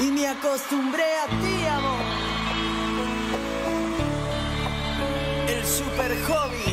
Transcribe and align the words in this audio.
y 0.00 0.10
me 0.10 0.26
acostumbré 0.26 1.04
a 1.04 1.26
ti, 1.26 1.66
amor. 1.66 2.00
El 5.48 5.66
super 5.66 6.10
hobby. 6.24 6.64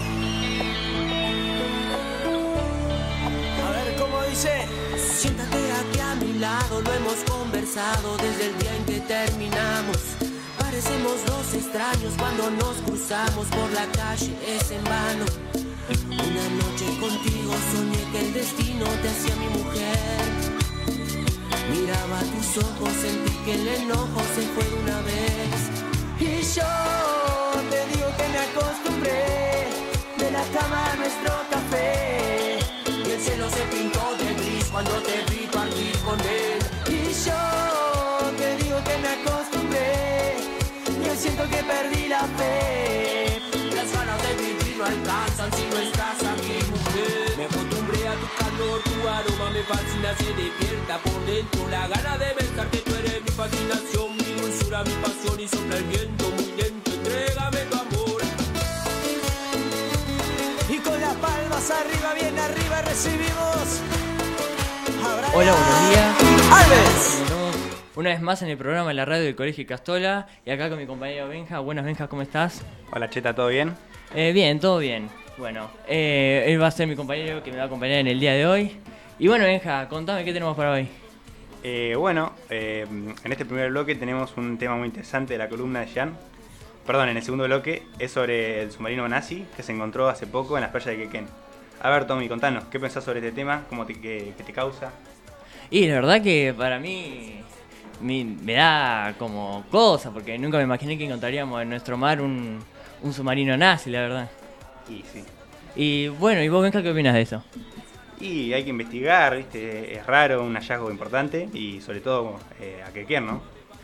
A 3.65 3.71
ver 3.71 3.95
cómo 3.97 4.21
dice. 4.29 4.67
Siéntate 4.97 5.57
aquí 5.57 5.99
a 5.99 6.15
mi 6.15 6.39
lado, 6.39 6.81
lo 6.81 6.93
hemos 6.93 7.15
conversado 7.29 8.17
desde 8.17 8.47
el 8.47 8.59
día 8.59 8.75
en 8.75 8.85
que 8.85 8.99
terminamos. 9.01 9.97
Parecemos 10.57 11.25
dos 11.25 11.53
extraños 11.53 12.13
cuando 12.17 12.51
nos 12.51 12.75
cruzamos 12.85 13.47
por 13.47 13.71
la 13.71 13.85
calle, 13.87 14.37
es 14.47 14.71
en 14.71 14.83
vano. 14.83 15.25
Una 16.07 16.45
noche 16.61 16.85
contigo 16.99 17.53
soñé 17.71 18.11
que 18.11 18.19
el 18.27 18.33
destino 18.33 18.85
te 19.01 19.09
hacía 19.09 19.35
mi 19.35 19.47
mujer. 19.57 20.56
Miraba 21.69 22.19
tus 22.33 22.63
ojos, 22.63 22.93
sentí 23.01 23.31
que 23.43 23.53
el 23.55 23.67
enojo 23.67 24.21
se 24.35 24.41
fue 24.53 24.63
de 24.63 24.75
una 24.83 25.01
vez. 25.01 25.59
Y 26.19 26.41
yo 26.55 26.71
te 27.69 27.79
digo 27.91 28.07
que 28.17 28.27
me 28.33 28.39
acostumbré 28.47 29.67
de 30.17 30.31
la 30.31 30.43
cama 30.55 30.91
a 30.91 30.95
nuestro 30.95 31.33
café. 31.51 32.59
Y 33.05 33.11
el 33.11 33.21
cielo 33.21 33.49
se 33.49 33.63
pintó 33.75 34.03
de 34.17 34.33
gris 34.33 34.65
cuando 34.71 34.91
te 35.03 35.15
vi 35.29 35.47
partir 35.47 35.97
con 35.99 36.19
él. 36.21 36.59
Y 36.87 37.13
yo 37.25 38.31
te 38.37 38.63
digo 38.63 38.77
que 38.83 38.97
me 39.03 39.09
acostumbré. 39.17 40.37
Yo 41.05 41.15
siento 41.15 41.43
que 41.49 41.63
perdí 41.63 42.07
la 42.07 42.23
fe. 42.37 43.41
Las 43.75 43.91
ganas 43.91 44.21
de 44.23 44.33
vivir 44.35 44.77
no 44.77 44.85
alcanzan 44.85 45.51
si 45.53 45.63
no 45.69 45.77
estás 45.79 46.17
aquí, 46.33 46.57
mujer. 46.71 47.66
Calor, 48.37 48.81
tu 48.83 49.07
aroma 49.07 49.49
me 49.51 49.63
fascina, 49.63 50.15
se 50.15 50.33
despierta 50.33 50.97
por 50.99 51.25
dentro. 51.25 51.67
La 51.69 51.87
gana 51.87 52.17
de 52.17 52.33
besarte, 52.33 52.77
tú 52.79 52.95
eres 52.95 53.21
mi 53.21 53.31
fascinación, 53.31 54.17
mi 54.17 54.41
dulzura, 54.41 54.83
mi 54.83 54.93
pasión 55.03 55.39
y 55.39 55.47
sopla 55.47 55.77
el 55.77 55.83
viento 55.85 56.29
muy 56.31 56.45
lento. 56.61 56.91
Entrégame 56.91 57.59
tu 57.69 57.75
amor. 57.77 58.21
Y 60.69 60.77
con 60.77 61.01
las 61.01 61.15
palmas 61.15 61.71
arriba, 61.71 62.13
bien 62.13 62.39
arriba, 62.39 62.81
recibimos. 62.81 63.81
Hola, 65.33 65.51
buenos 65.53 65.89
días. 65.89 66.15
Alves. 66.51 67.21
Estamos 67.21 67.55
una 67.95 68.09
vez 68.11 68.21
más 68.21 68.41
en 68.43 68.49
el 68.49 68.57
programa 68.57 68.89
de 68.89 68.93
la 68.93 69.05
radio 69.05 69.23
del 69.25 69.35
Colegio 69.35 69.65
Castola 69.65 70.27
y 70.45 70.51
acá 70.51 70.69
con 70.69 70.77
mi 70.77 70.85
compañero 70.85 71.27
Benja. 71.27 71.59
Buenas 71.59 71.83
Benja, 71.83 72.07
¿cómo 72.07 72.21
estás? 72.21 72.61
Hola 72.91 73.09
Cheta, 73.09 73.33
¿todo 73.33 73.47
bien? 73.47 73.75
Eh, 74.13 74.31
bien, 74.33 74.59
todo 74.59 74.77
bien. 74.77 75.09
Bueno, 75.37 75.69
eh, 75.87 76.45
él 76.47 76.61
va 76.61 76.67
a 76.67 76.71
ser 76.71 76.87
mi 76.87 76.95
compañero 76.95 77.43
que 77.43 77.51
me 77.51 77.57
va 77.57 77.63
a 77.63 77.65
acompañar 77.67 77.99
en 77.99 78.07
el 78.07 78.19
día 78.19 78.33
de 78.33 78.45
hoy. 78.47 78.71
Y 79.19 79.27
bueno, 79.27 79.45
Benja, 79.45 79.87
contame 79.87 80.25
qué 80.25 80.33
tenemos 80.33 80.55
para 80.57 80.71
hoy. 80.71 80.87
Eh, 81.63 81.95
bueno, 81.97 82.33
eh, 82.49 82.85
en 82.89 83.31
este 83.31 83.45
primer 83.45 83.69
bloque 83.69 83.95
tenemos 83.95 84.35
un 84.37 84.57
tema 84.57 84.75
muy 84.75 84.87
interesante 84.87 85.33
de 85.33 85.39
la 85.39 85.49
columna 85.49 85.81
de 85.81 85.87
Jan. 85.87 86.17
Perdón, 86.85 87.09
en 87.09 87.17
el 87.17 87.23
segundo 87.23 87.43
bloque 87.45 87.83
es 87.99 88.11
sobre 88.11 88.61
el 88.63 88.71
submarino 88.71 89.07
nazi 89.07 89.45
que 89.55 89.61
se 89.63 89.73
encontró 89.73 90.07
hace 90.07 90.25
poco 90.25 90.57
en 90.57 90.61
las 90.61 90.71
playas 90.71 90.97
de 90.97 91.03
Quequén. 91.03 91.27
A 91.81 91.89
ver, 91.91 92.07
Tommy, 92.07 92.27
contanos, 92.27 92.63
¿qué 92.71 92.79
pensás 92.79 93.03
sobre 93.03 93.19
este 93.19 93.31
tema? 93.31 93.63
¿Cómo 93.69 93.85
te, 93.85 93.93
qué, 93.99 94.33
qué 94.37 94.43
te 94.43 94.53
causa? 94.53 94.91
Y 95.69 95.85
la 95.87 95.95
verdad 95.95 96.21
que 96.23 96.55
para 96.57 96.79
mí 96.79 97.41
mi- 98.01 98.23
me 98.23 98.53
da 98.53 99.13
como 99.19 99.65
cosa, 99.69 100.11
porque 100.11 100.37
nunca 100.39 100.57
me 100.57 100.63
imaginé 100.63 100.97
que 100.97 101.05
encontraríamos 101.05 101.61
en 101.61 101.69
nuestro 101.69 101.97
mar 101.97 102.21
un, 102.21 102.59
un 103.03 103.13
submarino 103.13 103.55
nazi, 103.57 103.91
la 103.91 103.99
verdad. 104.01 104.29
Y 104.89 105.03
sí. 105.13 105.23
Y 105.75 106.07
bueno, 106.07 106.41
¿y 106.41 106.49
vos, 106.49 106.63
Benja, 106.63 106.81
qué 106.81 106.91
opinas 106.91 107.13
de 107.13 107.21
eso? 107.21 107.43
Y 108.19 108.53
hay 108.53 108.63
que 108.63 108.71
investigar, 108.71 109.37
¿viste? 109.37 109.93
Es 109.93 110.05
raro, 110.05 110.43
un 110.43 110.55
hallazgo 110.55 110.89
importante 110.89 111.49
y 111.53 111.81
sobre 111.81 111.99
todo 111.99 112.39
eh, 112.59 112.81
a 112.85 112.91
Quequén, 112.91 113.27
¿no? 113.27 113.41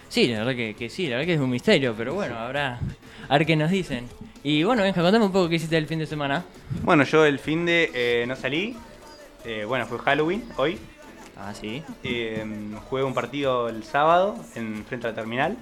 Sí, 0.09 0.27
la 0.27 0.39
verdad 0.39 0.55
que, 0.55 0.75
que 0.75 0.89
sí, 0.89 1.07
la 1.07 1.17
verdad 1.17 1.27
que 1.27 1.33
es 1.35 1.39
un 1.39 1.49
misterio, 1.49 1.93
pero 1.97 2.13
bueno, 2.13 2.37
habrá 2.37 2.79
a 3.29 3.37
ver 3.37 3.45
qué 3.45 3.55
nos 3.55 3.71
dicen. 3.71 4.07
Y 4.43 4.63
bueno, 4.63 4.83
Benja, 4.83 5.01
contame 5.01 5.25
un 5.25 5.31
poco 5.31 5.49
qué 5.49 5.55
hiciste 5.55 5.77
el 5.77 5.87
fin 5.87 5.99
de 5.99 6.05
semana. 6.05 6.43
Bueno, 6.81 7.03
yo 7.03 7.25
el 7.25 7.39
fin 7.39 7.65
de 7.65 7.91
eh, 7.93 8.25
no 8.27 8.35
salí. 8.35 8.75
Eh, 9.45 9.65
bueno, 9.65 9.85
fue 9.85 9.99
Halloween 9.99 10.43
hoy. 10.57 10.77
Ah, 11.37 11.53
sí. 11.53 11.83
Eh, 12.03 12.45
jugué 12.89 13.03
un 13.03 13.13
partido 13.13 13.69
el 13.69 13.83
sábado 13.83 14.35
en 14.55 14.83
frente 14.85 15.07
a 15.07 15.11
la 15.11 15.15
terminal 15.15 15.57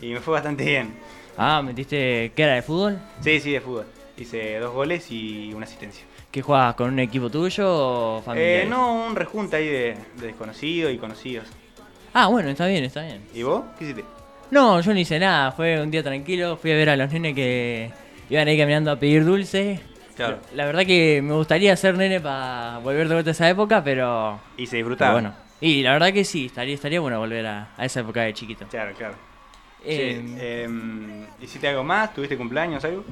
y 0.00 0.12
me 0.12 0.20
fue 0.20 0.32
bastante 0.32 0.64
bien. 0.64 0.94
Ah, 1.36 1.62
¿metiste 1.62 2.32
qué 2.34 2.42
era 2.42 2.54
de 2.54 2.62
fútbol? 2.62 2.98
Sí, 3.20 3.40
sí, 3.40 3.52
de 3.52 3.60
fútbol. 3.60 3.86
Hice 4.16 4.58
dos 4.58 4.72
goles 4.72 5.10
y 5.10 5.52
una 5.54 5.64
asistencia. 5.66 6.04
¿Qué 6.30 6.40
jugabas 6.42 6.74
con 6.76 6.88
un 6.92 6.98
equipo 7.00 7.30
tuyo 7.30 7.64
o 7.68 8.22
familiar? 8.22 8.62
Eh, 8.62 8.66
no, 8.68 9.06
un 9.06 9.16
rejunte 9.16 9.56
ahí 9.56 9.66
de, 9.66 9.96
de 10.16 10.26
desconocidos 10.28 10.92
y 10.92 10.98
conocidos. 10.98 11.46
Ah, 12.12 12.28
bueno, 12.28 12.48
está 12.50 12.66
bien, 12.66 12.84
está 12.84 13.02
bien. 13.02 13.22
¿Y 13.34 13.42
vos? 13.42 13.64
¿Qué 13.78 13.84
hiciste? 13.84 14.04
No, 14.50 14.80
yo 14.80 14.92
no 14.92 14.98
hice 15.00 15.18
nada, 15.18 15.50
fue 15.52 15.80
un 15.80 15.90
día 15.90 16.02
tranquilo, 16.02 16.56
fui 16.56 16.70
a 16.70 16.76
ver 16.76 16.90
a 16.90 16.96
los 16.96 17.12
nenes 17.12 17.34
que 17.34 17.90
iban 18.30 18.46
ahí 18.46 18.56
caminando 18.56 18.92
a 18.92 18.96
pedir 18.98 19.24
dulce. 19.24 19.80
Claro. 20.14 20.38
La 20.54 20.64
verdad 20.66 20.86
que 20.86 21.20
me 21.22 21.34
gustaría 21.34 21.74
ser 21.76 21.96
nene 21.96 22.20
para 22.20 22.78
volver 22.78 23.08
de 23.08 23.14
vuelta 23.14 23.30
a 23.30 23.32
esa 23.32 23.48
época, 23.50 23.82
pero... 23.82 24.38
Y 24.56 24.66
se 24.66 24.76
pero 24.76 24.78
disfrutaba. 24.78 25.12
bueno. 25.14 25.34
Y 25.60 25.82
la 25.82 25.92
verdad 25.92 26.12
que 26.12 26.24
sí, 26.24 26.46
estaría, 26.46 26.74
estaría 26.74 27.00
bueno 27.00 27.18
volver 27.18 27.44
a, 27.46 27.70
a 27.76 27.84
esa 27.84 28.00
época 28.00 28.22
de 28.22 28.32
chiquito. 28.32 28.64
Claro, 28.70 28.94
claro. 28.96 29.14
Eh, 29.84 30.22
Sí, 30.24 30.36
em, 30.40 31.26
¿Hiciste 31.42 31.66
algo 31.68 31.82
más? 31.82 32.14
¿Tuviste 32.14 32.36
cumpleaños 32.36 32.84
algo? 32.84 33.04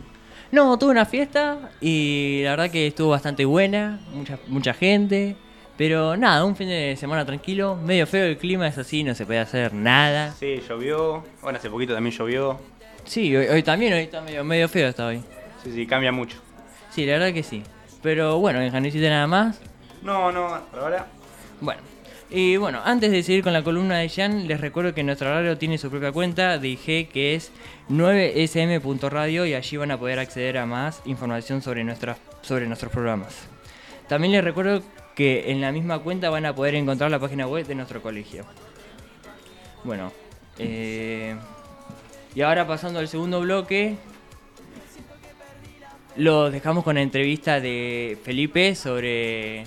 No, 0.52 0.78
tuve 0.78 0.90
una 0.90 1.06
fiesta 1.06 1.70
y 1.80 2.42
la 2.44 2.50
verdad 2.50 2.70
que 2.70 2.88
estuvo 2.88 3.08
bastante 3.08 3.46
buena, 3.46 3.98
mucha, 4.12 4.38
mucha 4.48 4.74
gente. 4.74 5.34
Pero 5.78 6.14
nada, 6.18 6.44
un 6.44 6.54
fin 6.54 6.68
de 6.68 6.94
semana 6.98 7.24
tranquilo, 7.24 7.76
medio 7.76 8.06
feo 8.06 8.26
el 8.26 8.36
clima, 8.36 8.68
es 8.68 8.76
así, 8.76 9.02
no 9.02 9.14
se 9.14 9.24
puede 9.24 9.40
hacer 9.40 9.72
nada. 9.72 10.32
Sí, 10.38 10.62
llovió. 10.68 11.24
Bueno, 11.40 11.58
hace 11.58 11.70
poquito 11.70 11.94
también 11.94 12.14
llovió. 12.14 12.60
Sí, 13.04 13.34
hoy, 13.34 13.46
hoy 13.46 13.62
también, 13.62 13.94
hoy 13.94 14.00
está 14.00 14.20
medio, 14.20 14.44
medio 14.44 14.68
feo 14.68 14.88
está 14.88 15.06
hoy. 15.06 15.24
Sí, 15.64 15.72
sí, 15.72 15.86
cambia 15.86 16.12
mucho. 16.12 16.36
Sí, 16.90 17.06
la 17.06 17.14
verdad 17.14 17.32
que 17.32 17.42
sí. 17.42 17.62
Pero 18.02 18.38
bueno, 18.38 18.60
en 18.60 18.70
no 18.70 18.86
hiciste 18.86 19.08
nada 19.08 19.26
más. 19.26 19.58
No, 20.02 20.30
no, 20.30 20.60
por 20.70 20.80
ahora. 20.80 21.06
Bueno, 21.62 21.80
y 22.34 22.56
bueno, 22.56 22.80
antes 22.84 23.10
de 23.10 23.22
seguir 23.22 23.44
con 23.44 23.52
la 23.52 23.62
columna 23.62 23.98
de 23.98 24.08
Jan, 24.08 24.48
les 24.48 24.60
recuerdo 24.60 24.94
que 24.94 25.02
nuestro 25.02 25.28
radio 25.28 25.58
tiene 25.58 25.76
su 25.76 25.90
propia 25.90 26.12
cuenta 26.12 26.56
IG 26.56 27.08
que 27.08 27.34
es 27.34 27.52
9sm.radio 27.90 29.44
y 29.44 29.54
allí 29.54 29.76
van 29.76 29.90
a 29.90 29.98
poder 29.98 30.18
acceder 30.18 30.56
a 30.56 30.64
más 30.64 31.02
información 31.04 31.60
sobre, 31.60 31.84
sobre 32.40 32.66
nuestros 32.66 32.90
programas. 32.90 33.46
También 34.08 34.32
les 34.32 34.42
recuerdo 34.42 34.82
que 35.14 35.50
en 35.50 35.60
la 35.60 35.72
misma 35.72 35.98
cuenta 35.98 36.30
van 36.30 36.46
a 36.46 36.54
poder 36.54 36.74
encontrar 36.74 37.10
la 37.10 37.18
página 37.18 37.46
web 37.46 37.66
de 37.66 37.74
nuestro 37.74 38.00
colegio. 38.00 38.44
Bueno, 39.84 40.10
eh, 40.58 41.36
y 42.34 42.40
ahora 42.40 42.66
pasando 42.66 42.98
al 42.98 43.08
segundo 43.08 43.40
bloque, 43.40 43.96
lo 46.16 46.50
dejamos 46.50 46.82
con 46.82 46.94
la 46.94 47.02
entrevista 47.02 47.60
de 47.60 48.18
Felipe 48.24 48.74
sobre 48.74 49.64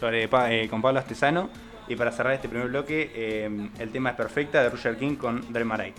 Sobre, 0.00 0.24
eh, 0.24 0.68
con 0.70 0.80
Pablo 0.80 0.98
Astesano. 0.98 1.50
Y 1.86 1.94
para 1.94 2.10
cerrar 2.10 2.32
este 2.32 2.48
primer 2.48 2.68
bloque, 2.68 3.44
em, 3.44 3.70
el 3.78 3.92
tema 3.92 4.10
es 4.10 4.16
perfecta 4.16 4.62
de 4.62 4.70
Roger 4.70 4.96
King 4.96 5.16
con 5.16 5.52
Del 5.52 5.66
Maray. 5.66 5.92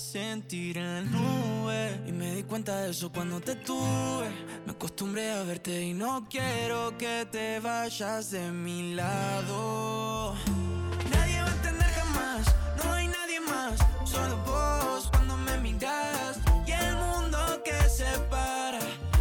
Sentir 0.00 0.78
en 0.78 0.94
la 0.94 1.02
nube. 1.02 2.00
Y 2.08 2.10
me 2.10 2.34
di 2.34 2.42
cuenta 2.42 2.80
de 2.80 2.90
eso 2.90 3.12
cuando 3.12 3.38
te 3.40 3.54
tuve. 3.54 4.28
Me 4.66 4.72
acostumbré 4.72 5.30
a 5.30 5.44
verte 5.44 5.82
y 5.82 5.94
no 5.94 6.26
quiero 6.28 6.98
que 6.98 7.28
te 7.30 7.60
vayas 7.60 8.32
de 8.32 8.50
mi 8.50 8.94
lado. 8.94 10.34
Más, 13.50 13.78
solo 14.04 14.36
vos 14.46 15.08
cuando 15.10 15.36
me 15.36 15.56
miras 15.58 16.38
y 16.66 16.72
el 16.72 16.96
mundo 16.96 17.38
que 17.64 17.78
separa, 17.88 18.78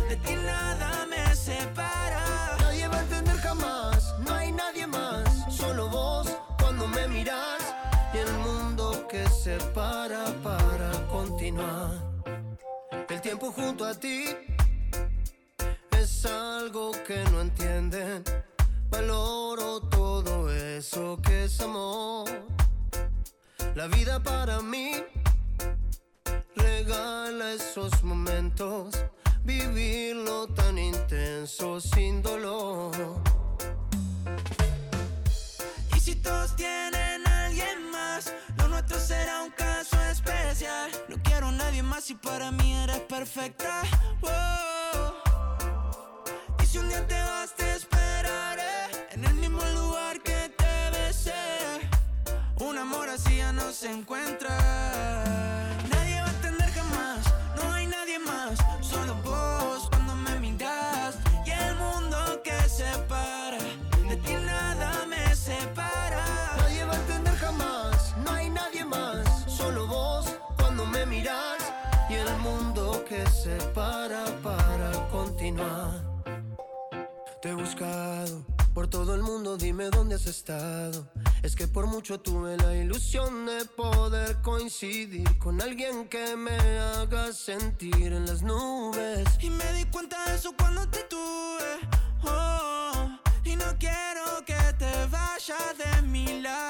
de 0.10 0.16
ti 0.18 0.36
nada 0.46 1.06
me 1.08 1.36
separa. 1.36 2.24
Nadie 2.60 2.88
va 2.88 2.98
a 2.98 3.02
entender 3.02 3.38
jamás, 3.38 4.16
no 4.26 4.34
hay 4.34 4.52
nadie 4.52 4.88
más, 4.88 5.54
solo 5.54 5.90
vos 5.90 6.28
cuando 6.60 6.88
me 6.88 7.08
miras 7.08 7.62
y 8.14 8.18
el 8.18 8.34
mundo 8.46 9.08
que 9.08 9.28
se 9.30 9.58
para 9.74 10.26
para 10.44 10.92
continuar. 11.08 11.92
El 13.10 13.22
tiempo 13.22 13.52
junto 13.52 13.86
a 13.86 13.94
ti 13.94 14.26
es 15.92 16.26
algo 16.26 16.92
que 17.08 17.24
no 17.32 17.42
entienden. 17.42 18.24
Valoro 18.90 19.82
todo 19.82 20.52
eso 20.52 21.20
que 21.22 21.46
es 21.46 21.60
amor. 21.62 22.28
La 23.80 23.88
vida 23.88 24.22
para 24.22 24.60
mí 24.60 24.92
regala 26.54 27.54
esos 27.54 28.04
momentos, 28.04 29.06
vivirlo 29.46 30.48
tan 30.48 30.78
intenso 30.78 31.80
sin 31.80 32.22
dolor. 32.22 32.92
Y 35.96 36.00
si 36.02 36.16
todos 36.16 36.58
tienen 36.58 37.26
a 37.26 37.46
alguien 37.46 37.90
más, 37.90 38.34
lo 38.58 38.68
nuestro 38.68 39.00
será 39.00 39.44
un 39.44 39.52
caso 39.52 39.98
especial. 40.12 40.92
No 41.08 41.16
quiero 41.24 41.50
nadie 41.50 41.82
más 41.82 42.10
y 42.10 42.16
para 42.16 42.52
mí 42.52 42.74
eres 42.84 43.00
perfecta. 43.08 43.84
Wow. 44.20 45.14
Y 46.62 46.66
si 46.66 46.80
un 46.80 46.90
día 46.90 47.08
te 47.08 47.22
vas, 47.22 47.56
te 47.56 47.79
Un 53.10 53.16
amor 53.16 53.26
así 53.26 53.38
ya 53.38 53.52
no 53.52 53.72
se 53.72 53.92
encuentra. 53.92 54.56
Nadie 55.90 56.22
va 56.22 56.28
a 56.28 56.32
entender 56.32 56.70
jamás, 56.70 57.26
no 57.56 57.74
hay 57.74 57.88
nadie 57.88 58.20
más, 58.20 58.60
solo 58.82 59.16
vos 59.24 59.90
cuando 59.90 60.16
me 60.16 60.40
miras 60.40 61.18
y 61.46 61.50
el 61.50 61.76
mundo 61.76 62.42
que 62.44 62.70
separa. 62.70 63.58
De 64.08 64.16
ti 64.18 64.34
nada 64.34 65.06
me 65.08 65.36
separa. 65.36 66.24
Nadie 66.58 66.86
va 66.86 66.94
a 66.94 66.98
entender 66.98 67.36
jamás, 67.38 68.16
no 68.24 68.32
hay 68.32 68.50
nadie 68.50 68.86
más, 68.86 69.46
solo 69.48 69.88
vos 69.88 70.28
cuando 70.58 70.86
me 70.86 71.06
miras 71.08 71.64
y 72.10 72.14
el 72.14 72.38
mundo 72.38 73.04
que 73.08 73.26
se 73.30 73.56
para 73.74 74.26
para 74.44 74.92
continuar. 75.10 76.04
Te 77.42 77.50
he 77.50 77.54
buscado 77.56 78.49
por 78.80 78.88
todo 78.88 79.14
el 79.14 79.22
mundo, 79.22 79.58
dime 79.58 79.90
dónde 79.90 80.16
has 80.16 80.26
estado. 80.26 81.06
Es 81.44 81.54
que 81.54 81.68
por 81.68 81.86
mucho 81.86 82.22
tuve 82.22 82.56
la 82.56 82.74
ilusión 82.78 83.46
de 83.46 83.66
poder 83.66 84.38
coincidir 84.42 85.38
con 85.38 85.62
alguien 85.62 86.08
que 86.08 86.38
me 86.38 86.58
haga 86.80 87.34
sentir 87.34 88.14
en 88.14 88.26
las 88.26 88.42
nubes. 88.42 89.28
Y 89.42 89.50
me 89.50 89.74
di 89.74 89.84
cuenta 89.92 90.16
de 90.30 90.36
eso 90.38 90.54
cuando 90.58 90.88
te 90.88 91.04
tuve. 91.10 91.72
Oh, 92.24 93.10
y 93.44 93.58
no 93.58 93.66
quiero 93.78 94.46
que 94.46 94.62
te 94.78 94.92
vayas 95.12 95.78
de 95.78 96.02
mi 96.04 96.42
lado. 96.42 96.69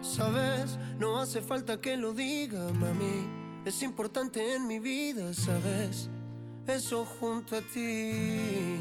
Sabes, 0.00 0.78
no 0.98 1.18
hace 1.20 1.40
falta 1.40 1.80
que 1.80 1.96
lo 1.96 2.12
diga, 2.12 2.72
mami, 2.72 3.62
es 3.64 3.82
importante 3.82 4.54
en 4.54 4.66
mi 4.66 4.78
vida, 4.78 5.32
sabes, 5.34 6.08
eso 6.66 7.04
junto 7.04 7.56
a 7.56 7.60
ti. 7.60 8.78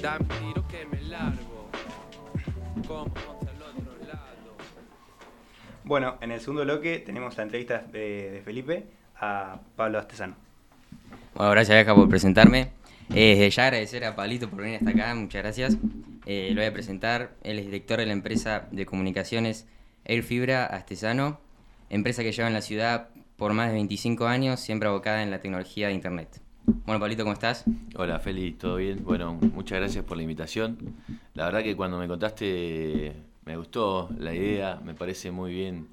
Dame 0.00 0.24
tiro 0.40 0.66
que 0.68 0.84
me 0.86 1.00
largo. 1.02 1.52
Bueno, 5.92 6.16
en 6.22 6.30
el 6.32 6.40
segundo 6.40 6.64
bloque 6.64 7.00
tenemos 7.00 7.36
la 7.36 7.42
entrevista 7.42 7.80
de, 7.80 8.30
de 8.30 8.40
Felipe 8.40 8.86
a 9.20 9.60
Pablo 9.76 9.98
Astesano. 9.98 10.36
Bueno, 11.34 11.50
gracias 11.50 11.76
Beca 11.76 11.94
por 11.94 12.08
presentarme. 12.08 12.70
Eh, 13.14 13.36
desde 13.36 13.50
ya 13.50 13.66
agradecer 13.66 14.02
a 14.06 14.16
Pablito 14.16 14.48
por 14.48 14.62
venir 14.62 14.78
hasta 14.78 14.88
acá, 14.88 15.14
muchas 15.14 15.42
gracias. 15.42 15.76
Eh, 16.24 16.48
lo 16.54 16.62
voy 16.62 16.64
a 16.70 16.72
presentar, 16.72 17.34
él 17.42 17.58
es 17.58 17.66
director 17.66 17.98
de 17.98 18.06
la 18.06 18.14
empresa 18.14 18.68
de 18.70 18.86
comunicaciones 18.86 19.68
Air 20.06 20.22
Fibra 20.22 20.64
Astesano, 20.64 21.40
empresa 21.90 22.22
que 22.22 22.32
lleva 22.32 22.48
en 22.48 22.54
la 22.54 22.62
ciudad 22.62 23.10
por 23.36 23.52
más 23.52 23.68
de 23.68 23.74
25 23.74 24.24
años, 24.24 24.60
siempre 24.60 24.88
abocada 24.88 25.22
en 25.22 25.30
la 25.30 25.40
tecnología 25.40 25.88
de 25.88 25.92
Internet. 25.92 26.40
Bueno, 26.86 27.00
Pablito, 27.00 27.24
¿cómo 27.24 27.34
estás? 27.34 27.64
Hola 27.96 28.18
Feli, 28.18 28.52
¿todo 28.52 28.76
bien? 28.76 29.04
Bueno, 29.04 29.34
muchas 29.34 29.78
gracias 29.78 30.06
por 30.06 30.16
la 30.16 30.22
invitación. 30.22 30.78
La 31.34 31.44
verdad 31.44 31.62
que 31.62 31.76
cuando 31.76 31.98
me 31.98 32.08
contaste 32.08 33.12
me 33.44 33.56
gustó 33.56 34.08
la 34.18 34.34
idea, 34.34 34.80
me 34.84 34.94
parece 34.94 35.30
muy 35.30 35.52
bien 35.52 35.88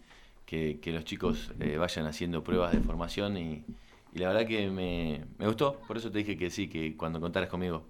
que, 0.45 0.79
que 0.81 0.91
los 0.91 1.03
chicos 1.03 1.51
eh, 1.59 1.77
vayan 1.77 2.05
haciendo 2.05 2.43
pruebas 2.43 2.71
de 2.71 2.79
formación 2.79 3.37
y, 3.37 3.63
y 4.13 4.19
la 4.19 4.29
verdad 4.29 4.47
que 4.47 4.69
me, 4.69 5.25
me 5.37 5.47
gustó, 5.47 5.79
por 5.87 5.97
eso 5.97 6.11
te 6.11 6.19
dije 6.19 6.37
que 6.37 6.49
sí, 6.49 6.67
que 6.67 6.95
cuando 6.95 7.19
contaras 7.19 7.49
conmigo. 7.49 7.83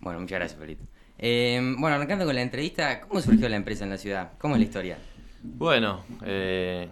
Bueno, 0.00 0.20
muchas 0.20 0.38
gracias, 0.38 0.58
Pablito. 0.58 0.84
Eh, 1.18 1.60
bueno, 1.78 1.96
arrancando 1.96 2.24
con 2.24 2.34
la 2.34 2.42
entrevista, 2.42 3.00
¿cómo 3.02 3.20
surgió 3.20 3.48
la 3.48 3.56
empresa 3.56 3.84
en 3.84 3.90
la 3.90 3.98
ciudad? 3.98 4.32
¿Cómo 4.38 4.54
es 4.54 4.60
la 4.60 4.64
historia? 4.64 4.98
Bueno, 5.42 6.04
eh, 6.24 6.88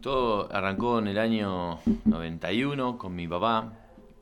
todo 0.00 0.52
arrancó 0.52 1.00
en 1.00 1.08
el 1.08 1.18
año 1.18 1.80
91 2.04 2.98
con 2.98 3.14
mi 3.14 3.26
papá. 3.26 3.72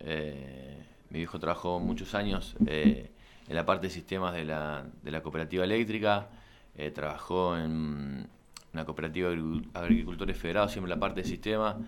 Eh, 0.01 0.79
mi 1.11 1.19
viejo 1.19 1.39
trabajó 1.39 1.81
muchos 1.81 2.15
años 2.15 2.57
en 2.67 3.11
la 3.49 3.67
parte 3.67 3.89
de 3.89 3.93
sistemas 3.93 4.35
de 4.35 4.45
la, 4.47 4.87
de 5.03 5.11
la 5.11 5.23
cooperativa 5.23 5.65
eléctrica. 5.65 6.29
Eh, 6.77 6.91
trabajó 6.91 7.57
en 7.59 8.27
una 8.73 8.85
cooperativa 8.85 9.29
de 9.31 9.37
agricu- 9.37 9.69
agricultores 9.75 10.37
federados, 10.39 10.73
siempre 10.73 10.89
la 10.91 10.99
parte 10.99 11.23
de 11.23 11.29
sistema. 11.29 11.79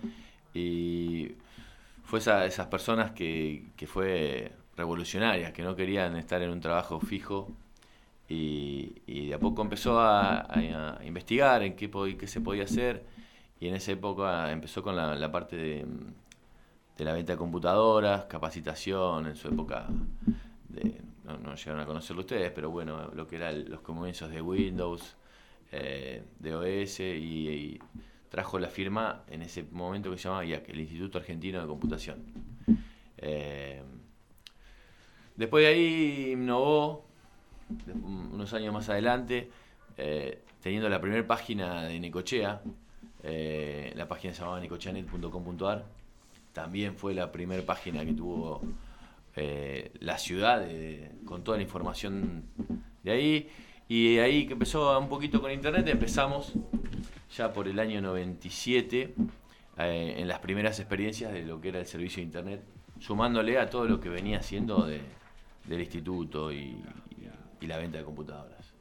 Y 0.53 1.31
fue 2.03 2.19
esa- 2.19 2.45
esas 2.45 2.67
personas 2.67 3.11
que, 3.11 3.71
que 3.75 3.87
fue 3.87 4.51
revolucionarias, 4.77 5.51
que 5.53 5.63
no 5.63 5.75
querían 5.75 6.15
estar 6.17 6.41
en 6.41 6.49
un 6.51 6.59
trabajo 6.61 6.99
fijo 6.99 7.51
y, 8.29 8.93
y 9.07 9.27
de 9.27 9.33
a 9.35 9.39
poco 9.39 9.61
empezó 9.61 9.99
a, 9.99 10.47
investigar 11.05 11.63
en 11.63 11.75
qué, 11.75 11.89
qué 12.17 12.27
se 12.27 12.41
podía 12.41 12.63
hacer 12.63 13.05
y 13.59 13.67
en 13.67 13.75
esa 13.75 13.91
época 13.93 14.51
empezó 14.51 14.83
con 14.83 14.95
la, 14.95 15.15
la 15.15 15.31
parte 15.31 15.55
de, 15.55 15.85
de 16.97 17.05
la 17.05 17.13
venta 17.13 17.33
de 17.33 17.37
computadoras, 17.37 18.25
capacitación, 18.25 19.27
en 19.27 19.35
su 19.35 19.47
época 19.47 19.87
de- 20.69 21.01
no, 21.25 21.55
llegaron 21.55 21.81
a 21.81 21.85
conocerlo 21.85 22.21
ustedes, 22.21 22.51
pero 22.51 22.69
bueno, 22.69 23.09
lo 23.13 23.27
que 23.27 23.37
eran 23.37 23.69
los 23.69 23.81
comienzos 23.81 24.29
de 24.29 24.41
Windows, 24.41 25.15
eh, 25.71 26.23
de 26.39 26.55
OS 26.55 26.99
y, 26.99 27.79
trajo 28.29 28.59
la 28.59 28.67
firma 28.67 29.23
en 29.29 29.43
ese 29.43 29.63
momento 29.71 30.11
que 30.11 30.17
se 30.17 30.23
llamaba 30.23 30.43
el 30.43 30.79
Instituto 30.79 31.19
Argentino 31.19 31.61
de 31.61 31.67
Computación. 31.67 32.21
Eh, 33.17 33.81
después 35.37 35.63
de 35.63 35.69
ahí 35.69 36.31
innovó, 36.33 37.05
unos 38.03 38.53
años 38.53 38.73
más 38.73 38.89
adelante, 38.89 39.49
eh, 39.97 40.43
teniendo 40.61 40.89
la 40.89 40.99
primera 40.99 41.25
página 41.25 41.83
de 41.83 41.97
Necochea, 41.97 42.61
la 43.23 44.07
página 44.07 44.33
se 44.33 44.41
llamaba 44.41 44.59
necocheanet.com.ar, 44.59 45.85
también 46.51 46.95
fue 46.95 47.13
la 47.13 47.31
primera 47.31 47.65
página 47.65 48.03
que 48.03 48.13
tuvo 48.13 48.61
eh, 49.35 49.91
la 49.99 50.17
ciudad 50.17 50.61
de- 50.61 51.11
con 51.25 51.43
toda 51.43 51.57
la 51.57 51.63
información 51.63 52.45
de 53.03 53.11
ahí. 53.11 53.49
Y 53.87 54.15
de 54.15 54.21
ahí 54.21 54.47
que 54.47 54.53
empezó 54.53 54.97
un 54.99 55.09
poquito 55.09 55.41
con 55.41 55.51
internet, 55.51 55.87
empezamos 55.87 56.53
ya 57.35 57.53
por 57.53 57.67
el 57.67 57.79
año 57.79 58.01
97 58.01 59.13
eh, 59.77 60.15
en 60.17 60.27
las 60.27 60.39
primeras 60.39 60.79
experiencias 60.79 61.31
de 61.33 61.43
lo 61.43 61.59
que 61.61 61.69
era 61.69 61.79
el 61.79 61.85
servicio 61.85 62.17
de 62.17 62.23
internet, 62.23 62.61
sumándole 62.99 63.59
a 63.59 63.69
todo 63.69 63.85
lo 63.85 63.99
que 63.99 64.09
venía 64.09 64.39
haciendo 64.39 64.85
de, 64.85 65.01
del 65.65 65.81
instituto 65.81 66.51
y, 66.51 66.57
y- 66.57 66.83
y 67.61 67.67
la 67.67 67.77
venta 67.77 67.97
de 67.97 68.03
computadoras. 68.05 68.73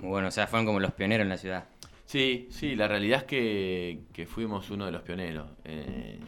Muy 0.00 0.08
bueno, 0.10 0.28
o 0.28 0.30
sea, 0.30 0.46
fueron 0.46 0.66
como 0.66 0.80
los 0.80 0.92
pioneros 0.92 1.22
en 1.24 1.28
la 1.28 1.36
ciudad. 1.38 1.64
Sí, 2.06 2.48
sí, 2.50 2.74
la 2.74 2.88
realidad 2.88 3.20
es 3.20 3.24
que, 3.24 4.00
que 4.12 4.26
fuimos 4.26 4.70
uno 4.70 4.86
de 4.86 4.92
los 4.92 5.02
pioneros. 5.02 5.50
Eh, 5.64 6.18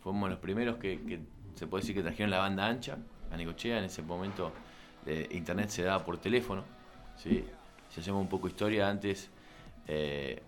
fuimos 0.00 0.30
los 0.30 0.38
primeros 0.38 0.76
que, 0.78 1.00
que 1.02 1.20
se 1.54 1.66
puede 1.66 1.82
decir 1.82 1.94
que 1.94 2.02
trajeron 2.02 2.30
la 2.30 2.38
banda 2.38 2.66
ancha 2.66 2.98
a 3.30 3.36
Necochea. 3.36 3.78
En 3.78 3.84
ese 3.84 4.02
momento 4.02 4.52
eh, 5.06 5.28
internet 5.32 5.68
se 5.68 5.82
daba 5.82 6.04
por 6.04 6.18
teléfono. 6.18 6.64
¿sí? 7.16 7.44
Si 7.90 8.00
hacemos 8.00 8.20
un 8.20 8.28
poco 8.28 8.46
de 8.46 8.52
historia, 8.52 8.88
antes 8.88 9.30
eh, 9.86 10.42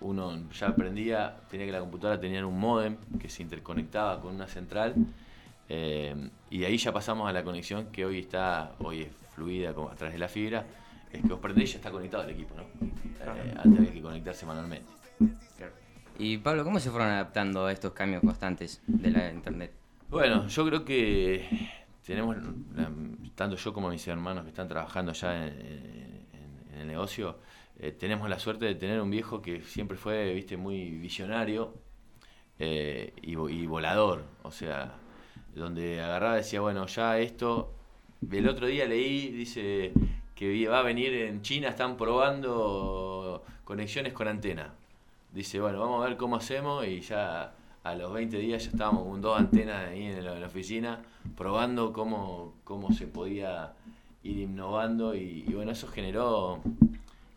uno 0.00 0.50
ya 0.50 0.68
aprendía, 0.68 1.36
tenía 1.50 1.66
que 1.66 1.72
la 1.72 1.80
computadora 1.80 2.18
tenía 2.18 2.44
un 2.46 2.58
modem 2.58 2.96
que 3.18 3.28
se 3.28 3.42
interconectaba 3.42 4.20
con 4.20 4.34
una 4.34 4.46
central. 4.46 4.94
eh, 5.68 6.30
y 6.50 6.58
de 6.58 6.66
ahí 6.66 6.76
ya 6.78 6.92
pasamos 6.92 7.28
a 7.28 7.32
la 7.32 7.44
conexión 7.44 7.86
que 7.92 8.04
hoy 8.04 8.20
está, 8.20 8.72
hoy 8.80 9.02
es 9.02 9.08
fluida 9.34 9.72
como 9.72 9.88
a 9.90 9.94
través 9.94 10.14
de 10.14 10.18
la 10.18 10.28
fibra. 10.28 10.64
Es 11.12 11.22
que 11.22 11.28
vos 11.28 11.40
prendés 11.40 11.70
y 11.70 11.72
ya 11.72 11.78
está 11.78 11.90
conectado 11.90 12.24
el 12.24 12.30
equipo, 12.30 12.54
¿no? 12.54 12.64
Antes 13.62 13.78
había 13.80 13.92
que 13.92 14.00
conectarse 14.00 14.46
manualmente. 14.46 14.90
Y 16.18 16.38
Pablo, 16.38 16.64
¿cómo 16.64 16.78
se 16.78 16.90
fueron 16.90 17.08
adaptando 17.08 17.66
a 17.66 17.72
estos 17.72 17.92
cambios 17.92 18.22
constantes 18.22 18.82
de 18.86 19.10
la 19.10 19.32
internet? 19.32 19.79
Bueno, 20.10 20.48
yo 20.48 20.66
creo 20.66 20.84
que 20.84 21.48
tenemos, 22.04 22.36
tanto 23.34 23.56
yo 23.56 23.72
como 23.72 23.88
mis 23.90 24.06
hermanos 24.08 24.44
que 24.44 24.50
están 24.50 24.68
trabajando 24.68 25.12
ya 25.12 25.46
en, 25.46 25.52
en- 25.60 26.26
en 26.74 26.80
el 26.80 26.86
negocio, 26.86 27.38
eh, 27.78 27.92
tenemos 27.92 28.28
la 28.28 28.38
suerte 28.38 28.64
de 28.66 28.74
tener 28.74 29.00
un 29.00 29.10
viejo 29.10 29.40
que 29.42 29.62
siempre 29.62 29.96
fue, 29.96 30.32
viste, 30.34 30.56
muy 30.56 30.90
visionario 30.98 31.74
eh, 32.58 33.12
y, 33.22 33.32
y 33.32 33.66
volador. 33.66 34.24
O 34.42 34.50
sea, 34.52 34.94
donde 35.54 36.00
agarraba 36.02 36.36
decía, 36.36 36.60
bueno, 36.60 36.86
ya 36.86 37.18
esto. 37.18 37.74
El 38.30 38.48
otro 38.48 38.66
día 38.68 38.86
leí, 38.86 39.30
dice 39.30 39.92
que 40.34 40.68
va 40.68 40.80
a 40.80 40.82
venir 40.82 41.14
en 41.14 41.42
China, 41.42 41.68
están 41.70 41.96
probando 41.96 43.44
conexiones 43.64 44.12
con 44.14 44.28
antena. 44.28 44.74
Dice, 45.32 45.60
bueno, 45.60 45.80
vamos 45.80 46.04
a 46.04 46.08
ver 46.08 46.16
cómo 46.18 46.36
hacemos 46.36 46.86
y 46.86 47.00
ya 47.00 47.54
a 47.82 47.94
los 47.94 48.12
20 48.12 48.36
días 48.38 48.64
ya 48.64 48.70
estábamos 48.70 49.04
con 49.04 49.20
dos 49.20 49.38
antenas 49.38 49.88
ahí 49.88 50.04
en 50.06 50.24
la, 50.24 50.46
oficina 50.46 51.00
probando 51.36 51.92
cómo, 51.92 52.54
cómo 52.64 52.92
se 52.92 53.06
podía 53.06 53.72
ir 54.22 54.38
innovando 54.38 55.14
y, 55.14 55.42
bueno, 55.54 55.72
eso 55.72 55.88
generó 55.88 56.60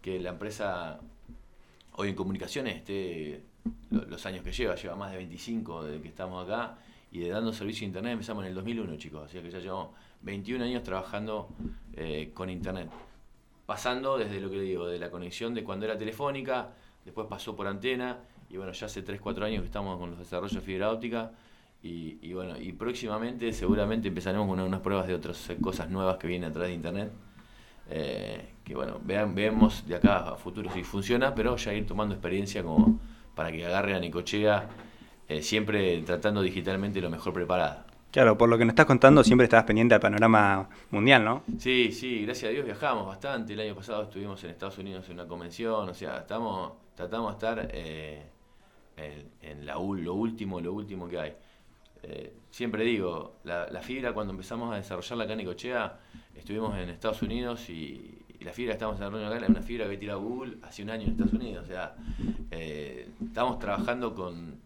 que 0.02 0.20
la 0.20 0.32
empresa 0.32 1.00
hoy 1.94 2.10
en 2.10 2.16
comunicaciones 2.16 2.76
esté 2.78 3.44
lo- 3.92 4.04
los 4.06 4.26
años 4.26 4.44
que 4.44 4.52
lleva, 4.52 4.76
lleva 4.76 4.96
más 4.96 5.12
de 5.12 5.18
25 5.18 5.84
desde 5.86 6.02
que 6.02 6.10
estamos 6.10 6.44
acá 6.46 6.78
y 7.12 7.20
de 7.20 7.30
dando 7.30 7.54
servicio 7.54 7.86
a 7.86 7.88
internet 7.88 8.14
empezamos 8.14 8.44
en 8.44 8.50
el 8.50 8.56
2001 8.56 8.98
chicos, 8.98 9.26
así 9.30 9.40
que 9.40 9.50
ya 9.50 9.60
llevamos 9.60 9.90
21 10.24 10.64
años 10.66 10.84
trabajando 10.84 11.48
eh, 11.94 12.32
con 12.34 12.50
internet. 12.50 12.90
Pasando 13.66 14.18
desde 14.18 14.42
lo 14.42 14.50
que 14.50 14.60
digo, 14.60 14.88
de 14.88 15.00
la 15.00 15.10
conexión 15.10 15.54
de 15.54 15.64
cuando 15.64 15.86
era 15.86 15.98
telefónica, 15.98 16.72
después 17.06 17.28
pasó 17.28 17.56
por 17.56 17.68
antena 17.68 18.18
y 18.54 18.58
bueno, 18.58 18.72
ya 18.72 18.86
hace 18.86 19.04
3-4 19.04 19.46
años 19.46 19.62
que 19.62 19.66
estamos 19.66 19.98
con 19.98 20.12
los 20.12 20.20
desarrollos 20.20 20.54
de 20.54 20.62
fibra 20.62 20.92
óptica 20.92 21.32
y, 21.82 22.20
y 22.22 22.34
bueno, 22.34 22.56
y 22.56 22.72
próximamente 22.72 23.52
seguramente 23.52 24.10
empezaremos 24.10 24.48
con 24.48 24.60
unas 24.60 24.80
pruebas 24.82 25.08
de 25.08 25.16
otras 25.16 25.50
cosas 25.60 25.90
nuevas 25.90 26.18
que 26.18 26.28
vienen 26.28 26.52
a 26.52 26.54
través 26.54 26.70
de 26.70 26.76
internet. 26.76 27.12
Eh, 27.90 28.46
que 28.64 28.76
bueno, 28.76 29.02
vean, 29.04 29.34
vemos 29.34 29.86
de 29.88 29.96
acá 29.96 30.30
a 30.30 30.36
futuro 30.36 30.72
si 30.72 30.84
funciona, 30.84 31.34
pero 31.34 31.56
ya 31.58 31.74
ir 31.74 31.88
tomando 31.88 32.14
experiencia 32.14 32.62
como 32.62 33.00
para 33.34 33.52
que 33.52 33.66
agarre 33.66 33.96
a 33.96 34.00
Nicochea, 34.00 34.70
eh, 35.28 35.42
siempre 35.42 36.00
tratando 36.04 36.44
digitalmente 36.44 37.02
lo 37.02 37.10
mejor 37.10 37.34
preparada. 37.34 37.88
Claro, 38.12 38.38
por 38.38 38.50
lo 38.50 38.60
que 38.60 38.66
nos 38.66 38.74
estás 38.74 38.86
contando, 38.86 39.24
siempre 39.24 39.46
estabas 39.46 39.66
pendiente 39.66 39.96
al 39.96 40.00
panorama 40.00 40.70
mundial, 40.92 41.26
¿no? 41.26 41.42
Sí, 41.58 41.92
sí, 41.92 42.24
gracias 42.24 42.50
a 42.50 42.54
Dios 42.54 42.66
viajamos 42.66 43.08
bastante. 43.08 43.54
El 43.54 43.62
año 43.62 43.74
pasado 43.74 44.04
estuvimos 44.04 44.44
en 44.44 44.52
Estados 44.52 44.78
Unidos 44.78 45.08
en 45.08 45.16
una 45.16 45.28
convención, 45.28 45.90
o 45.90 45.94
sea, 45.96 46.20
estamos, 46.20 46.74
tratamos 46.96 47.32
de 47.32 47.34
estar 47.34 47.70
eh, 47.74 48.33
en, 48.98 49.30
en 49.42 49.66
la, 49.66 49.76
lo 49.76 50.14
último, 50.14 50.60
lo 50.60 50.74
último 50.74 51.08
que 51.08 51.20
hay. 51.20 51.34
Eh, 52.04 52.34
siempre 52.52 52.84
digo, 52.84 53.38
la, 53.46 53.82
fibra 53.82 54.14
cuando 54.14 54.32
empezamos 54.32 54.74
a 54.74 54.76
desarrollarla 54.76 55.24
acá 55.24 55.34
en 55.34 55.40
Necochea, 55.40 56.00
estuvimos 56.36 56.78
en 56.78 56.90
Estados 56.90 57.22
Unidos 57.22 57.70
y, 57.70 58.20
la 58.42 58.52
fibra 58.52 58.72
que 58.72 58.74
estamos 58.74 59.00
desarrollando 59.00 59.34
acá 59.34 59.38
era 59.38 59.48
una 59.48 59.62
fibra 59.62 59.86
que 59.86 59.88
había 59.88 60.00
tirado 60.00 60.20
Google 60.20 60.58
hace 60.64 60.84
un 60.84 60.90
año 60.90 61.04
en 61.04 61.12
Estados 61.12 61.32
Unidos. 61.32 61.64
O 61.64 61.68
sea, 61.68 61.96
eh, 62.52 63.08
estamos 63.26 63.58
trabajando 63.58 64.14
con, 64.14 64.60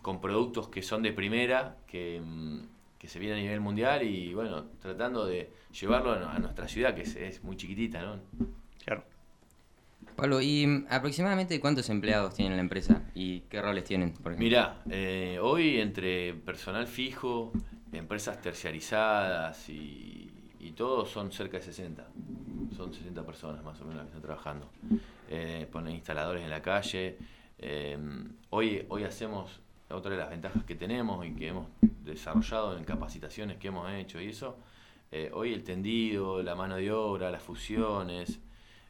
con 0.00 0.22
productos 0.22 0.68
que 0.68 0.80
son 0.80 1.02
de 1.02 1.12
primera, 1.12 1.76
que, 1.86 2.18
mm, 2.24 2.60
que 2.98 3.08
se 3.08 3.18
vienen 3.18 3.40
a 3.40 3.42
nivel 3.42 3.60
mundial 3.60 4.02
y 4.02 4.32
bueno, 4.32 4.64
tratando 4.80 5.26
de 5.26 5.50
llevarlo 5.78 6.12
a, 6.12 6.34
a 6.34 6.38
nuestra 6.38 6.66
ciudad, 6.66 6.94
que 6.94 7.02
es, 7.02 7.14
es 7.14 7.44
muy 7.44 7.56
chiquitita, 7.56 8.00
¿no? 8.00 8.20
Claro. 8.82 9.04
Pablo, 10.16 10.40
¿y 10.40 10.84
aproximadamente 10.88 11.58
cuántos 11.60 11.88
empleados 11.90 12.34
tiene 12.34 12.54
la 12.54 12.60
empresa 12.60 13.02
y 13.14 13.40
qué 13.40 13.60
roles 13.62 13.84
tienen? 13.84 14.12
Por 14.12 14.32
ejemplo? 14.32 14.44
Mirá, 14.44 14.82
eh, 14.90 15.38
hoy 15.40 15.80
entre 15.80 16.34
personal 16.34 16.86
fijo, 16.86 17.52
empresas 17.92 18.40
terciarizadas 18.40 19.68
y, 19.68 20.30
y 20.60 20.72
todo 20.72 21.06
son 21.06 21.32
cerca 21.32 21.58
de 21.58 21.64
60. 21.64 22.06
Son 22.76 22.92
60 22.92 23.24
personas 23.24 23.64
más 23.64 23.80
o 23.80 23.84
menos 23.84 23.96
las 23.96 24.04
que 24.04 24.08
están 24.08 24.22
trabajando. 24.22 24.70
Eh, 25.28 25.66
ponen 25.70 25.94
instaladores 25.94 26.42
en 26.44 26.50
la 26.50 26.62
calle. 26.62 27.18
Eh, 27.58 27.98
hoy, 28.50 28.84
hoy 28.88 29.04
hacemos, 29.04 29.60
otra 29.90 30.12
de 30.12 30.18
las 30.18 30.30
ventajas 30.30 30.64
que 30.64 30.74
tenemos 30.74 31.26
y 31.26 31.34
que 31.34 31.48
hemos 31.48 31.68
desarrollado 32.04 32.76
en 32.76 32.84
capacitaciones 32.84 33.58
que 33.58 33.68
hemos 33.68 33.90
hecho 33.92 34.20
y 34.20 34.28
eso, 34.28 34.58
hoy 35.32 35.52
el 35.52 35.62
tendido, 35.62 36.42
la 36.42 36.54
mano 36.54 36.76
de 36.76 36.90
obra, 36.90 37.30
las 37.30 37.42
fusiones, 37.42 38.40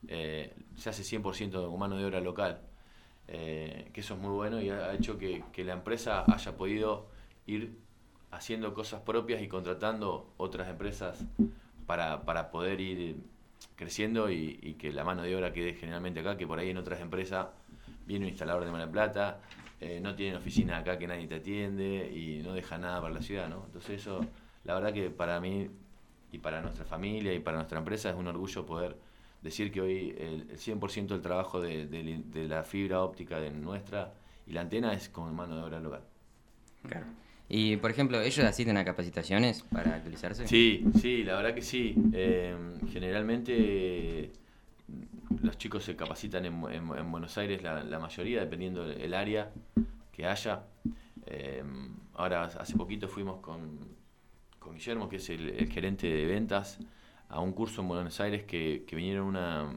eh, 0.09 0.54
se 0.76 0.90
hace 0.90 1.02
100% 1.02 1.71
con 1.71 1.78
mano 1.78 1.97
de 1.97 2.04
obra 2.04 2.21
local. 2.21 2.61
Eh, 3.28 3.90
que 3.92 4.00
eso 4.00 4.14
es 4.14 4.21
muy 4.21 4.30
bueno 4.30 4.61
y 4.61 4.68
ha 4.68 4.92
hecho 4.92 5.16
que, 5.16 5.42
la 5.59 5.73
empresa 5.73 6.25
haya 6.26 6.56
podido 6.56 7.09
ir 7.47 7.78
haciendo 8.30 8.75
cosas 8.75 9.00
propias 9.02 9.40
y 9.42 9.49
contratando 9.49 10.35
otras 10.37 10.68
empresas 10.68 11.25
para, 11.87 12.23
para 12.25 12.50
poder 12.50 12.80
ir 12.80 13.16
creciendo 13.76 14.30
y, 14.30 14.76
que 14.78 14.92
la 14.92 15.04
mano 15.04 15.23
de 15.23 15.35
obra 15.37 15.52
quede 15.52 15.75
generalmente 15.75 16.21
acá, 16.21 16.37
que 16.37 16.47
por 16.47 16.59
ahí 16.59 16.71
en 16.71 16.78
otras 16.78 17.00
empresas 17.00 17.49
viene 18.06 18.25
un 18.25 18.30
instalador 18.30 18.64
de 18.64 18.76
del 18.76 18.88
Plata, 18.88 19.40
eh, 19.80 20.00
no 20.00 20.14
tienen 20.14 20.37
oficina 20.37 20.78
acá 20.78 20.99
que 20.99 21.06
nadie 21.06 21.26
te 21.26 21.37
atiende 21.37 22.11
y 22.12 22.42
no 22.42 22.52
deja 22.52 22.78
nada 22.78 23.00
para 23.00 23.14
la 23.14 23.23
ciudad, 23.23 23.49
¿no? 23.49 23.64
Entonces 23.66 24.00
eso, 24.00 24.21
la 24.64 24.75
verdad 24.75 24.92
que 24.92 25.11
para 25.11 25.40
mí 25.40 25.71
y 26.32 26.38
para 26.38 26.61
nuestra 26.61 26.85
familia 26.85 27.32
y 27.35 27.40
para 27.40 27.59
nuestra 27.59 27.78
empresa 27.78 28.11
es 28.11 28.16
un 28.16 28.26
orgullo 28.26 28.64
poder 28.64 28.97
decir 29.43 29.71
que 29.73 29.81
hoy 29.81 30.15
el, 30.19 30.47
el 30.51 30.59
100% 30.59 31.09
del 31.09 31.21
trabajo 31.23 31.61
de, 31.61 31.87
de- 31.87 32.23
de 32.25 32.49
la 32.49 32.63
fibra 32.65 33.03
óptica 33.03 33.41
de 33.41 33.51
nuestra 33.51 34.15
y 34.47 34.53
la 34.53 34.61
antena 34.63 34.93
es 34.93 35.09
con 35.09 35.35
mano 35.35 35.57
de 35.57 35.63
obra 35.63 35.81
local. 35.81 36.03
Claro. 36.89 37.07
Y, 37.49 37.77
por 37.77 37.91
ejemplo, 37.91 38.21
¿ellos 38.21 38.45
asisten 38.47 38.77
a 38.77 38.85
capacitaciones 38.85 39.63
para 39.65 39.97
actualizarse? 39.97 40.47
Sí, 40.49 40.87
sí, 41.01 41.23
la 41.23 41.37
verdad 41.37 41.55
que 41.55 41.61
sí. 41.63 41.95
Eh, 42.13 42.57
generalmente 42.93 44.33
los 45.43 45.59
chicos 45.59 45.85
se 45.85 45.97
capacitan 45.97 46.45
en, 46.47 46.55
en- 46.71 46.97
en 46.97 47.11
Buenos 47.11 47.37
Aires, 47.39 47.63
la, 47.63 47.83
la 47.85 47.99
mayoría, 47.99 48.41
dependiendo 48.41 48.87
del 48.87 49.01
el 49.01 49.15
área 49.15 49.51
que 50.13 50.27
haya. 50.27 50.65
Eh, 51.27 51.63
ahora, 52.15 52.45
hace 52.45 52.77
poquito 52.77 53.09
fuimos 53.09 53.41
con, 53.41 53.79
con 54.59 54.75
Guillermo, 54.75 55.09
que 55.09 55.17
es 55.17 55.29
el, 55.31 55.51
el 55.51 55.69
gerente 55.71 56.07
de 56.07 56.27
ventas, 56.27 56.79
a 57.33 57.41
un 57.41 57.53
curso 57.53 57.81
en 57.81 57.89
Buenos 57.89 58.21
Aires 58.21 58.45
que, 58.45 58.85
que 58.87 58.95
vinieron 58.95 59.27
una, 59.27 59.75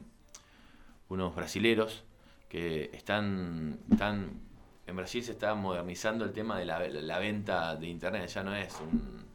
unos 1.09 1.35
brasileros 1.35 2.03
que 2.49 2.91
están, 2.93 3.79
están 3.89 4.45
en 4.87 4.95
Brasil 4.95 5.23
se 5.23 5.31
está 5.31 5.55
modernizando 5.55 6.25
el 6.25 6.31
tema 6.31 6.59
de 6.59 6.65
la, 6.65 6.79
la 6.87 7.19
venta 7.19 7.75
de 7.75 7.87
internet, 7.87 8.27
ya 8.27 8.43
no 8.43 8.55
es 8.55 8.75
un, 8.81 9.25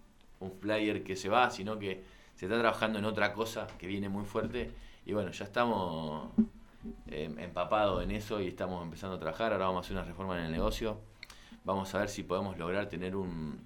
flyer 0.61 1.03
que 1.03 1.17
se 1.17 1.29
va, 1.29 1.51
sino 1.51 1.79
que 1.79 2.03
se 2.35 2.47
está 2.47 2.59
trabajando 2.59 2.99
en 2.99 3.05
otra 3.05 3.35
cosa 3.35 3.67
que 3.79 3.87
viene 3.87 4.09
muy 4.09 4.25
fuerte. 4.25 4.71
Y 5.05 5.13
bueno, 5.13 5.33
ya 5.33 5.45
estamos 5.45 6.31
eh, 7.09 7.35
empapados 7.39 8.03
en 8.03 8.11
eso 8.11 8.41
y 8.41 8.49
estamos 8.49 8.83
empezando 8.83 9.17
a 9.17 9.19
trabajar, 9.19 9.53
ahora 9.53 9.67
vamos 9.67 9.85
a 9.85 9.87
hacer 9.87 9.97
una 9.97 10.07
reforma 10.07 10.39
en 10.39 10.47
el 10.47 10.53
negocio, 10.53 10.99
vamos 11.65 11.95
a 11.95 11.99
ver 11.99 12.09
si 12.09 12.23
podemos 12.23 12.57
lograr 12.57 12.89
tener 12.89 13.17
un, 13.17 13.61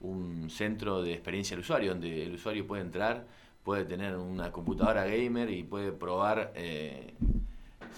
un 0.00 0.50
centro 0.50 1.02
de 1.02 1.14
experiencia 1.14 1.56
del 1.56 1.64
usuario, 1.64 1.90
donde 1.90 2.26
el 2.26 2.34
usuario 2.34 2.66
puede 2.66 2.82
entrar, 2.82 3.26
puede 3.64 3.84
tener 3.84 4.14
una 4.16 4.52
computadora 4.52 5.04
gamer 5.06 5.50
y 5.50 5.64
puede 5.64 5.90
probar 5.90 6.52
eh, 6.54 7.14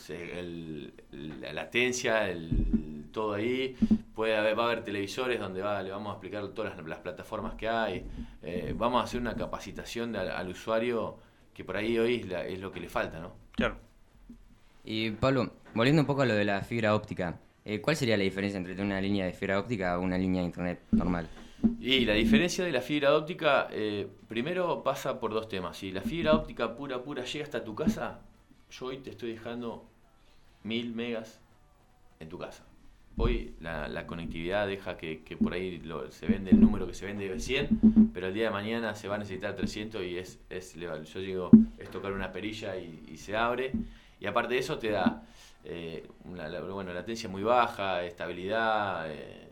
el- 0.09 0.93
la 1.41 1.53
latencia, 1.53 2.29
el, 2.31 3.07
todo 3.13 3.35
ahí. 3.35 3.77
Puede 4.15 4.37
haber, 4.37 4.59
va 4.59 4.63
a 4.65 4.67
haber 4.67 4.85
televisores 4.85 5.39
donde 5.39 5.61
va, 5.61 5.83
le 5.83 5.91
vamos 5.91 6.11
a 6.11 6.13
explicar 6.15 6.47
todas 6.49 6.77
las, 6.77 6.87
las 6.87 6.99
plataformas 7.01 7.55
que 7.55 7.69
hay. 7.69 8.05
Eh, 8.43 8.75
vamos 8.77 9.01
a 9.01 9.05
hacer 9.05 9.21
una 9.21 9.35
capacitación 9.35 10.13
de 10.13 10.21
al, 10.21 10.31
al 10.31 10.49
usuario 10.49 11.19
que 11.53 11.65
por 11.65 11.77
ahí 11.77 11.99
hoy 11.99 12.17
es, 12.17 12.29
la- 12.29 12.47
es 12.47 12.61
lo 12.61 12.71
que 12.73 12.81
le 12.81 12.89
falta, 12.89 13.19
¿no? 13.21 13.33
Claro. 13.53 13.77
Y, 14.85 15.11
Pablo, 15.13 15.51
volviendo 15.75 16.03
un 16.03 16.07
poco 16.07 16.23
a 16.23 16.27
lo 16.27 16.35
de 16.35 16.45
la 16.45 16.63
fibra 16.63 16.95
óptica, 16.95 17.39
eh, 17.65 17.81
¿cuál 17.81 17.97
sería 17.97 18.17
la 18.17 18.23
diferencia 18.23 18.57
entre 18.57 18.81
una 18.81 19.01
línea 19.01 19.27
de 19.27 19.33
fibra 19.33 19.59
óptica 19.59 19.95
a 19.95 19.99
una 19.99 20.17
línea 20.17 20.43
de 20.43 20.47
internet 20.47 20.81
normal? 20.93 21.27
Y 21.81 22.05
la 22.05 22.15
diferencia 22.15 22.65
de 22.65 22.73
la 22.73 22.81
fibra 22.81 23.15
óptica, 23.15 23.69
eh, 23.71 24.09
primero 24.29 24.83
pasa 24.83 25.21
por 25.21 25.33
dos 25.33 25.49
temas. 25.49 25.77
Si 25.77 25.93
la 25.93 26.03
fibra 26.03 26.35
óptica 26.35 26.75
pura, 26.77 27.03
pura 27.03 27.25
llega 27.25 27.45
hasta 27.45 27.65
tu 27.65 27.75
casa, 27.75 28.21
yo 28.71 28.87
hoy 28.87 28.99
te 28.99 29.11
estoy 29.11 29.33
dejando 29.33 29.89
mil 30.65 30.95
megas 30.95 31.41
en 32.21 32.29
tu 32.29 32.39
casa. 32.39 32.65
Hoy 33.19 33.55
la, 33.61 34.07
conectividad 34.07 34.67
deja 34.67 34.97
que, 34.99 35.23
por 35.43 35.55
ahí 35.55 35.79
lo- 35.79 36.11
se 36.11 36.27
vende 36.27 36.51
el 36.51 36.61
número 36.61 36.87
que 36.87 36.93
se 36.93 37.07
vende 37.07 37.29
de 37.29 37.41
100, 37.41 38.11
pero 38.13 38.27
el 38.27 38.35
día 38.35 38.45
de 38.45 38.51
mañana 38.51 38.95
se 38.95 39.09
va 39.09 39.15
a 39.15 39.19
necesitar 39.19 39.55
300 39.57 40.03
y 40.05 40.19
es, 40.19 40.39
es. 40.51 40.75
Yo 40.75 41.21
digo, 41.21 41.51
es 41.79 41.91
tocar 41.91 42.13
una 42.13 42.31
perilla 42.33 42.77
y, 42.77 43.17
se 43.17 43.37
abre. 43.37 43.73
Y 44.21 44.27
aparte 44.27 44.55
de 44.55 44.61
eso 44.61 44.79
te 44.79 44.91
da, 44.91 45.23
eh, 45.65 46.07
una, 46.25 46.49
bueno, 46.61 46.93
latencia 46.93 47.29
muy 47.29 47.43
baja, 47.43 48.05
estabilidad. 48.05 49.11
eh, 49.11 49.46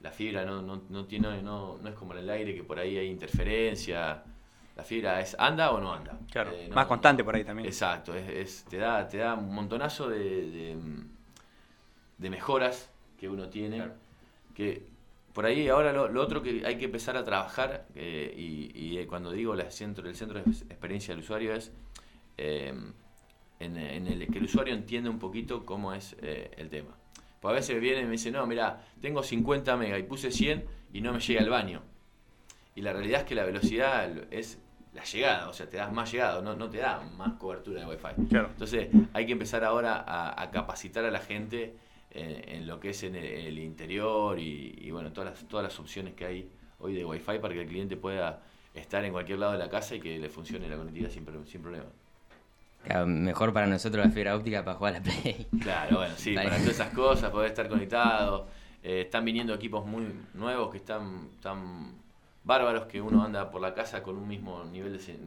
la 0.00 0.10
fibra 0.12 0.44
no, 0.44 0.62
no, 0.62 0.82
no 0.88 1.04
tiene, 1.06 1.42
no, 1.42 1.78
no 1.78 1.88
es 1.88 1.94
como 1.94 2.12
en 2.12 2.20
el 2.20 2.30
aire 2.30 2.54
que 2.54 2.62
por 2.64 2.78
ahí 2.78 2.96
hay 2.96 3.08
interferencia. 3.08 4.22
La 4.76 4.84
fibra 4.84 5.20
es 5.20 5.34
anda 5.38 5.72
o 5.72 5.80
no 5.80 5.92
anda. 5.92 6.16
Claro. 6.30 6.52
Eh, 6.52 6.68
Más 6.72 6.86
constante 6.86 7.24
por 7.24 7.34
ahí 7.34 7.44
también. 7.44 7.66
Exacto, 7.66 8.14
es, 8.14 8.28
es- 8.28 8.64
te, 8.64 8.76
da, 8.76 9.08
te 9.08 9.18
da 9.18 9.34
un 9.34 9.52
montonazo 9.52 10.08
de, 10.08 10.18
de, 10.50 10.76
de 12.18 12.30
mejoras 12.30 12.90
que 13.18 13.28
uno 13.28 13.48
tiene. 13.48 13.88
Que 14.54 14.84
por 15.32 15.46
ahí 15.46 15.68
ahora 15.68 15.92
lo, 15.92 16.08
lo 16.08 16.22
otro 16.22 16.42
que 16.42 16.62
hay 16.64 16.78
que 16.78 16.86
empezar 16.86 17.16
a 17.16 17.24
trabajar, 17.24 17.86
eh, 17.94 18.32
y, 18.36 18.70
y, 18.74 18.98
eh, 18.98 19.06
cuando 19.06 19.30
digo 19.32 19.54
la 19.54 19.70
centro, 19.70 20.08
el 20.08 20.16
centro 20.16 20.40
de 20.42 20.50
experiencia 20.50 21.14
del 21.14 21.22
usuario 21.22 21.54
es 21.54 21.72
eh, 22.36 22.72
en, 23.60 23.76
en 23.76 24.06
el 24.06 24.26
que 24.30 24.38
el 24.38 24.44
usuario 24.44 24.74
entienda 24.74 25.10
un 25.10 25.18
poquito 25.18 25.64
cómo 25.66 25.92
es 25.92 26.16
eh, 26.22 26.50
el 26.56 26.68
tema. 26.70 26.90
Pues 27.40 27.52
a 27.52 27.54
veces 27.54 27.74
me 27.74 27.80
viene 27.80 28.00
y 28.02 28.04
me 28.04 28.12
dice, 28.12 28.30
no, 28.30 28.46
mira, 28.46 28.84
tengo 29.00 29.22
50 29.22 29.76
megas 29.76 30.00
y 30.00 30.02
puse 30.02 30.30
100 30.30 30.64
y 30.92 31.00
no 31.00 31.12
me 31.12 31.20
llega 31.20 31.40
al 31.40 31.50
baño. 31.50 31.82
Y 32.74 32.82
la 32.82 32.92
realidad 32.92 33.20
es 33.20 33.26
que 33.26 33.34
la 33.34 33.44
velocidad 33.44 34.10
es 34.30 34.58
la 34.92 35.04
llegada, 35.04 35.48
o 35.48 35.52
sea, 35.52 35.68
te 35.68 35.76
das 35.76 35.92
más 35.92 36.10
llegada, 36.10 36.40
no, 36.40 36.54
no 36.56 36.68
te 36.68 36.78
da 36.78 37.00
más 37.16 37.34
cobertura 37.34 37.80
de 37.80 37.86
Wi-Fi. 37.86 38.26
Claro. 38.28 38.48
Entonces 38.48 38.88
hay 39.12 39.26
que 39.26 39.32
empezar 39.32 39.64
ahora 39.64 40.04
a, 40.06 40.40
a 40.42 40.50
capacitar 40.50 41.04
a 41.04 41.10
la 41.10 41.20
gente 41.20 41.76
en, 42.10 42.48
en 42.48 42.66
lo 42.66 42.80
que 42.80 42.90
es 42.90 43.02
en 43.02 43.14
el, 43.14 43.24
el 43.24 43.58
interior 43.58 44.38
y, 44.38 44.74
y, 44.78 44.90
bueno, 44.90 45.12
todas 45.12 45.30
las, 45.30 45.48
todas 45.48 45.64
las 45.64 45.78
opciones 45.78 46.14
que 46.14 46.24
hay 46.24 46.50
hoy 46.78 46.94
de 46.94 47.04
Wi-Fi 47.04 47.38
para 47.38 47.54
que 47.54 47.62
el 47.62 47.68
cliente 47.68 47.96
pueda 47.96 48.42
estar 48.74 49.04
en 49.04 49.12
cualquier 49.12 49.38
lado 49.38 49.52
de 49.52 49.58
la 49.58 49.68
casa 49.68 49.94
y 49.94 50.00
que 50.00 50.18
le 50.18 50.28
funcione 50.28 50.68
la 50.68 50.76
conectividad 50.76 51.10
sin, 51.10 51.26
sin 51.46 51.62
problema. 51.62 51.86
Claro, 52.84 53.06
mejor 53.06 53.52
para 53.52 53.66
nosotros 53.66 54.04
la 54.06 54.10
fibra 54.10 54.34
óptica 54.36 54.64
para 54.64 54.76
jugar 54.78 54.94
a 54.94 54.98
la 54.98 55.02
Play. 55.02 55.46
Claro, 55.62 55.96
bueno, 55.98 56.14
sí, 56.16 56.34
Vale. 56.34 56.48
para 56.48 56.60
todas 56.60 56.74
esas 56.74 56.90
cosas, 56.94 57.30
poder 57.30 57.48
estar 57.50 57.68
conectado. 57.68 58.46
Eh, 58.82 59.02
están 59.02 59.24
viniendo 59.24 59.52
equipos 59.52 59.84
muy 59.84 60.04
nuevos 60.34 60.70
que 60.70 60.78
están 60.78 61.28
tan 61.42 61.92
bárbaros 62.44 62.86
que 62.86 63.00
uno 63.00 63.22
anda 63.22 63.50
por 63.50 63.60
la 63.60 63.74
casa 63.74 64.02
con 64.02 64.16
un 64.16 64.26
mismo 64.26 64.64
nivel 64.64 64.92
de 64.92 64.98
se- 65.00 65.18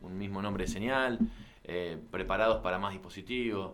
un 0.00 0.16
mismo 0.16 0.40
nombre 0.40 0.64
de 0.64 0.70
señal, 0.70 1.18
eh, 1.64 1.98
preparados 2.10 2.62
para 2.62 2.78
más 2.78 2.92
dispositivos. 2.92 3.72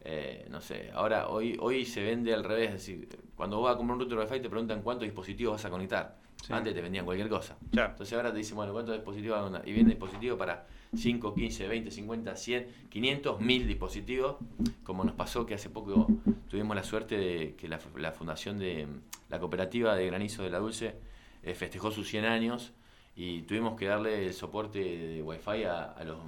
Eh, 0.00 0.46
no 0.50 0.60
sé, 0.60 0.90
ahora 0.94 1.28
hoy 1.28 1.56
hoy 1.60 1.84
se 1.84 2.02
vende 2.02 2.32
al 2.32 2.42
revés, 2.44 2.68
es 2.68 2.74
decir, 2.74 3.08
cuando 3.36 3.58
vos 3.58 3.66
vas 3.66 3.74
a 3.74 3.76
comprar 3.76 3.94
un 3.96 4.00
router 4.00 4.18
Wi-Fi 4.18 4.40
te 4.40 4.48
preguntan 4.48 4.82
cuántos 4.82 5.04
dispositivos 5.04 5.52
vas 5.54 5.64
a 5.64 5.70
conectar. 5.70 6.16
Sí. 6.42 6.52
Antes 6.52 6.74
te 6.74 6.80
vendían 6.80 7.04
cualquier 7.04 7.28
cosa. 7.28 7.56
Entonces 7.70 8.12
ahora 8.16 8.32
te 8.32 8.38
dicen, 8.38 8.56
bueno, 8.56 8.72
¿cuántos 8.72 8.94
dispositivos 8.94 9.36
vas 9.38 9.44
a 9.46 9.48
conectar? 9.50 9.68
Y 9.68 9.72
viene 9.74 9.90
dispositivo 9.90 10.36
para 10.38 10.66
5, 10.96 11.34
15, 11.34 11.68
20, 11.68 11.90
50, 11.90 12.36
100, 12.36 12.66
500, 12.88 13.40
1000 13.40 13.66
dispositivos, 13.66 14.36
como 14.84 15.04
nos 15.04 15.14
pasó 15.14 15.44
que 15.46 15.54
hace 15.54 15.68
poco 15.70 16.06
tuvimos 16.48 16.74
la 16.76 16.82
suerte 16.82 17.16
de 17.18 17.54
que 17.56 17.68
la, 17.68 17.78
la 17.96 18.12
fundación 18.12 18.58
de 18.58 18.86
la 19.28 19.38
cooperativa 19.38 19.94
de 19.94 20.06
Granizo 20.06 20.42
de 20.42 20.50
la 20.50 20.58
Dulce 20.58 20.94
eh, 21.42 21.54
festejó 21.54 21.90
sus 21.90 22.08
100 22.08 22.24
años 22.24 22.72
y 23.16 23.42
tuvimos 23.42 23.76
que 23.78 23.86
darle 23.86 24.26
el 24.26 24.32
soporte 24.34 24.78
de 24.78 25.22
Wi-Fi 25.22 25.64
a, 25.64 25.84
a 25.84 26.04
los 26.04 26.18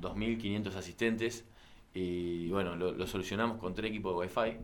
2.500 0.00 0.74
asistentes 0.74 1.44
y 1.94 2.48
bueno, 2.50 2.76
lo, 2.76 2.92
lo 2.92 3.06
solucionamos 3.06 3.58
con 3.58 3.74
tres 3.74 3.90
equipos 3.90 4.12
de 4.12 4.18
Wi-Fi 4.26 4.56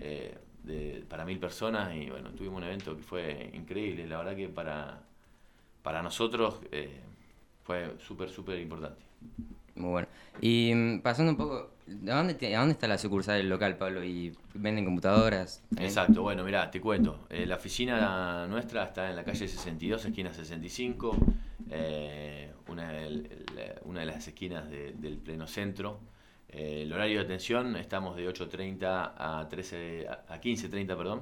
eh, 0.00 0.38
de- 0.62 1.04
para 1.08 1.24
mil 1.24 1.38
personas 1.40 1.94
y 1.96 2.08
bueno, 2.10 2.30
tuvimos 2.30 2.58
un 2.58 2.64
evento 2.64 2.96
que 2.96 3.02
fue 3.02 3.50
increíble, 3.54 4.06
la 4.06 4.18
verdad 4.18 4.36
que 4.36 4.48
para, 4.48 5.02
para 5.82 6.02
nosotros 6.02 6.60
eh, 6.70 7.00
fue 7.68 7.94
súper, 7.98 8.30
súper 8.30 8.58
importante. 8.58 9.02
Muy 9.74 9.90
bueno. 9.90 10.08
Y 10.40 10.72
mm, 10.74 11.00
pasando 11.02 11.32
un 11.32 11.36
poco, 11.36 11.70
¿a 12.10 12.14
dónde, 12.16 12.32
te- 12.32 12.56
a 12.56 12.60
dónde 12.60 12.72
está 12.72 12.88
la 12.88 12.96
sucursal 12.96 13.36
del 13.36 13.50
local, 13.50 13.76
Pablo? 13.76 14.02
¿Y 14.02 14.32
venden 14.54 14.86
computadoras? 14.86 15.62
también? 15.68 15.86
Exacto, 15.90 16.22
bueno, 16.22 16.44
mirá, 16.44 16.70
te 16.70 16.80
cuento. 16.80 17.26
Eh, 17.28 17.44
la 17.44 17.56
oficina 17.56 18.46
nuestra 18.46 18.84
está 18.84 19.10
en 19.10 19.16
la 19.16 19.22
calle 19.24 19.46
62, 19.46 20.02
esquina 20.06 20.32
65, 20.32 21.14
eh, 21.70 22.50
una, 22.68 22.90
la- 22.92 23.74
una 23.84 24.00
de 24.00 24.06
las 24.06 24.26
esquinas 24.26 24.70
de- 24.70 24.94
del 24.94 25.18
pleno 25.18 25.46
centro. 25.46 26.00
Eh, 26.48 26.84
el 26.84 26.92
horario 26.94 27.18
de 27.18 27.24
atención 27.26 27.76
estamos 27.76 28.16
de 28.16 28.26
8.30 28.28 29.12
a, 29.14 29.46
13, 29.50 30.06
a 30.08 30.32
a 30.32 30.40
15.30, 30.40 30.96
perdón, 30.96 31.20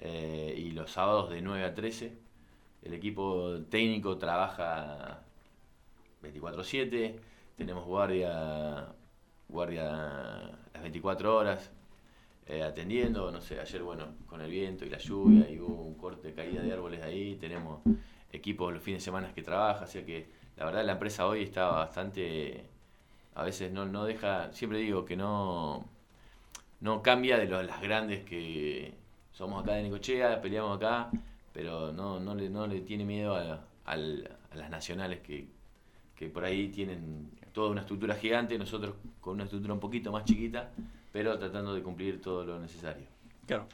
eh, 0.00 0.54
y 0.58 0.72
los 0.72 0.90
sábados 0.90 1.30
de 1.30 1.40
9 1.40 1.64
a 1.64 1.72
13. 1.72 2.12
El 2.82 2.94
equipo 2.94 3.60
técnico 3.70 4.18
trabaja 4.18 5.22
24/7, 6.22 7.16
tenemos 7.56 7.84
guardia, 7.86 8.86
guardia 9.48 9.84
las 10.72 10.82
24 10.82 11.36
horas, 11.36 11.70
eh, 12.46 12.62
atendiendo, 12.62 13.30
no 13.30 13.40
sé, 13.40 13.60
ayer 13.60 13.82
bueno, 13.82 14.06
con 14.26 14.40
el 14.40 14.50
viento 14.50 14.84
y 14.84 14.90
la 14.90 14.98
lluvia 14.98 15.50
y 15.50 15.60
hubo 15.60 15.82
un 15.82 15.94
corte, 15.94 16.32
caída 16.32 16.62
de 16.62 16.72
árboles 16.72 17.02
ahí, 17.02 17.36
tenemos 17.36 17.80
equipos 18.32 18.72
los 18.72 18.82
fines 18.82 19.02
de 19.02 19.04
semana 19.04 19.32
que 19.34 19.42
trabaja, 19.42 19.86
sea 19.86 20.04
que 20.04 20.28
la 20.56 20.64
verdad 20.64 20.84
la 20.84 20.92
empresa 20.92 21.26
hoy 21.26 21.42
está 21.42 21.68
bastante, 21.68 22.64
a 23.34 23.42
veces 23.42 23.72
no, 23.72 23.86
no 23.86 24.04
deja, 24.04 24.52
siempre 24.52 24.78
digo 24.78 25.04
que 25.04 25.16
no, 25.16 25.88
no 26.80 27.02
cambia 27.02 27.38
de 27.38 27.46
los, 27.46 27.64
las 27.66 27.80
grandes 27.82 28.24
que 28.24 28.94
somos 29.32 29.62
acá 29.62 29.74
de 29.74 29.82
Necochea, 29.82 30.40
peleamos 30.40 30.76
acá, 30.76 31.10
pero 31.52 31.92
no, 31.92 32.18
no, 32.20 32.34
le, 32.34 32.48
no 32.50 32.66
le 32.66 32.80
tiene 32.80 33.04
miedo 33.04 33.34
a 33.34 33.60
las 34.54 34.70
nacionales 34.70 35.20
que, 35.20 35.48
que 36.18 36.28
por 36.28 36.44
ahí 36.44 36.66
tienen 36.68 37.30
toda 37.52 37.70
una 37.70 37.82
estructura 37.82 38.16
gigante, 38.16 38.58
nosotros 38.58 38.94
con 39.20 39.34
una 39.34 39.44
estructura 39.44 39.72
un 39.72 39.80
poquito 39.80 40.10
más 40.10 40.24
chiquita, 40.24 40.70
pero 41.12 41.38
tratando 41.38 41.72
de 41.74 41.82
cumplir 41.82 42.20
todo 42.20 42.44
lo 42.44 42.58
necesario. 42.58 43.06
Claro. 43.46 43.66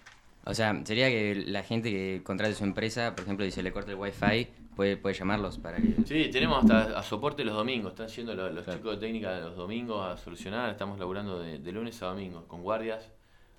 O 0.45 0.53
sea, 0.53 0.79
sería 0.85 1.09
que 1.09 1.43
la 1.47 1.63
gente 1.63 1.91
que 1.91 2.21
contrate 2.23 2.55
su 2.55 2.65
empresa, 2.65 3.15
por 3.15 3.25
ejemplo, 3.25 3.47
y 3.47 3.51
se 3.51 3.63
le 3.63 3.73
corta 3.73 3.93
el 3.93 3.97
wifi, 3.97 4.47
puede, 4.77 4.99
puede 4.99 5.15
llamarlos 5.15 5.57
para 5.57 5.79
que... 5.79 5.95
Sí, 6.05 6.29
tenemos 6.31 6.63
hasta 6.63 6.99
a 6.99 7.03
soporte 7.03 7.45
los 7.45 7.55
domingos, 7.55 7.93
están 7.93 8.09
yendo 8.09 8.35
los, 8.35 8.53
los 8.53 8.65
Claro. 8.65 8.79
chicos 8.79 9.01
de 9.01 9.07
técnica 9.07 9.41
los 9.41 9.57
domingos 9.57 10.05
a 10.07 10.19
solucionar, 10.19 10.69
estamos 10.69 10.99
laburando 10.99 11.39
de, 11.39 11.59
de 11.61 11.73
lunes 11.73 12.03
a 12.03 12.07
domingo 12.07 12.45
con 12.47 12.63
guardias, 12.63 13.11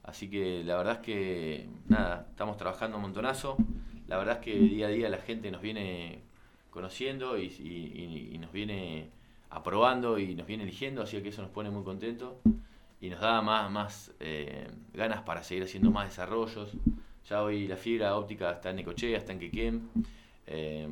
así 0.04 0.30
que 0.30 0.64
la 0.64 0.78
verdad 0.78 0.94
es 0.94 1.00
que 1.00 1.70
nada, 1.88 2.28
estamos 2.30 2.56
trabajando 2.58 2.98
un 2.98 3.02
montonazo, 3.02 3.58
la 4.08 4.18
verdad 4.20 4.36
es 4.40 4.42
que 4.46 4.54
día 4.54 4.86
a 4.86 4.90
día 4.90 5.10
la 5.10 5.18
gente 5.18 5.50
nos 5.50 5.64
viene 5.64 6.22
conociendo 6.76 7.40
y, 7.40 8.38
nos 8.38 8.52
viene 8.52 9.10
aprobando 9.50 10.20
y 10.20 10.36
nos 10.36 10.46
viene 10.46 10.64
eligiendo, 10.64 11.02
así 11.02 11.20
que 11.22 11.30
eso 11.30 11.42
nos 11.42 11.50
pone 11.50 11.70
muy 11.70 11.86
contentos 11.86 12.34
y 13.00 13.10
nos 13.10 13.22
da 13.22 13.42
más, 13.42 13.72
más 13.72 14.12
eh, 14.20 14.68
ganas 14.94 15.22
para 15.22 15.42
seguir 15.42 15.64
haciendo 15.64 15.90
más 15.90 16.10
desarrollos. 16.10 16.74
Ya 17.30 17.42
hoy 17.42 17.66
la 17.70 17.78
fibra 17.78 18.18
óptica 18.18 18.52
está 18.52 18.72
en 18.72 18.76
Necochea, 18.76 19.18
está 19.18 19.32
en 19.32 19.40
Quequén. 19.40 19.90
Eh, 20.48 20.86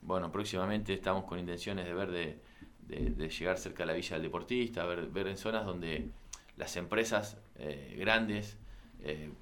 bueno, 0.00 0.30
próximamente 0.30 0.94
estamos 0.94 1.24
con 1.24 1.40
intenciones 1.40 1.86
de 1.86 1.92
ver 1.92 2.12
de, 2.12 2.38
de- 2.86 3.28
llegar 3.28 3.58
cerca 3.58 3.82
de 3.82 3.86
la 3.88 3.94
Villa 3.94 4.14
del 4.14 4.22
Deportista, 4.22 4.86
ver, 4.86 5.08
ver 5.08 5.26
en 5.26 5.36
zonas 5.36 5.66
donde 5.66 6.08
las 6.56 6.76
empresas 6.76 7.36
eh, 7.58 7.96
grandes, 7.98 8.56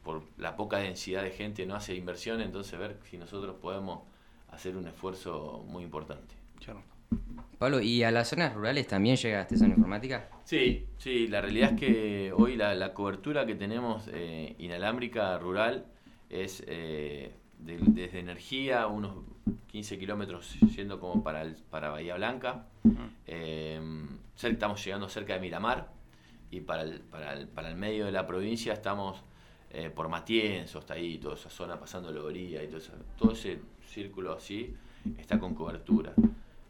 por 0.02 0.24
la 0.36 0.56
poca 0.56 0.78
densidad 0.78 1.22
de 1.22 1.30
gente, 1.30 1.64
no 1.64 1.74
hacen 1.74 1.96
inversión, 1.96 2.42
entonces 2.42 2.78
ver 2.78 2.98
si 3.08 3.16
nosotros 3.16 3.56
podemos 3.62 4.00
hacer 4.54 4.76
un 4.76 4.86
esfuerzo 4.86 5.64
muy 5.68 5.84
importante. 5.84 6.34
Claro. 6.58 6.82
Pablo, 7.58 7.80
¿y 7.80 8.02
a 8.02 8.10
las 8.10 8.28
zonas 8.28 8.54
rurales 8.54 8.86
también 8.88 9.16
llega 9.16 9.40
Artesano 9.40 9.74
Informática? 9.74 10.28
Sí, 10.44 10.86
sí, 10.98 11.28
la 11.28 11.40
realidad 11.40 11.72
es 11.74 11.80
que 11.80 12.32
hoy 12.36 12.56
la, 12.56 12.74
la 12.74 12.92
cobertura 12.92 13.46
que 13.46 13.54
tenemos 13.54 14.08
eh, 14.12 14.54
inalámbrica 14.58 15.38
rural 15.38 15.86
es 16.28 16.64
eh, 16.66 17.32
de- 17.58 17.78
desde 17.78 18.18
energía, 18.18 18.86
unos 18.88 19.16
15 19.68 19.98
kilómetros 19.98 20.54
yendo 20.76 20.98
como 21.00 21.22
para, 21.22 21.42
el- 21.42 21.54
para 21.70 21.90
Bahía 21.90 22.16
Blanca. 22.16 22.66
Eh, 23.26 23.80
cer- 24.38 24.52
estamos 24.52 24.84
llegando 24.84 25.08
cerca 25.08 25.34
de 25.34 25.40
Miramar 25.40 25.92
y 26.50 26.60
para 26.60 26.82
el, 26.82 27.00
para 27.00 27.32
el, 27.34 27.48
para 27.48 27.68
el 27.68 27.76
medio 27.76 28.04
de 28.06 28.12
la 28.12 28.26
provincia 28.26 28.72
estamos 28.72 29.22
eh, 29.70 29.90
por 29.90 30.08
Matienzo, 30.08 30.78
hasta 30.80 30.94
ahí, 30.94 31.18
toda 31.18 31.34
esa 31.36 31.50
zona 31.50 31.78
pasando 31.78 32.10
Lobería 32.12 32.62
y 32.62 32.66
todo, 32.66 32.78
eso, 32.78 32.92
todo 33.16 33.32
ese 33.32 33.58
círculo 33.94 34.32
así 34.32 34.74
está 35.18 35.38
con 35.38 35.54
cobertura. 35.54 36.12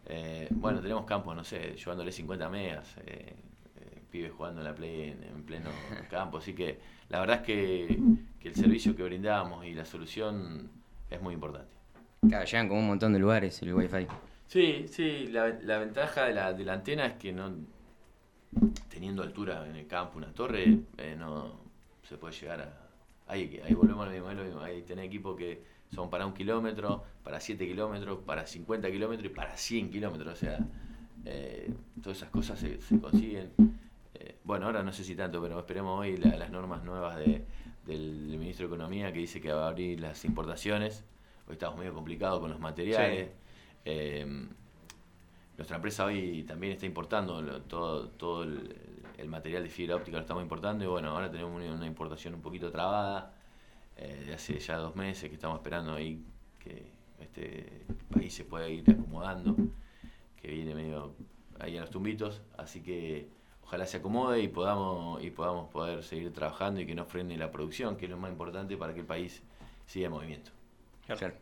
Eh, 0.07 0.49
bueno, 0.51 0.81
tenemos 0.81 1.05
campos, 1.07 1.35
no 1.35 1.45
sé, 1.45 1.75
llevándole 1.77 2.13
50 2.13 2.49
megas, 2.51 2.97
eh, 3.07 3.35
eh, 3.77 4.03
pibes 4.11 4.33
jugando 4.33 4.61
en 4.61 4.67
la 4.67 4.75
play 4.75 5.11
en, 5.11 5.25
en 5.25 5.43
pleno 5.45 5.71
campo, 6.11 6.39
así 6.39 6.55
que 6.55 6.79
la 7.09 7.21
verdad 7.21 7.37
es 7.41 7.43
que, 7.43 7.99
que 8.39 8.49
el 8.49 8.55
servicio 8.55 8.95
que 8.95 9.03
brindamos 9.03 9.65
y 9.65 9.73
la 9.73 9.85
solución 9.85 10.69
es 11.11 11.21
muy 11.23 11.35
importante. 11.35 11.73
Claro, 12.29 12.45
llegan 12.45 12.69
como 12.69 12.81
un 12.81 12.87
montón 12.89 13.13
de 13.13 13.19
lugares 13.19 13.63
el 13.63 13.75
wifi. 13.75 14.07
Sí, 14.47 14.87
sí, 14.89 15.29
la, 15.29 15.49
la 15.63 15.79
ventaja 15.79 16.25
de 16.25 16.35
la, 16.35 16.53
de 16.53 16.65
la 16.65 16.75
antena 16.75 17.07
es 17.07 17.15
que 17.15 17.33
no 17.33 17.51
teniendo 18.89 19.23
altura 19.23 19.67
en 19.69 19.77
el 19.77 19.87
campo, 19.87 20.19
una 20.19 20.33
torre, 20.33 20.79
eh, 20.99 21.17
no 21.19 21.61
se 22.03 22.17
puede 22.17 22.35
llegar 22.35 22.61
a... 22.61 22.81
Ahí, 23.27 23.61
ahí 23.65 23.75
volvemos 23.75 24.07
a 24.07 24.11
lo 24.35 24.45
mismo. 24.45 24.61
Ahí 24.61 24.83
tenés 24.83 25.07
equipos 25.07 25.37
que 25.37 25.63
son 25.95 26.11
para 26.11 26.27
un 26.27 26.35
kilómetro, 26.35 27.05
para 27.23 27.41
7 27.41 27.67
kilómetros, 27.67 28.19
para 28.27 28.47
50 28.47 28.91
kilómetros 28.91 29.31
y 29.31 29.35
para 29.35 29.57
100 29.57 29.91
kilómetros. 29.91 30.33
O 30.33 30.37
sea, 30.37 30.59
eh, 31.25 31.73
todas 32.03 32.19
esas 32.19 32.31
cosas 32.31 32.59
se, 32.59 32.81
se 32.81 33.01
consiguen. 33.01 33.51
Eh, 34.15 34.37
bueno, 34.45 34.67
ahora 34.67 34.83
no 34.83 34.93
sé 34.93 35.05
si 35.05 35.15
tanto, 35.17 35.41
pero 35.41 35.59
esperemos 35.59 36.01
hoy 36.01 36.17
la- 36.17 36.37
las 36.37 36.51
normas 36.51 36.85
nuevas 36.85 37.17
de- 37.17 37.45
del, 37.87 38.29
del 38.31 38.39
ministro 38.39 38.67
de 38.69 38.75
Economía 38.75 39.13
que 39.13 39.19
dice 39.21 39.41
que 39.41 39.53
va 39.53 39.67
a 39.67 39.69
abrir 39.69 40.01
las 40.01 40.25
importaciones. 40.25 41.05
Hoy 41.47 41.53
estamos 41.55 41.79
medio 41.79 41.95
complicados 41.95 42.41
con 42.41 42.51
los 42.51 42.59
materiales. 42.61 43.31
Eh, 43.85 44.47
nuestra 45.57 45.77
empresa 45.77 46.05
hoy 46.07 46.43
también 46.43 46.73
está 46.73 46.87
importando 46.87 47.41
lo- 47.41 47.63
todo, 47.63 48.09
todo 48.09 48.43
el, 48.43 48.75
el 49.19 49.29
material 49.29 49.63
de 49.63 49.69
fibra 49.69 49.97
óptica, 49.97 50.17
lo 50.17 50.23
estamos 50.23 50.43
importando 50.43 50.85
y 50.85 50.89
bueno, 50.89 51.11
ahora 51.11 51.31
tenemos 51.31 51.55
una, 51.63 51.73
una 51.73 51.87
importación 51.87 52.35
un 52.35 52.41
poquito 52.41 52.71
trabada, 52.73 53.33
eh, 53.97 54.25
de 54.27 54.35
hace 54.35 54.59
ya 54.59 54.77
dos 54.77 54.97
meses 54.97 55.29
que 55.29 55.35
estamos 55.35 55.59
esperando 55.59 55.95
ahí 55.95 56.25
que 56.59 56.87
este 57.21 57.87
país 58.13 58.35
se 58.35 58.45
pueda 58.45 58.69
ir 58.69 58.89
acomodando, 58.91 59.57
que 60.41 60.49
viene 60.49 60.75
medio 60.75 61.15
ahí 61.61 61.77
a 61.77 61.83
los 61.83 61.91
tumbitos, 61.91 62.43
así 62.57 62.81
que 62.81 63.29
ojalá 63.63 63.87
se 63.87 63.99
acomode 63.99 64.41
y 64.41 64.49
podamos, 64.49 65.23
y 65.23 65.31
podamos 65.31 65.71
poder 65.71 66.03
seguir 66.03 66.33
trabajando 66.33 66.81
y 66.81 66.87
que 66.87 66.95
no 66.95 67.05
frene 67.05 67.37
la 67.37 67.51
producción, 67.51 67.97
que 67.97 68.07
es 68.07 68.11
lo 68.11 68.17
más 68.17 68.31
importante 68.31 68.77
para 68.77 68.95
que 68.95 69.01
el 69.01 69.07
país 69.07 69.43
siga 69.87 70.07
en 70.07 70.13
movimiento. 70.13 70.51
Claro. 71.07 71.35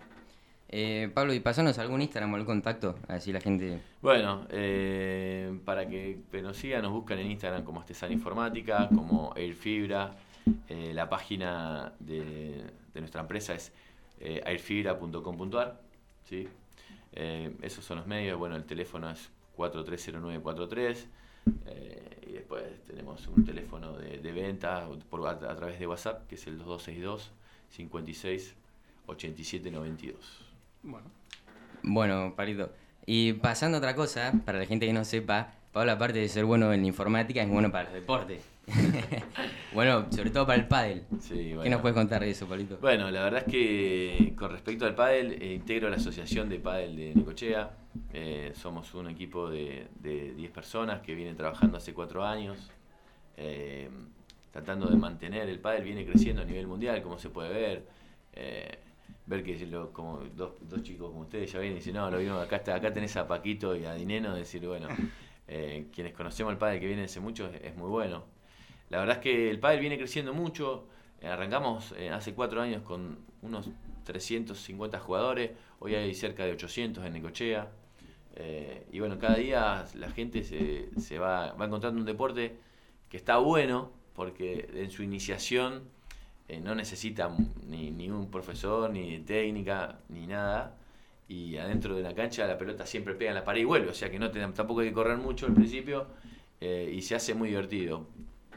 Eh, 0.75 1.11
Pablo, 1.12 1.35
y 1.35 1.41
pasanos 1.41 1.79
algún 1.79 2.01
Instagram 2.01 2.33
o 2.33 2.37
algún 2.37 2.47
contacto, 2.47 2.97
así 3.07 3.31
la 3.31 3.41
gente... 3.41 3.81
Bueno, 4.01 4.47
eh, 4.49 5.59
para 5.67 5.87
que 5.87 6.23
nos 6.43 6.57
sigan, 6.57 6.83
nos 6.83 6.93
buscan 6.93 7.19
en 7.19 7.31
Instagram 7.31 7.62
como 7.62 7.81
Artesana 7.81 8.12
Informática, 8.12 8.88
como 8.88 9.35
Airfibra. 9.37 10.17
Eh, 10.68 10.92
la 10.94 11.09
página 11.09 11.92
de, 12.00 12.64
de 12.94 13.00
nuestra 13.00 13.20
empresa 13.20 13.55
es 13.55 13.72
eh, 14.20 14.40
airfibra.com.ar. 14.44 15.81
¿sí? 16.28 16.48
Eh, 17.12 17.55
esos 17.62 17.85
son 17.85 17.98
los 17.98 18.07
medios. 18.07 18.38
Bueno, 18.38 18.57
el 18.57 18.64
teléfono 18.64 19.11
es 19.11 19.31
430943. 19.57 21.07
eh, 21.66 22.18
y 22.28 22.33
después 22.33 22.62
tenemos 22.87 23.26
un 23.26 23.44
teléfono 23.44 23.92
de, 23.98 24.18
de 24.18 24.33
venta 24.33 24.88
por, 25.11 25.26
a, 25.26 25.31
a 25.33 25.57
través 25.57 25.78
de 25.78 25.87
WhatsApp, 25.87 26.26
que 26.28 26.37
es 26.37 26.46
el 26.46 26.59
2262 26.59 27.31
56 27.70 28.55
87 29.07 29.70
92. 29.70 30.44
Bueno. 30.83 31.07
Bueno, 31.83 32.35
Palito. 32.37 32.70
Y 33.07 33.33
pasando 33.35 33.76
a 33.76 33.78
otra 33.78 33.94
cosa, 33.96 34.33
para 34.44 34.59
la 34.59 34.66
gente 34.66 34.87
que 34.87 34.92
no 34.92 35.05
sepa, 35.05 35.55
Pablo, 35.72 35.92
aparte 35.92 36.20
de 36.20 36.28
ser 36.28 36.44
bueno 36.44 36.72
en 36.72 36.85
informática, 36.87 37.42
es 37.42 37.48
bueno 37.48 37.72
para 37.72 37.85
los 37.85 37.94
deportes. 37.94 38.44
bueno, 39.74 40.06
sobre 40.11 40.30
todo 40.30 40.46
para 40.46 40.58
el 40.61 40.68
pádel. 40.68 41.04
Sí, 41.20 41.54
¿Qué 41.62 41.70
nos 41.70 41.80
puedes 41.80 41.96
contar 41.96 42.20
de 42.22 42.30
eso, 42.30 42.46
Palito? 42.46 42.76
Bueno, 42.80 43.11
la 43.11 43.24
verdad 43.24 43.44
es 43.46 43.52
que 43.52 44.32
con 44.37 44.50
respecto 44.50 44.87
al 44.87 44.94
pádel, 44.94 45.40
eh, 45.40 45.54
integro 45.54 45.88
la 45.88 45.96
asociación 45.96 46.48
de 46.48 46.58
pádel 46.58 46.96
de 46.96 47.14
Nicochea. 47.14 47.70
Eh, 48.14 48.52
somos 48.54 48.92
un 48.94 49.08
equipo 49.08 49.48
de, 49.48 49.87
de 50.00 50.35
10 50.35 50.50
personas 50.50 51.00
que 51.00 51.14
vienen 51.14 51.37
trabajando 51.37 51.78
hace 51.78 51.94
4 51.94 52.24
años, 52.24 52.70
eh, 53.37 53.88
tratando 54.50 54.90
de 54.90 54.96
mantener 54.96 55.48
el 55.48 55.58
pádel, 55.58 55.85
viene 55.85 56.04
creciendo 56.04 56.42
a 56.42 56.44
nivel 56.44 56.66
mundial, 56.66 57.02
como 57.02 57.18
se 57.18 57.30
puede 57.30 57.50
ver. 57.50 57.87
Eh, 58.35 58.78
ver 59.24 59.44
que 59.44 59.56
lo- 59.66 59.92
como 59.92 60.18
dos, 60.37 60.52
dos 60.68 60.82
chicos 60.82 61.08
como 61.11 61.22
ustedes 61.22 61.50
ya 61.52 61.58
vienen 61.61 61.76
y 61.76 61.80
dicen, 61.80 61.94
no, 61.94 62.11
lo 62.11 62.18
vimos, 62.18 62.44
acá, 62.44 62.56
está, 62.56 62.74
acá 62.74 62.92
tenés 62.92 63.16
a 63.16 63.26
Paquito 63.26 63.76
y 63.76 63.85
a 63.85 63.94
Dineno, 63.94 64.35
decir, 64.35 64.66
bueno, 64.66 64.88
eh, 65.48 65.87
quienes 65.94 66.12
conocemos 66.12 66.52
el 66.52 66.58
pádel 66.58 66.80
que 66.80 66.87
viene 66.87 67.04
hace 67.04 67.20
mucho 67.20 67.46
es, 67.48 67.62
es 67.62 67.76
muy 67.76 67.88
bueno. 67.88 68.24
La 68.92 68.98
verdad 69.00 69.16
es 69.16 69.22
que 69.22 69.50
el 69.50 69.59
pádel 69.59 69.81
viene 69.81 69.98
creciendo 69.98 70.33
mucho. 70.35 70.87
Eh, 71.20 71.26
Arrancamos 71.28 71.94
eh, 71.98 72.11
hace 72.11 72.35
cuatro 72.35 72.61
años 72.61 72.83
con 72.83 73.18
unos 73.42 73.68
350 74.05 74.98
jugadores. 75.00 75.50
Hoy 75.81 75.94
hay 75.94 76.14
cerca 76.14 76.44
de 76.44 76.52
800 76.52 77.05
en 77.05 77.12
Necochea. 77.14 77.70
Eh, 78.37 78.87
y 78.92 79.00
bueno, 79.00 79.18
cada 79.18 79.37
día 79.37 79.85
la 79.94 80.11
gente 80.11 80.42
se, 80.44 80.88
se 81.00 81.18
va, 81.18 81.52
va 81.55 81.66
encontrando 81.66 82.00
un 82.00 82.07
deporte 82.07 82.57
que 83.09 83.16
está 83.16 83.38
bueno 83.38 83.90
porque 84.14 84.68
en 84.74 84.90
su 84.90 85.02
iniciación 85.02 85.85
no 86.62 86.74
necesita 86.74 87.35
ni, 87.66 87.90
ni 87.90 88.11
un 88.11 88.31
profesor, 88.31 88.90
ni 88.90 89.20
técnica, 89.20 89.98
ni 90.11 90.26
nada. 90.26 90.76
Y 91.28 91.57
adentro 91.57 91.94
de 91.96 92.02
la 92.02 92.14
cancha 92.14 92.46
la 92.46 92.59
pelota 92.59 92.85
siempre 92.85 93.14
pega 93.14 93.31
en 93.31 93.37
la 93.37 93.44
pared 93.44 93.62
y 93.62 93.64
vuelve. 93.64 93.88
O 93.90 93.94
sea 93.94 94.11
que 94.11 94.18
no 94.18 94.31
te- 94.31 94.40
tampoco 94.48 94.81
hay 94.81 94.88
que 94.88 94.94
correr 94.94 95.16
mucho 95.18 95.46
al 95.46 95.55
principio 95.55 96.07
y 96.61 97.00
se 97.02 97.14
hace 97.16 97.35
muy 97.35 97.48
divertido. 97.48 98.07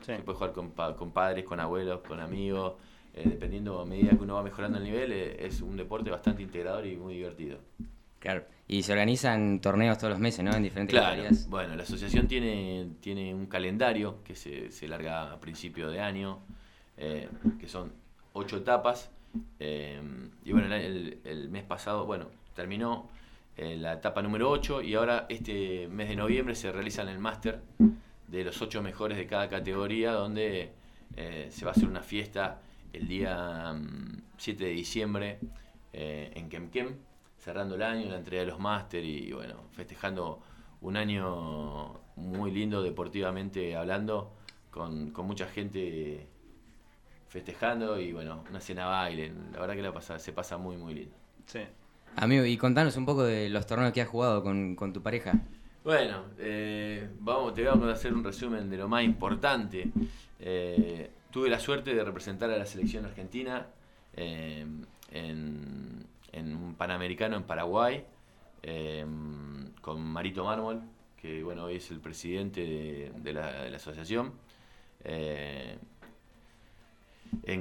Sí. 0.06 0.14
Se 0.16 0.20
puede 0.24 0.38
jugar 0.38 0.54
con, 0.54 0.72
con 0.72 1.12
padres, 1.12 1.46
con 1.46 1.60
abuelos, 1.60 2.02
con 2.08 2.20
amigos, 2.20 2.74
eh, 3.14 3.24
dependiendo 3.28 3.80
a 3.82 3.86
medida 3.86 4.10
que 4.12 4.24
uno 4.24 4.36
va 4.36 4.44
mejorando 4.44 4.78
el 4.78 4.84
nivel, 4.84 5.12
eh, 5.12 5.46
es 5.46 5.62
un 5.62 5.76
deporte 5.78 6.10
bastante 6.12 6.42
integrador 6.44 6.86
y 6.86 6.96
muy 6.96 7.16
divertido. 7.16 7.60
Claro. 8.20 8.44
Y 8.68 8.82
se 8.84 8.92
organizan 8.94 9.62
torneos 9.62 9.98
todos 9.98 10.12
los 10.12 10.20
meses, 10.20 10.44
¿no? 10.44 10.52
En 10.56 10.64
diferentes 10.64 10.92
Claro, 10.94 11.10
categorías. 11.16 11.48
bueno, 11.50 11.76
la 11.76 11.84
asociación 11.84 12.28
tiene, 12.28 12.88
tiene 13.00 13.34
un 13.34 13.46
calendario 13.46 14.24
que 14.24 14.36
se, 14.36 14.72
se 14.72 14.88
larga 14.88 15.32
a 15.32 15.40
principio 15.40 15.90
de 15.90 16.02
año, 16.02 16.40
eh, 16.98 17.30
que 17.60 17.68
son 17.68 17.92
ocho 18.34 18.58
etapas. 18.58 19.12
eh, 19.60 20.02
y 20.44 20.52
bueno, 20.52 20.74
el, 20.76 21.20
el- 21.24 21.50
mes 21.50 21.64
pasado, 21.64 22.06
bueno, 22.06 22.28
terminó 22.56 23.10
eh, 23.58 23.76
la 23.78 23.94
etapa 23.94 24.22
número 24.22 24.50
8 24.50 24.82
y 24.82 24.96
ahora 24.96 25.26
este 25.30 25.88
mes 25.88 26.10
de 26.10 26.16
noviembre 26.16 26.56
se 26.56 26.72
realiza 26.72 27.02
el 27.04 27.20
máster 27.20 27.62
de 28.36 28.44
los 28.44 28.62
ocho 28.62 28.82
mejores 28.82 29.18
de 29.18 29.28
cada 29.28 29.50
categoría, 29.50 30.12
donde 30.12 30.72
eh, 31.16 31.48
se 31.50 31.66
va 31.66 31.72
a 31.72 31.74
hacer 31.74 31.88
una 31.88 32.02
fiesta 32.02 32.62
el 32.92 33.08
día 33.08 33.74
mm, 33.74 34.22
7 34.38 34.64
de 34.64 34.70
diciembre 34.72 35.40
eh, 35.94 36.32
en 36.36 36.50
Kemkem, 36.50 36.96
cerrando 37.38 37.76
el 37.76 37.82
año, 37.82 38.10
la 38.10 38.18
entrega 38.18 38.44
de 38.44 38.48
los 38.50 38.60
máster 38.60 39.04
y 39.04 39.32
bueno, 39.32 39.56
festejando 39.72 40.42
un 40.82 40.98
año 40.98 42.02
muy 42.16 42.52
lindo 42.52 42.82
deportivamente 42.82 43.76
hablando, 43.76 44.34
con, 44.72 45.12
con 45.12 45.26
mucha 45.26 45.48
gente 45.48 46.28
festejando 47.30 48.00
y 48.00 48.12
bueno, 48.14 48.44
una 48.50 48.60
cena 48.60 48.86
baile, 48.86 49.32
la 49.52 49.60
verdad 49.60 49.76
que 49.76 49.82
la 49.82 49.94
pasa, 49.94 50.20
se 50.20 50.34
pasa 50.34 50.58
muy 50.58 50.78
muy 50.78 50.94
lindo. 50.94 51.16
Sí. 51.46 51.62
Amigo, 52.18 52.46
y 52.46 52.58
contanos 52.58 52.96
un 52.98 53.06
poco 53.06 53.24
de 53.24 53.50
los 53.50 53.66
torneos 53.66 53.92
que 53.92 54.02
has 54.02 54.08
jugado 54.08 54.42
con, 54.42 54.76
con 54.76 54.94
tu 54.94 55.02
pareja. 55.02 55.34
Bueno, 55.86 56.24
eh, 56.40 57.08
vamos, 57.20 57.54
te 57.54 57.64
vamos 57.64 57.88
a 57.88 57.92
hacer 57.92 58.12
un 58.12 58.24
resumen 58.24 58.72
de 58.72 58.78
lo 58.78 58.88
más 58.88 59.04
importante. 59.04 59.92
Eh, 60.40 61.12
tuve 61.30 61.48
la 61.48 61.60
suerte 61.60 61.94
de 61.94 62.04
representar 62.04 62.50
a 62.50 62.58
la 62.58 62.66
selección 62.66 63.06
argentina 63.06 63.68
eh, 64.16 64.66
en, 65.12 66.08
en 66.32 66.56
un 66.56 66.74
Panamericano 66.74 67.36
en 67.36 67.44
Paraguay 67.44 68.04
eh, 68.64 69.06
con 69.80 70.02
Marito 70.02 70.44
Mármol, 70.44 70.82
que 71.22 71.44
bueno, 71.44 71.66
hoy 71.66 71.76
es 71.76 71.92
el 71.92 72.00
presidente 72.00 73.12
de, 73.16 73.34
la, 73.34 73.68
asociación. 73.76 74.34
En 75.04 75.78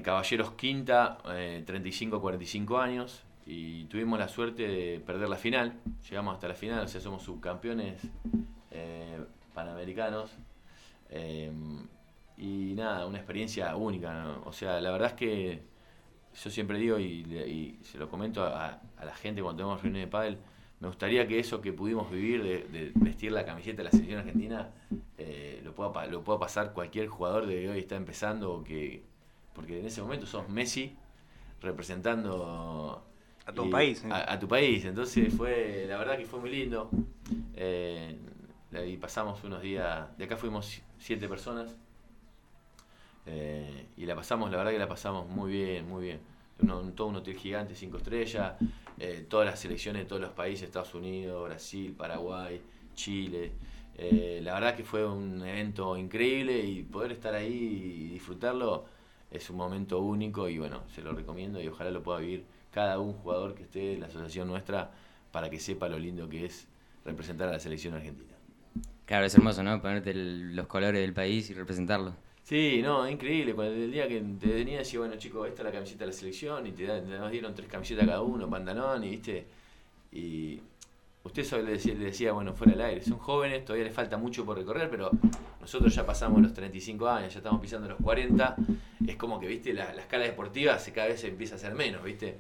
Caballeros 0.00 0.52
Quinta, 0.52 1.18
eh, 1.26 1.62
35-45 1.66 2.80
años, 2.80 3.22
y 3.46 3.84
tuvimos 3.84 4.18
la 4.18 4.28
suerte 4.28 4.66
de 4.66 5.00
perder 5.00 5.28
la 5.28 5.36
final. 5.36 5.80
Llegamos 6.08 6.34
hasta 6.34 6.48
la 6.48 6.54
final, 6.54 6.84
o 6.84 6.88
sea, 6.88 7.00
somos 7.00 7.22
subcampeones 7.22 8.02
eh, 8.70 9.18
panamericanos. 9.52 10.30
Eh, 11.10 11.52
y 12.36 12.74
nada, 12.74 13.06
una 13.06 13.18
experiencia 13.18 13.76
única. 13.76 14.38
O 14.44 14.52
sea, 14.52 14.80
la 14.80 14.90
verdad 14.90 15.08
es 15.08 15.14
que 15.14 15.62
yo 16.42 16.50
siempre 16.50 16.78
digo 16.78 16.98
y, 16.98 17.78
se 17.82 17.98
lo 17.98 18.08
comento 18.08 18.44
a, 18.44 18.80
la 19.04 19.14
gente 19.14 19.42
cuando 19.42 19.58
tenemos 19.58 19.82
reuniones 19.82 20.06
de 20.06 20.10
pádel, 20.10 20.38
me 20.80 20.88
gustaría 20.88 21.26
que 21.28 21.38
eso 21.38 21.60
que 21.60 21.72
pudimos 21.72 22.10
vivir 22.10 22.42
de, 22.42 22.92
vestir 22.96 23.32
la 23.32 23.44
camiseta 23.44 23.78
de 23.78 23.84
la 23.84 23.90
selección 23.90 24.18
argentina 24.20 24.70
eh, 25.18 25.60
lo, 25.62 25.74
pueda, 25.74 26.06
lo 26.06 26.24
pueda 26.24 26.38
pasar 26.40 26.72
cualquier 26.72 27.06
jugador 27.08 27.46
de 27.46 27.70
hoy 27.70 27.78
está 27.78 27.96
empezando 27.96 28.64
que 28.64 29.04
porque 29.54 29.78
en 29.78 29.86
ese 29.86 30.02
momento 30.02 30.26
sos 30.26 30.48
Messi 30.48 30.96
representando 31.62 33.04
A 33.46 33.52
tu 33.52 33.64
y- 33.64 33.70
país, 33.70 34.02
¿eh? 34.04 34.08
a, 34.10 34.32
a 34.32 34.38
tu 34.38 34.48
país 34.48 34.84
entonces 34.84 35.32
fue 35.34 35.84
la 35.88 35.98
verdad 35.98 36.16
que 36.18 36.24
fue 36.26 36.40
muy 36.40 36.50
lindo 36.50 36.90
Eh, 37.56 38.18
y 38.86 38.96
pasamos 38.96 39.44
unos 39.44 39.62
días 39.62 40.16
de 40.18 40.24
acá 40.24 40.36
fuimos 40.36 40.82
siete 40.98 41.28
personas 41.28 41.76
eh, 43.26 43.86
y 43.96 44.06
la 44.06 44.14
pasamos, 44.14 44.50
la 44.50 44.58
verdad 44.58 44.72
que 44.72 44.78
la 44.78 44.88
pasamos 44.88 45.28
muy 45.28 45.50
bien, 45.52 45.88
muy 45.88 46.04
bien. 46.04 46.20
Uno- 46.60 46.80
un- 46.80 46.92
todo 46.94 47.08
un 47.08 47.16
hotel 47.16 47.36
gigante, 47.36 47.74
cinco 47.74 47.96
estrellas, 47.98 48.54
eh, 48.98 49.26
todas 49.28 49.46
las 49.46 49.58
selecciones 49.60 50.02
de 50.02 50.06
todos 50.08 50.22
los 50.22 50.30
países, 50.32 50.64
Estados 50.66 50.94
Unidos, 50.94 51.44
Brasil, 51.48 51.94
Paraguay, 51.96 52.60
Chile. 52.94 53.52
Eh, 53.96 54.40
la 54.42 54.54
verdad 54.54 54.76
que 54.76 54.84
fue 54.84 55.06
un 55.06 55.42
evento 55.46 55.96
increíble 55.96 56.58
y 56.60 56.82
poder 56.82 57.12
estar 57.12 57.34
ahí 57.34 57.52
y 57.52 58.08
disfrutarlo 58.08 58.84
es 59.30 59.50
un 59.50 59.56
momento 59.56 60.00
único 60.00 60.48
y 60.48 60.58
bueno, 60.58 60.82
se 60.94 61.02
lo 61.02 61.12
recomiendo 61.12 61.60
y 61.60 61.68
ojalá 61.68 61.90
lo 61.90 62.02
pueda 62.02 62.18
vivir 62.20 62.44
cada 62.74 62.98
un 62.98 63.12
jugador 63.12 63.54
que 63.54 63.62
esté 63.62 63.94
en 63.94 64.00
la 64.00 64.06
asociación 64.06 64.48
nuestra 64.48 64.90
para 65.30 65.48
que 65.48 65.60
sepa 65.60 65.88
lo 65.88 65.98
lindo 65.98 66.28
que 66.28 66.44
es 66.46 66.66
representar 67.04 67.48
a 67.48 67.52
la 67.52 67.60
selección 67.60 67.94
argentina. 67.94 68.32
Claro, 69.06 69.26
es 69.26 69.34
hermoso, 69.34 69.62
¿no? 69.62 69.80
Ponerte 69.80 70.10
el- 70.10 70.56
los 70.56 70.66
colores 70.66 71.00
del 71.00 71.12
país 71.12 71.48
y 71.50 71.54
representarlo. 71.54 72.14
Sí, 72.42 72.80
no, 72.82 73.08
increíble. 73.08 73.54
Cuando 73.54 73.74
el 73.74 73.92
día 73.92 74.08
que 74.08 74.20
te 74.40 74.46
venía 74.48 74.78
decía, 74.78 74.98
bueno 74.98 75.16
chicos, 75.16 75.46
esta 75.48 75.62
es 75.62 75.66
la 75.66 75.72
camiseta 75.72 76.00
de 76.00 76.06
la 76.08 76.12
selección 76.12 76.66
y 76.66 76.72
te, 76.72 76.86
nos 77.02 77.30
dieron 77.30 77.54
tres 77.54 77.68
camisetas 77.68 78.06
cada 78.06 78.22
uno, 78.22 78.48
pantalón 78.50 79.04
y 79.04 79.10
viste. 79.10 79.46
Y 80.12 80.60
usted 81.24 81.50
le 81.64 81.72
decía, 81.72 81.94
le 81.94 82.04
decía, 82.04 82.32
bueno, 82.32 82.54
fuera 82.54 82.72
del 82.72 82.82
aire, 82.82 83.02
son 83.02 83.18
jóvenes, 83.18 83.64
todavía 83.64 83.86
les 83.86 83.94
falta 83.94 84.16
mucho 84.16 84.44
por 84.44 84.56
recorrer, 84.56 84.88
pero 84.90 85.10
nosotros 85.60 85.94
ya 85.94 86.06
pasamos 86.06 86.40
los 86.40 86.52
35 86.52 87.08
años, 87.08 87.32
ya 87.32 87.38
estamos 87.38 87.60
pisando 87.60 87.88
los 87.88 87.98
40. 88.02 88.56
Es 89.06 89.16
como 89.16 89.40
que, 89.40 89.46
viste, 89.46 89.72
la, 89.72 89.92
la 89.94 90.02
escala 90.02 90.24
deportiva 90.24 90.78
se, 90.78 90.92
cada 90.92 91.08
vez 91.08 91.20
se 91.20 91.28
empieza 91.28 91.54
a 91.54 91.56
hacer 91.56 91.74
menos, 91.74 92.02
viste. 92.04 92.38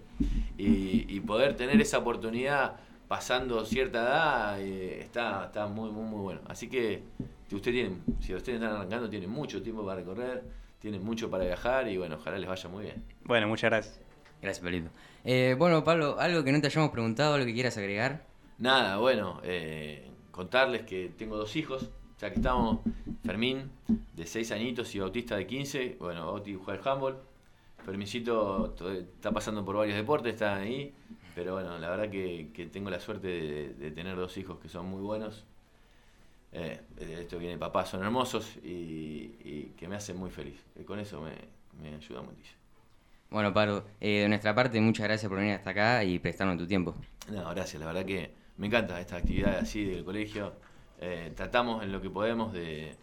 Y, 0.56 1.06
y 1.08 1.20
poder 1.20 1.56
tener 1.56 1.80
esa 1.80 1.98
oportunidad 1.98 2.76
pasando 3.08 3.64
cierta 3.64 4.02
edad 4.02 4.60
eh, 4.60 5.00
está, 5.00 5.46
está 5.46 5.66
muy, 5.66 5.90
muy, 5.90 6.04
muy 6.04 6.20
bueno. 6.20 6.40
Así 6.46 6.68
que 6.68 7.02
si 7.48 7.54
usted 7.56 7.72
tiene, 7.72 7.96
si 8.20 8.34
ustedes 8.34 8.60
están 8.60 8.76
arrancando, 8.76 9.08
tienen 9.08 9.30
mucho 9.30 9.62
tiempo 9.62 9.84
para 9.84 10.00
recorrer, 10.00 10.42
tienen 10.78 11.04
mucho 11.04 11.30
para 11.30 11.44
viajar 11.44 11.88
y 11.88 11.96
bueno, 11.96 12.16
ojalá 12.16 12.38
les 12.38 12.48
vaya 12.48 12.68
muy 12.68 12.84
bien. 12.84 13.02
Bueno, 13.24 13.48
muchas 13.48 13.70
gracias. 13.70 14.00
Gracias, 14.42 14.62
Palito. 14.62 14.90
Eh, 15.24 15.56
bueno, 15.58 15.84
Pablo, 15.84 16.16
algo 16.18 16.44
que 16.44 16.52
no 16.52 16.60
te 16.60 16.66
hayamos 16.66 16.90
preguntado, 16.90 17.34
algo 17.34 17.46
que 17.46 17.54
quieras 17.54 17.78
agregar. 17.78 18.33
Nada, 18.58 18.98
bueno, 18.98 19.40
eh, 19.42 20.10
contarles 20.30 20.82
que 20.82 21.08
tengo 21.16 21.36
dos 21.36 21.56
hijos, 21.56 21.90
ya 22.20 22.30
que 22.30 22.36
estamos, 22.36 22.80
Fermín, 23.24 23.70
de 24.14 24.26
6 24.26 24.52
añitos 24.52 24.94
y 24.94 25.00
Bautista 25.00 25.36
de 25.36 25.46
15, 25.46 25.96
bueno, 25.98 26.26
Bauti 26.26 26.54
juega 26.54 26.80
al 26.82 26.88
handball, 26.88 27.18
Fermincito 27.84 28.70
to- 28.76 28.92
está 28.92 29.32
pasando 29.32 29.64
por 29.64 29.76
varios 29.76 29.96
deportes, 29.96 30.34
está 30.34 30.56
ahí, 30.56 30.94
Pero 31.34 31.54
bueno, 31.54 31.78
la 31.78 31.90
verdad 31.90 32.10
que, 32.10 32.50
que 32.54 32.66
tengo 32.66 32.90
la 32.90 33.00
suerte 33.00 33.26
de, 33.28 33.68
de 33.74 33.90
tener 33.90 34.16
dos 34.16 34.36
hijos 34.38 34.58
que 34.60 34.68
son 34.68 34.86
muy 34.86 35.02
buenos. 35.02 35.44
Eh, 36.52 36.80
esto 36.98 37.38
viene 37.38 37.54
de 37.54 37.58
papá, 37.60 37.84
son 37.84 38.02
hermosos 38.04 38.56
y, 38.62 39.34
y 39.44 39.74
que 39.76 39.88
me 39.88 39.96
hacen 39.96 40.16
muy 40.16 40.30
feliz. 40.30 40.64
Y 40.78 40.84
con 40.84 40.98
eso 41.00 41.20
me, 41.20 41.32
me 41.82 41.94
ayuda 41.96 42.22
muchísimo. 42.22 42.58
Bueno, 43.30 43.52
Paro, 43.52 43.84
eh, 44.00 44.20
de 44.22 44.28
nuestra 44.28 44.54
parte, 44.54 44.80
muchas 44.80 45.04
gracias 45.06 45.28
por 45.28 45.38
venir 45.38 45.54
hasta 45.54 45.70
acá 45.70 46.04
y 46.04 46.18
prestarnos 46.18 46.56
tu 46.58 46.66
tiempo. 46.66 46.94
No, 47.30 47.48
gracias, 47.50 47.80
la 47.80 47.86
verdad 47.86 48.04
que 48.04 48.34
me 48.56 48.68
encanta 48.68 49.00
esta 49.00 49.16
actividad 49.16 49.58
así 49.58 49.84
del 49.84 50.04
colegio. 50.04 50.52
Eh, 51.00 51.32
tratamos 51.34 51.82
en 51.82 51.92
lo 51.92 52.00
que 52.00 52.10
podemos 52.10 52.52
de, 52.52 52.96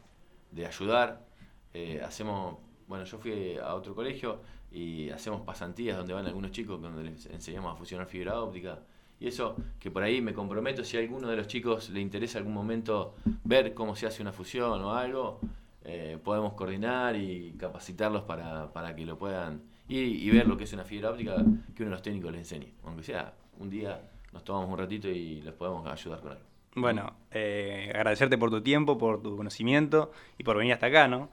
ayudar. 0.65 1.25
Eh, 1.73 2.01
hacemos, 2.03 2.57
bueno, 2.87 3.05
yo 3.05 3.17
fui 3.17 3.57
a 3.57 3.75
otro 3.75 3.93
colegio 3.93 4.41
y 4.71 5.09
hacemos 5.09 5.41
pasantías 5.41 5.97
donde 5.97 6.13
van 6.13 6.25
algunos 6.25 6.51
chicos 6.51 6.81
donde 6.81 7.03
les 7.03 7.25
enseñamos 7.27 7.73
a 7.73 7.75
fusionar 7.75 8.07
fibra 8.07 8.41
óptica. 8.41 8.79
Y 9.19 9.27
eso 9.27 9.55
que 9.79 9.91
por 9.91 10.03
ahí 10.03 10.21
me 10.21 10.33
comprometo, 10.33 10.83
si 10.83 10.97
a 10.97 10.99
alguno 10.99 11.29
de 11.29 11.35
los 11.35 11.47
chicos 11.47 11.89
le 11.89 11.99
interesa 11.99 12.39
algún 12.39 12.53
momento 12.53 13.15
ver 13.43 13.73
cómo 13.73 13.95
se 13.95 14.07
hace 14.07 14.21
una 14.21 14.31
fusión 14.31 14.81
o 14.81 14.93
algo, 14.93 15.39
eh, 15.83 16.17
podemos 16.23 16.53
coordinar 16.53 17.15
y 17.15 17.53
capacitarlos 17.57 18.23
para, 18.23 18.71
para 18.71 18.95
que 18.95 19.05
lo 19.05 19.17
puedan 19.17 19.61
ir 19.89 20.07
y 20.07 20.29
ver 20.31 20.47
lo 20.47 20.57
que 20.57 20.63
es 20.63 20.73
una 20.73 20.85
fibra 20.85 21.11
óptica 21.11 21.35
que 21.75 21.83
uno 21.83 21.89
de 21.89 21.95
los 21.95 22.01
técnicos 22.01 22.31
les 22.31 22.41
enseñe. 22.51 22.73
Aunque 22.83 23.03
sea 23.03 23.33
un 23.59 23.69
día 23.69 24.01
nos 24.33 24.43
tomamos 24.43 24.69
un 24.69 24.77
ratito 24.77 25.07
y 25.09 25.41
les 25.41 25.53
podemos 25.53 25.87
ayudar 25.87 26.19
con 26.21 26.31
algo. 26.31 26.43
Bueno, 26.75 27.13
eh, 27.31 27.91
agradecerte 27.93 28.37
por 28.37 28.49
tu 28.49 28.61
tiempo, 28.61 28.97
por 28.97 29.21
tu 29.21 29.35
conocimiento 29.35 30.11
y 30.37 30.43
por 30.43 30.57
venir 30.57 30.73
hasta 30.73 30.87
acá, 30.87 31.07
¿no? 31.07 31.29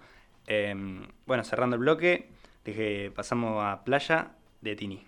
Em, 0.47 1.07
bueno, 1.27 1.45
cerrando 1.45 1.77
el 1.77 1.81
bloque, 1.81 2.31
dije, 2.65 3.13
pasamos 3.13 3.63
a 3.63 3.85
Playa 3.85 4.33
de 4.61 4.75
Tini. 4.75 5.05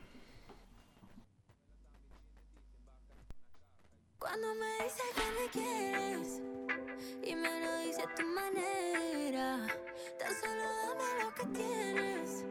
Cuando 4.18 4.54
me 4.54 4.84
dices 4.84 5.02
que 5.16 5.24
me 5.40 5.48
quieres 5.50 6.42
y 7.24 7.34
me 7.34 7.60
lo 7.60 7.78
dices 7.78 8.04
a 8.04 8.14
tu 8.14 8.26
manera, 8.26 9.66
tan 10.18 10.34
solo 10.34 10.62
dame 10.62 11.24
lo 11.24 11.34
que 11.34 11.58
tienes 11.58 12.44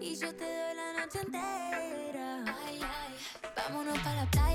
y 0.00 0.16
yo 0.16 0.34
te 0.34 0.44
doy 0.44 0.74
la 0.74 1.00
noche 1.00 1.20
entera. 1.20 2.44
Ay, 2.66 2.80
ay, 2.82 3.14
vámonos 3.56 3.98
para 4.00 4.24
la 4.24 4.30
playa, 4.30 4.47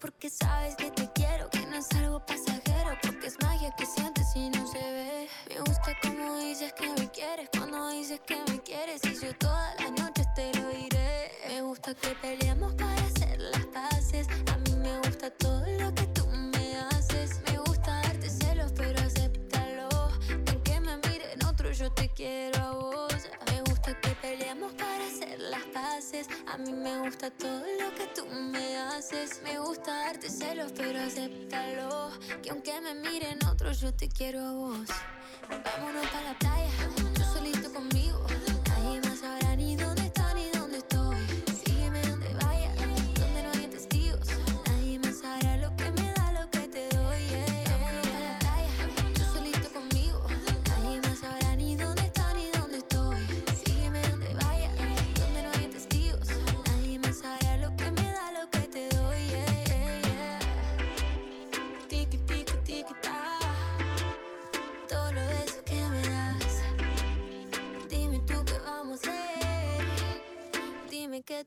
porque 0.00 0.30
sabes 0.30 0.76
que 0.76 0.95
aunque 32.56 32.80
me 32.80 32.94
miren 32.94 33.38
otros, 33.52 33.80
yo 33.80 33.92
te 33.92 34.08
quiero 34.08 34.40
a 34.40 34.52
vos. 34.52 34.88
Vámonos 35.50 36.06
para 36.06 36.32
la 36.32 36.38
playa, 36.38 36.70
tú 37.14 37.22
solito 37.22 37.70
conmigo. 37.70 38.26
Nadie 38.66 39.00
más 39.02 39.18
sabrá 39.18 39.45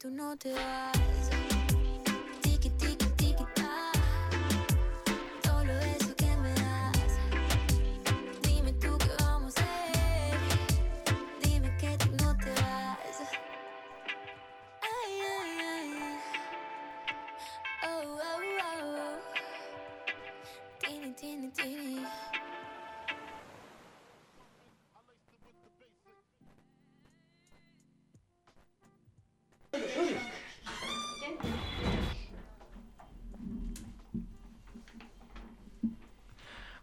no 0.10 0.36
te 0.38 0.54
vas. 0.54 1.19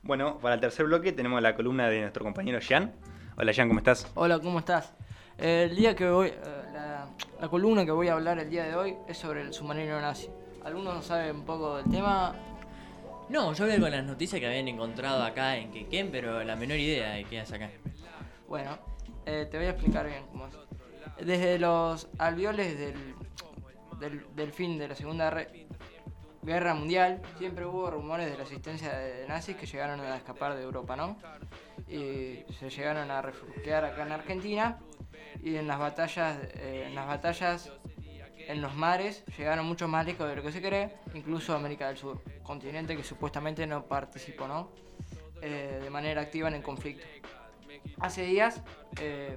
Bueno, 0.07 0.39
para 0.39 0.55
el 0.55 0.61
tercer 0.61 0.87
bloque 0.87 1.13
tenemos 1.13 1.43
la 1.43 1.55
columna 1.57 1.89
de 1.89 2.03
nuestro 2.03 2.25
compañero 2.25 2.59
Jan. 2.67 2.93
Hola 3.37 3.53
Jan, 3.53 3.69
¿cómo 3.69 3.81
estás? 3.81 4.11
Hola, 4.15 4.39
¿cómo 4.39 4.61
estás? 4.61 4.95
El 5.37 5.75
día 5.75 5.95
que 5.97 6.09
voy, 6.09 6.29
eh, 6.29 6.35
la, 6.73 7.09
la 7.41 7.49
columna 7.49 7.85
que 7.85 7.91
voy 7.91 8.09
a 8.09 8.13
hablar 8.15 8.39
el 8.39 8.49
día 8.49 8.65
de 8.65 8.75
hoy 8.77 8.95
es 9.09 9.19
sobre 9.19 9.43
el 9.43 9.53
submarino 9.53 10.01
nazi. 10.01 10.31
¿Algunos 10.65 11.05
saben 11.05 11.37
un 11.37 11.45
poco 11.45 11.77
del 11.79 11.91
tema? 11.91 12.35
No, 13.29 13.53
yo 13.53 13.67
veo 13.67 13.81
con 13.81 13.91
las 13.91 14.05
noticias 14.05 14.41
que 14.41 14.47
habían 14.47 14.69
encontrado 14.69 15.23
acá 15.23 15.57
en 15.57 15.73
Quequén, 15.73 16.11
pero 16.13 16.43
la 16.45 16.55
menor 16.57 16.79
idea 16.79 17.15
de 17.15 17.25
qué 17.25 17.41
es 17.41 17.53
acá. 17.53 17.71
Bueno, 18.49 18.79
eh, 19.27 19.47
te 19.51 19.59
voy 19.59 19.67
a 19.67 19.71
explicar 19.71 20.07
bien 20.07 20.25
cómo 20.31 20.47
es. 20.47 21.27
Desde 21.27 21.59
los 21.59 22.09
alveoles 22.19 22.79
del, 22.79 23.15
del, 23.99 24.25
del 24.37 24.53
fin 24.53 24.79
de 24.79 24.89
la 24.89 24.95
Segunda 24.95 25.31
Re- 25.31 25.66
Guerra 26.47 26.75
Mundial, 26.75 27.21
siempre 27.39 27.67
hubo 27.67 27.91
rumores 27.91 28.31
de 28.31 28.37
la 28.37 28.45
existencia 28.45 28.97
de 28.97 29.27
nazis 29.27 29.57
que 29.57 29.67
llegaron 29.67 29.99
a 30.01 30.17
escapar 30.17 30.55
de 30.55 30.63
Europa, 30.63 30.95
¿no? 30.95 31.17
Y 31.89 32.45
se 32.61 32.71
llegaron 32.71 33.11
a 33.11 33.21
refugiar 33.21 33.85
acá 33.85 34.05
en 34.05 34.13
Argentina 34.13 34.79
y 35.43 35.57
en 35.57 35.67
las 35.67 35.81
batallas, 35.81 36.39
eh, 36.55 36.85
en 36.87 36.95
las 36.95 37.09
batallas 37.09 37.73
en 38.39 38.63
los 38.63 38.77
mares 38.77 39.25
llegaron 39.37 39.67
muchos 39.67 39.89
más 39.89 40.07
lejos 40.07 40.29
de 40.29 40.37
lo 40.37 40.43
que 40.45 40.53
se 40.53 40.63
cree, 40.63 40.95
incluso 41.15 41.53
América 41.53 41.89
del 41.89 41.97
Sur, 41.97 42.23
continente 42.45 42.97
que 42.97 43.03
supuestamente 43.03 43.67
no 43.67 43.85
participó, 43.85 44.47
¿no? 44.47 44.71
Eh, 45.43 45.81
de 45.83 45.91
manera 45.91 46.21
activa 46.21 46.47
en 46.47 46.55
el 46.55 46.63
conflicto. 46.63 47.05
Hace 47.99 48.23
días 48.23 48.63
eh, 49.01 49.37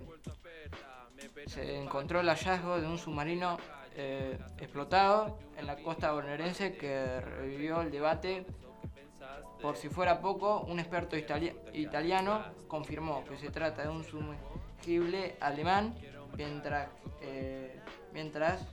se 1.48 1.76
encontró 1.76 2.20
el 2.20 2.30
hallazgo 2.30 2.80
de 2.80 2.86
un 2.86 3.00
submarino 3.00 3.58
eh, 3.96 4.38
explotado 4.58 5.40
en 5.58 5.66
la 5.68 5.76
costa 5.78 6.12
bonaerense 6.12 6.76
que 6.78 7.22
revivió 7.22 7.82
el 7.82 7.92
debate. 7.92 8.46
Por 9.62 9.76
si 9.76 9.90
fuera 9.90 10.22
poco, 10.22 10.62
un 10.62 10.80
experto 10.80 11.18
itali- 11.18 11.54
italiano 11.74 12.46
confirmó 12.68 13.26
que 13.26 13.38
se 13.38 13.50
trata 13.50 13.84
de 13.84 13.90
un 13.90 14.04
sumergible 14.06 15.36
alemán 15.42 15.96
mientras, 16.38 16.88
eh, 17.22 17.78
mientras 18.14 18.66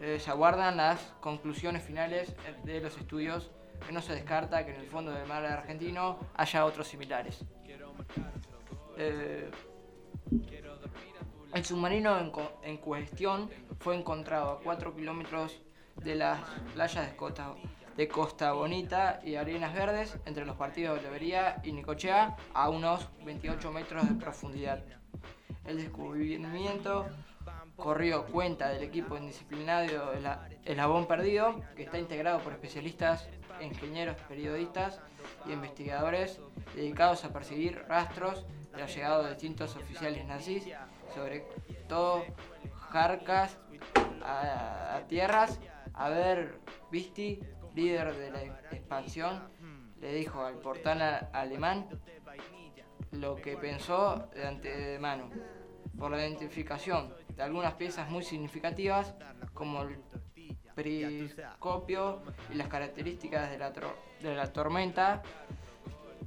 eh, 0.00 0.18
se 0.20 0.30
aguardan 0.30 0.76
las 0.76 1.00
conclusiones 1.20 1.82
finales 1.82 2.34
de 2.64 2.80
los 2.80 2.96
estudios 2.96 3.50
que 3.84 3.92
no 3.92 4.00
se 4.00 4.14
descarta 4.14 4.64
que 4.64 4.72
en 4.74 4.80
el 4.80 4.86
fondo 4.86 5.10
del 5.10 5.26
mar 5.26 5.44
argentino 5.44 6.18
haya 6.34 6.64
otros 6.64 6.86
similares. 6.86 7.44
El 11.52 11.64
submarino 11.64 12.18
en, 12.18 12.32
en 12.62 12.76
cuestión 12.78 13.50
fue 13.80 13.96
encontrado 13.96 14.52
a 14.52 14.60
4 14.60 14.94
kilómetros 14.94 15.60
de 15.96 16.14
las 16.14 16.40
playas 16.74 17.10
de 17.96 18.08
Costa, 18.08 18.52
Bonita 18.52 19.20
y 19.22 19.34
Arenas 19.34 19.74
Verdes, 19.74 20.16
entre 20.24 20.46
los 20.46 20.56
partidos 20.56 20.96
de 20.96 21.02
Lobería 21.02 21.60
y 21.62 21.72
Nicochea, 21.72 22.36
a 22.54 22.70
unos 22.70 23.06
28 23.24 23.70
metros 23.70 24.08
de 24.08 24.14
profundidad. 24.14 24.82
El 25.66 25.76
descubrimiento 25.76 27.06
corrió 27.76 28.24
cuenta 28.26 28.68
del 28.70 28.82
equipo 28.84 29.16
indisciplinario 29.18 30.12
Ela- 30.14 30.48
Eslabón 30.64 31.06
Perdido, 31.06 31.60
que 31.76 31.82
está 31.82 31.98
integrado 31.98 32.38
por 32.40 32.54
especialistas, 32.54 33.28
ingenieros, 33.60 34.16
periodistas 34.28 35.00
y 35.46 35.52
investigadores 35.52 36.40
dedicados 36.74 37.24
a 37.24 37.32
perseguir 37.32 37.84
rastros 37.88 38.46
de 38.72 38.78
la 38.78 38.86
llegada 38.86 39.22
de 39.24 39.30
distintos 39.34 39.76
oficiales 39.76 40.24
nazis, 40.26 40.66
sobre 41.14 41.46
todo 41.88 42.24
Jarcas 42.90 43.58
a, 44.22 45.00
tierras. 45.08 45.58
A 45.94 46.08
ver, 46.08 46.58
Visti, 46.90 47.40
líder 47.74 48.14
de 48.14 48.30
la 48.30 48.42
expansión, 48.70 49.42
le 50.00 50.14
dijo 50.14 50.44
al 50.44 50.58
portal 50.58 51.28
alemán 51.32 51.88
lo 53.12 53.36
que 53.36 53.56
pensó 53.56 54.28
de 54.34 54.46
antemano, 54.46 55.28
por 55.98 56.10
la 56.10 56.26
identificación 56.26 57.14
de 57.28 57.42
algunas 57.42 57.74
piezas 57.74 58.08
muy 58.10 58.22
significativas 58.22 59.14
como 59.52 59.82
el 59.82 59.98
periscopio 60.74 62.22
y 62.50 62.54
las 62.54 62.68
características 62.68 63.50
de 63.50 63.58
la, 63.58 63.70
de 63.70 64.34
la 64.34 64.52
tormenta, 64.52 65.22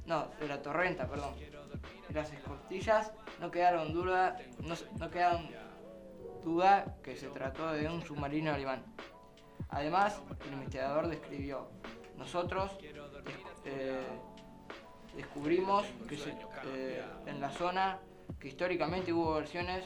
no, 0.06 0.28
de 0.40 0.48
la 0.48 0.62
torrenta, 0.62 1.08
perdón. 1.08 1.34
Las 2.12 2.32
escotillas 2.32 3.12
no 3.40 3.50
quedaron 3.50 3.92
duda, 3.92 4.38
no, 4.60 5.10
quedaron 5.10 5.48
duda 6.44 6.96
que 7.02 7.16
se 7.16 7.28
trató 7.28 7.72
de 7.72 7.88
un 7.88 8.02
submarino 8.02 8.52
alemán. 8.52 8.84
Además, 9.68 10.22
el 10.46 10.52
investigador 10.52 11.08
describió, 11.08 11.68
nosotros 12.16 12.78
eh, 13.64 14.00
descubrimos 15.16 15.84
que 16.08 16.16
eh, 16.66 17.04
en 17.26 17.40
la 17.40 17.50
zona 17.50 17.98
que 18.38 18.48
históricamente 18.48 19.12
hubo 19.12 19.34
versiones 19.34 19.84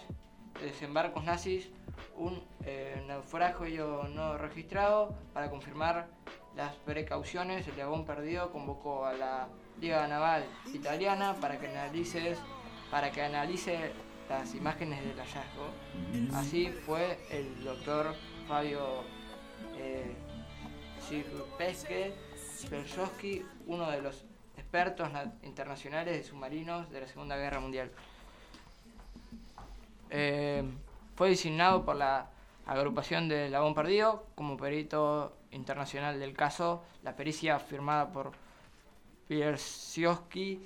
de 0.61 0.67
desembarcos 0.67 1.25
nazis, 1.25 1.71
un 2.17 2.43
eh, 2.65 3.03
naufragio 3.07 4.05
no 4.09 4.37
registrado. 4.37 5.15
Para 5.33 5.51
confirmar 5.51 6.09
las 6.57 6.75
precauciones, 6.77 7.67
el 7.69 7.77
León 7.77 8.05
Perdido 8.05 8.51
convocó 8.51 9.07
a 9.07 9.15
la 9.15 9.49
Naval 9.89 10.45
Italiana 10.73 11.35
para 11.41 11.59
que 11.59 11.69
analice, 11.69 12.37
para 12.91 13.11
que 13.11 13.23
analice 13.23 13.93
las 14.29 14.55
imágenes 14.55 15.03
del 15.05 15.19
hallazgo. 15.19 15.71
Así 16.37 16.69
fue 16.87 17.19
el 17.31 17.65
doctor 17.65 18.15
Fabio 18.47 19.03
eh, 19.77 20.15
Sirpesque 21.09 22.15
uno 23.67 23.91
de 23.91 24.03
los 24.03 24.25
expertos 24.57 25.11
na- 25.11 25.33
internacionales 25.43 26.17
de 26.17 26.23
submarinos 26.25 26.91
de 26.91 27.01
la 27.01 27.07
Segunda 27.09 27.37
Guerra 27.37 27.59
Mundial. 27.61 27.91
Eh, 30.11 30.63
fue 31.17 31.31
designado 31.31 31.85
por 31.85 31.97
la 31.97 32.27
agrupación 32.67 33.29
de 33.29 33.49
Labón 33.49 33.75
Perdido 33.75 34.27
como 34.35 34.57
perito 34.57 35.37
internacional 35.51 36.19
del 36.21 36.35
caso. 36.35 36.85
La 37.03 37.17
pericia 37.17 37.59
firmada 37.59 38.11
por 38.13 38.33
Piersiowski 39.31 40.61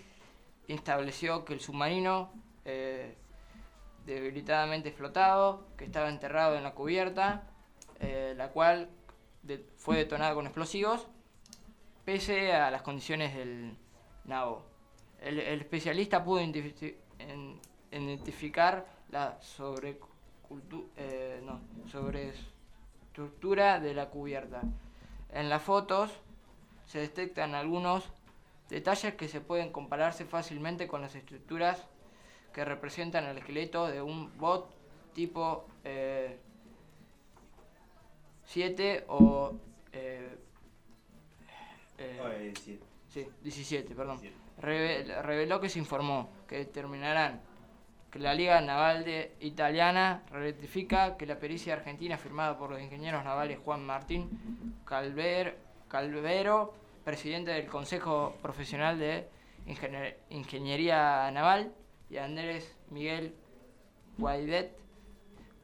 estableció 0.68 1.44
que 1.44 1.53
el 1.53 1.61
submarino, 1.61 2.33
eh, 2.64 3.14
debilitadamente 4.07 4.90
flotado, 4.90 5.66
que 5.77 5.85
estaba 5.85 6.09
enterrado 6.09 6.57
en 6.57 6.62
la 6.62 6.72
cubierta, 6.72 7.42
eh, 8.00 8.33
la 8.35 8.48
cual 8.53 8.88
de- 9.42 9.66
fue 9.77 9.98
detonada 9.98 10.35
con 10.35 10.46
explosivos, 10.46 11.07
pese 12.07 12.55
a 12.55 12.70
las 12.70 12.81
condiciones 12.81 13.35
del 13.35 13.77
nabo. 14.24 14.62
El, 15.20 15.40
el 15.40 15.61
especialista 15.61 16.24
pudo 16.24 16.40
identifi- 16.40 16.96
en- 17.18 17.61
identificar 17.92 18.87
la 19.11 19.38
sobrecultu- 19.42 20.88
eh, 20.96 21.42
no, 21.44 21.61
sobreestructura 21.92 23.79
de 23.79 23.92
la 23.92 24.09
cubierta. 24.09 24.62
En 25.35 25.50
las 25.50 25.61
fotos 25.62 26.11
se 26.87 27.00
detectan 27.00 27.55
algunos 27.55 28.11
detalles 28.68 29.14
que 29.14 29.29
se 29.29 29.40
pueden 29.40 29.70
compararse 29.72 30.24
fácilmente 30.24 30.87
con 30.88 31.00
las 31.03 31.14
estructuras 31.14 31.87
que 32.53 32.64
representan 32.64 33.24
el 33.24 33.38
esqueleto 33.38 33.87
de 33.88 34.00
un 34.03 34.37
bot 34.38 34.70
tipo 35.12 35.66
eh, 35.85 36.38
7 38.46 39.05
o 39.09 39.55
eh, 39.92 40.38
eh, 41.98 42.53
Sí, 43.09 43.27
17, 43.42 43.94
perdón. 43.94 44.18
Reve- 44.61 45.22
reveló 45.22 45.61
que 45.61 45.68
se 45.68 45.79
informó 45.79 46.31
que 46.48 46.57
determinarán 46.59 47.40
que 48.11 48.18
la 48.18 48.35
Liga 48.35 48.61
Naval 48.61 49.05
de 49.05 49.35
Italiana 49.40 50.22
rectifica 50.31 51.16
que 51.16 51.27
la 51.27 51.38
pericia 51.38 51.74
argentina 51.74 52.16
firmada 52.16 52.57
por 52.59 52.70
los 52.70 52.81
ingenieros 52.81 53.24
navales 53.24 53.59
Juan 53.64 53.85
Martín 53.85 54.29
Calver- 54.87 55.55
Calvero, 55.88 56.74
presidente 57.04 57.50
del 57.52 57.66
Consejo 57.66 58.36
Profesional 58.42 58.98
de 58.98 59.28
Ingenier- 59.66 60.16
Ingeniería 60.30 61.30
Naval, 61.30 61.72
y 62.10 62.16
Andrés 62.18 62.76
Miguel 62.90 63.34
Guaidet, 64.18 64.76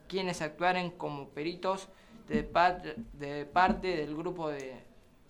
quienes 0.09 0.43
actuaren 0.43 0.91
como 0.91 1.29
peritos 1.31 1.89
de, 2.29 2.43
par- 2.43 2.83
de 2.83 3.45
parte 3.47 3.97
del 3.97 4.17
grupo 4.17 4.49
de 4.51 4.75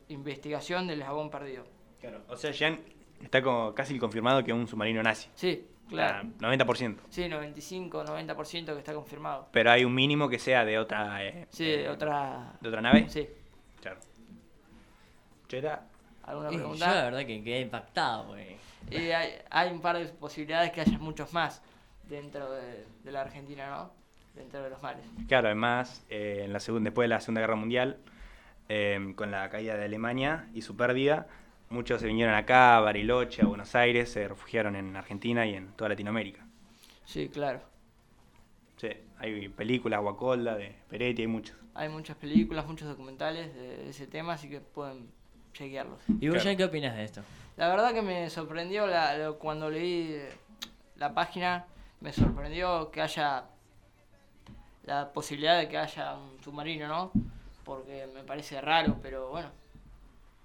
investigación 0.09 0.87
del 0.87 1.03
Jabón 1.03 1.31
Perdido. 1.31 1.65
Claro. 2.01 2.23
O 2.29 2.37
sea, 2.37 2.51
Jean 2.53 2.81
está 3.23 3.43
como 3.43 3.75
casi 3.75 3.99
confirmado 3.99 4.43
que 4.43 4.51
es 4.53 4.57
un 4.57 4.67
submarino 4.67 5.03
nazi. 5.03 5.29
Sí, 5.35 5.67
claro. 5.89 6.29
Ah, 6.41 6.41
90%. 6.41 6.97
Sí, 7.11 7.29
95, 7.29 8.05
90% 8.05 8.65
que 8.73 8.79
está 8.79 8.95
confirmado. 8.95 9.49
Pero 9.53 9.71
hay 9.71 9.85
un 9.85 9.95
mínimo 9.95 10.29
que 10.29 10.39
sea 10.39 10.65
de 10.65 10.79
otra. 10.79 11.25
eh, 11.27 11.47
Sí, 11.51 11.65
eh, 11.71 11.79
de 11.79 11.89
otra... 11.91 12.55
¿De 12.61 12.69
otra 12.69 12.81
nave? 12.81 13.09
Sí. 13.09 13.29
Claro. 13.83 13.99
Cheta. 15.49 15.87
¿Alguna 16.31 16.51
Y 16.51 16.53
yo 16.55 16.59
pregunta? 16.59 16.95
la 16.95 17.03
verdad 17.05 17.27
que 17.27 17.43
quedé 17.43 17.61
impactado, 17.61 18.29
güey. 18.29 18.57
Y 18.91 18.97
hay, 19.11 19.35
hay 19.51 19.71
un 19.71 19.81
par 19.81 19.99
de 19.99 20.07
posibilidades 20.07 20.73
que 20.73 20.81
haya 20.81 20.99
muchos 20.99 21.33
más 21.33 21.63
dentro 22.09 22.51
de, 22.53 22.87
de 23.05 23.13
la 23.13 23.23
Argentina, 23.23 23.69
¿no? 23.71 23.93
Dentro 24.35 24.63
de 24.63 24.71
los 24.71 24.81
mares. 24.83 25.05
Claro, 25.29 25.49
además, 25.49 26.05
eh, 26.09 26.43
en 26.45 26.53
la 26.53 26.61
segunda, 26.61 26.89
después 26.89 27.05
de 27.05 27.09
la 27.09 27.21
Segunda 27.21 27.41
Guerra 27.43 27.57
Mundial, 27.57 27.99
eh, 28.69 29.13
con 29.17 29.31
la 29.31 29.49
caída 29.51 29.77
de 29.77 29.85
Alemania 29.85 30.49
y 30.55 30.63
su 30.63 30.77
pérdida, 30.77 31.27
muchos 31.69 32.01
se 32.01 32.07
vinieron 32.07 32.35
acá, 32.35 32.77
a 32.77 32.81
Bariloche, 32.81 33.43
a 33.43 33.47
Buenos 33.47 33.75
Aires, 33.75 34.11
se 34.13 34.27
refugiaron 34.29 34.77
en 34.77 34.97
Argentina 34.97 35.47
y 35.47 35.55
en 35.55 35.73
toda 35.73 35.91
Latinoamérica. 35.91 36.47
Sí, 37.05 37.29
claro. 37.29 37.61
Sí, 38.77 38.89
hay 39.19 39.49
películas, 39.49 40.01
Guacolda, 40.01 40.57
de 40.57 40.75
Peretti, 40.89 41.23
hay 41.23 41.29
muchos. 41.29 41.57
Hay 41.75 41.89
muchas 41.89 42.17
películas, 42.17 42.67
muchos 42.67 42.89
documentales 42.89 43.55
de 43.55 43.91
ese 43.91 44.07
tema, 44.07 44.35
así 44.35 44.49
que 44.49 44.61
pueden 44.61 45.11
chequearlos. 45.53 45.99
¿Y 46.21 46.29
vos, 46.29 46.43
Claro. 46.43 46.57
Qué 46.57 46.65
opinas 46.65 46.97
de 46.97 47.05
esto? 47.05 47.23
La 47.57 47.69
verdad 47.69 47.93
que 47.93 48.03
me 48.03 48.31
sorprendió 48.31 48.87
la- 48.87 49.17
lo- 49.19 49.39
cuando 49.39 49.69
leí 49.71 50.13
eh, 50.13 50.31
la 50.97 51.13
página, 51.13 51.67
me 52.01 52.13
sorprendió 52.13 52.91
que 52.91 53.03
haya 53.03 53.45
la 54.85 55.13
posibilidad 55.13 55.59
de 55.59 55.69
que 55.69 55.79
haya 55.79 56.15
un 56.17 56.43
submarino, 56.43 56.89
¿no? 56.89 57.13
Porque 57.65 58.09
me 58.15 58.23
parece 58.23 58.61
raro, 58.61 58.97
pero 59.03 59.29
bueno, 59.31 59.51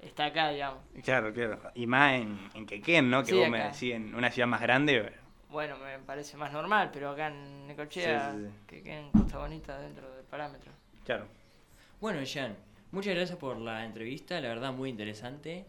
está 0.01 0.25
acá, 0.25 0.49
digamos. 0.49 0.79
Claro, 1.03 1.33
claro. 1.33 1.59
Y 1.73 1.87
más 1.87 2.13
en, 2.15 2.37
en 2.53 2.65
Quequén, 2.65 3.09
¿no? 3.09 3.23
Que 3.23 3.31
Sí, 3.31 3.37
vos 3.39 3.49
me 3.49 3.63
decís 3.63 3.93
en 3.93 4.13
una 4.13 4.29
ciudad 4.29 4.47
más 4.47 4.61
grande. 4.61 5.13
Bueno, 5.49 5.77
me 5.77 5.97
parece 5.99 6.35
más 6.35 6.51
normal, 6.51 6.89
pero 6.91 7.11
acá 7.11 7.27
en 7.27 7.67
Necochea, 7.67 8.31
Sí, 8.33 8.37
sí, 8.39 8.45
sí. 8.45 8.51
que 8.67 8.83
queden 8.83 9.09
Costa 9.11 9.37
Bonita 9.37 9.79
dentro 9.79 10.13
del 10.13 10.25
parámetro. 10.25 10.71
Claro. 11.05 11.25
Bueno, 12.01 12.21
Jean, 12.23 12.55
muchas 12.95 13.13
gracias 13.13 13.37
por 13.37 13.57
la 13.57 13.83
entrevista, 13.83 14.39
la 14.39 14.47
verdad 14.47 14.71
muy 14.71 14.89
interesante. 14.89 15.65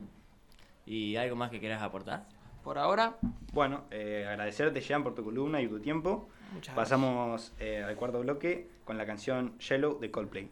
¿Y 0.86 1.16
algo 1.16 1.34
más 1.34 1.50
que 1.50 1.58
quieras 1.58 1.82
aportar? 1.82 2.24
Por 2.62 2.78
ahora, 2.78 3.16
Bueno, 3.52 3.84
eh, 3.90 4.24
agradecerte, 4.28 4.80
Jean, 4.80 5.02
por 5.02 5.14
tu 5.16 5.24
columna 5.24 5.60
y 5.60 5.66
tu 5.66 5.80
tiempo. 5.80 6.28
Muchas 6.52 6.74
Pasamos 6.76 7.52
eh, 7.58 7.82
al 7.82 7.96
cuarto 7.96 8.20
bloque 8.20 8.68
con 8.84 8.96
la 8.96 9.06
canción 9.06 9.58
Yellow 9.58 9.98
de 9.98 10.10
Coldplay. 10.12 10.48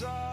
And 0.00 0.08
it 0.08 0.31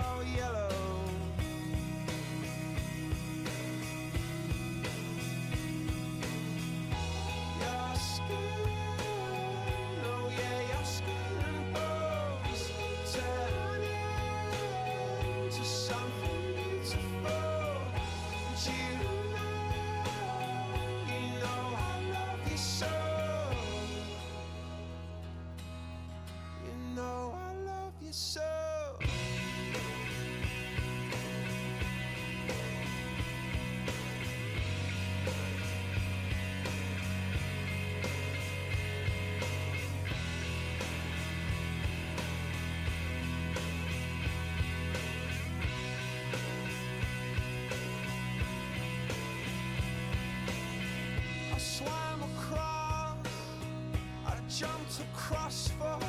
across 55.30 55.68
for 55.78 56.00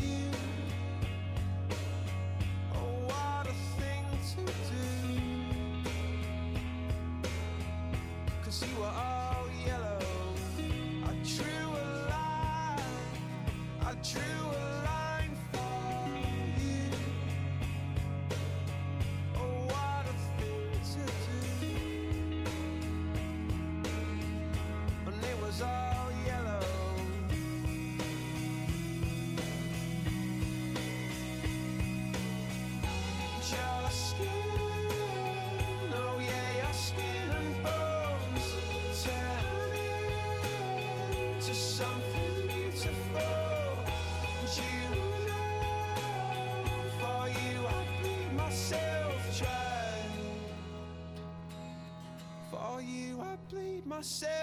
you. 0.00 0.30
Oh, 2.72 2.78
what 3.06 3.46
a 3.48 3.54
thing 3.80 4.04
to 4.30 4.42
do. 4.70 4.84
Cause 8.44 8.62
you 8.62 8.74
were 8.80 8.86
said 54.02 54.41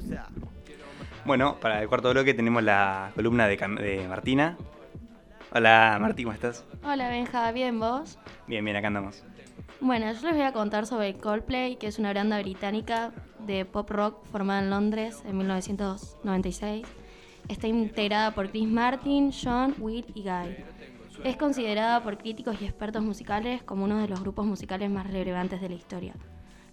tú 0.00 0.06
sabes. 0.08 0.20
Bueno, 1.24 1.56
para 1.60 1.80
el 1.82 1.88
cuarto 1.88 2.10
bloque 2.10 2.34
tenemos 2.34 2.62
la 2.62 3.12
columna 3.14 3.46
de, 3.46 3.58
Cam- 3.58 3.78
de 3.78 4.06
Martina. 4.08 4.56
Hola 5.52 5.98
Martín, 6.00 6.24
¿cómo 6.26 6.34
estás? 6.34 6.64
Hola 6.84 7.08
Benja, 7.08 7.50
¿bien 7.52 7.78
vos? 7.78 8.18
Bien, 8.46 8.64
bien, 8.64 8.76
acá 8.76 8.88
andamos. 8.88 9.24
Bueno, 9.80 10.06
yo 10.12 10.20
les 10.26 10.32
voy 10.36 10.42
a 10.44 10.52
contar 10.52 10.86
sobre 10.86 11.14
Coldplay, 11.14 11.76
que 11.76 11.86
es 11.86 11.98
una 11.98 12.12
banda 12.12 12.40
británica 12.40 13.12
de 13.46 13.64
pop 13.64 13.88
rock 13.90 14.24
formada 14.26 14.60
en 14.62 14.70
Londres 14.70 15.22
en 15.26 15.36
1996. 15.38 16.86
Está 17.48 17.66
integrada 17.66 18.30
por 18.34 18.50
Chris 18.50 18.68
Martin, 18.68 19.30
John, 19.32 19.74
Will 19.78 20.06
y 20.14 20.22
Guy. 20.22 20.56
Es 21.24 21.36
considerada 21.36 22.02
por 22.02 22.18
críticos 22.18 22.56
y 22.60 22.64
expertos 22.64 23.02
musicales 23.02 23.62
como 23.62 23.84
uno 23.84 23.98
de 23.98 24.08
los 24.08 24.20
grupos 24.20 24.46
musicales 24.46 24.90
más 24.90 25.06
relevantes 25.10 25.60
de 25.60 25.68
la 25.68 25.74
historia, 25.74 26.14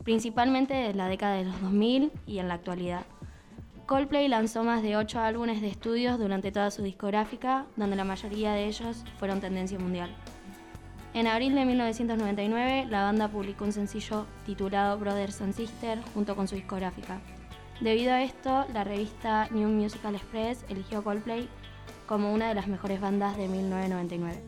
principalmente 0.03 0.73
de 0.73 0.93
la 0.93 1.07
década 1.07 1.35
de 1.35 1.45
los 1.45 1.61
2000 1.61 2.11
y 2.25 2.39
en 2.39 2.47
la 2.47 2.55
actualidad. 2.55 3.05
Coldplay 3.85 4.27
lanzó 4.27 4.63
más 4.63 4.83
de 4.83 4.95
8 4.95 5.19
álbumes 5.19 5.61
de 5.61 5.67
estudios 5.67 6.17
durante 6.17 6.51
toda 6.51 6.71
su 6.71 6.81
discográfica, 6.81 7.65
donde 7.75 7.95
la 7.95 8.05
mayoría 8.05 8.53
de 8.53 8.67
ellos 8.67 9.03
fueron 9.19 9.41
tendencia 9.41 9.77
mundial. 9.77 10.09
En 11.13 11.27
abril 11.27 11.53
de 11.55 11.65
1999, 11.65 12.85
la 12.89 13.03
banda 13.03 13.27
publicó 13.27 13.65
un 13.65 13.73
sencillo 13.73 14.25
titulado 14.45 14.97
Brothers 14.97 15.41
and 15.41 15.53
Sisters 15.53 16.01
junto 16.13 16.37
con 16.37 16.47
su 16.47 16.55
discográfica. 16.55 17.19
Debido 17.81 18.13
a 18.13 18.23
esto, 18.23 18.65
la 18.73 18.85
revista 18.85 19.49
New 19.51 19.67
Musical 19.67 20.15
Express 20.15 20.63
eligió 20.69 21.03
Coldplay 21.03 21.49
como 22.05 22.31
una 22.31 22.47
de 22.47 22.55
las 22.55 22.67
mejores 22.67 23.01
bandas 23.01 23.35
de 23.35 23.49
1999. 23.49 24.41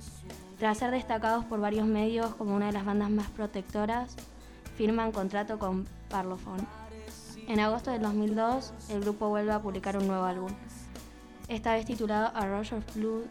Tras 0.57 0.77
ser 0.77 0.91
destacados 0.91 1.43
por 1.43 1.59
varios 1.59 1.85
medios 1.85 2.33
como 2.35 2.55
una 2.55 2.67
de 2.67 2.73
las 2.73 2.85
bandas 2.85 3.09
más 3.09 3.29
protectoras, 3.31 4.15
firman 4.75 5.11
contrato 5.11 5.59
con 5.59 5.85
Parlophone. 6.09 6.63
En 7.47 7.59
agosto 7.59 7.91
del 7.91 8.01
2002, 8.01 8.73
el 8.89 9.01
grupo 9.01 9.29
vuelve 9.29 9.51
a 9.51 9.61
publicar 9.61 9.97
un 9.97 10.07
nuevo 10.07 10.23
álbum, 10.23 10.51
esta 11.49 11.73
vez 11.73 11.85
titulado 11.85 12.31
A 12.35 12.47
Rush 12.47 12.73
of 12.73 12.95
Blue 12.95 13.25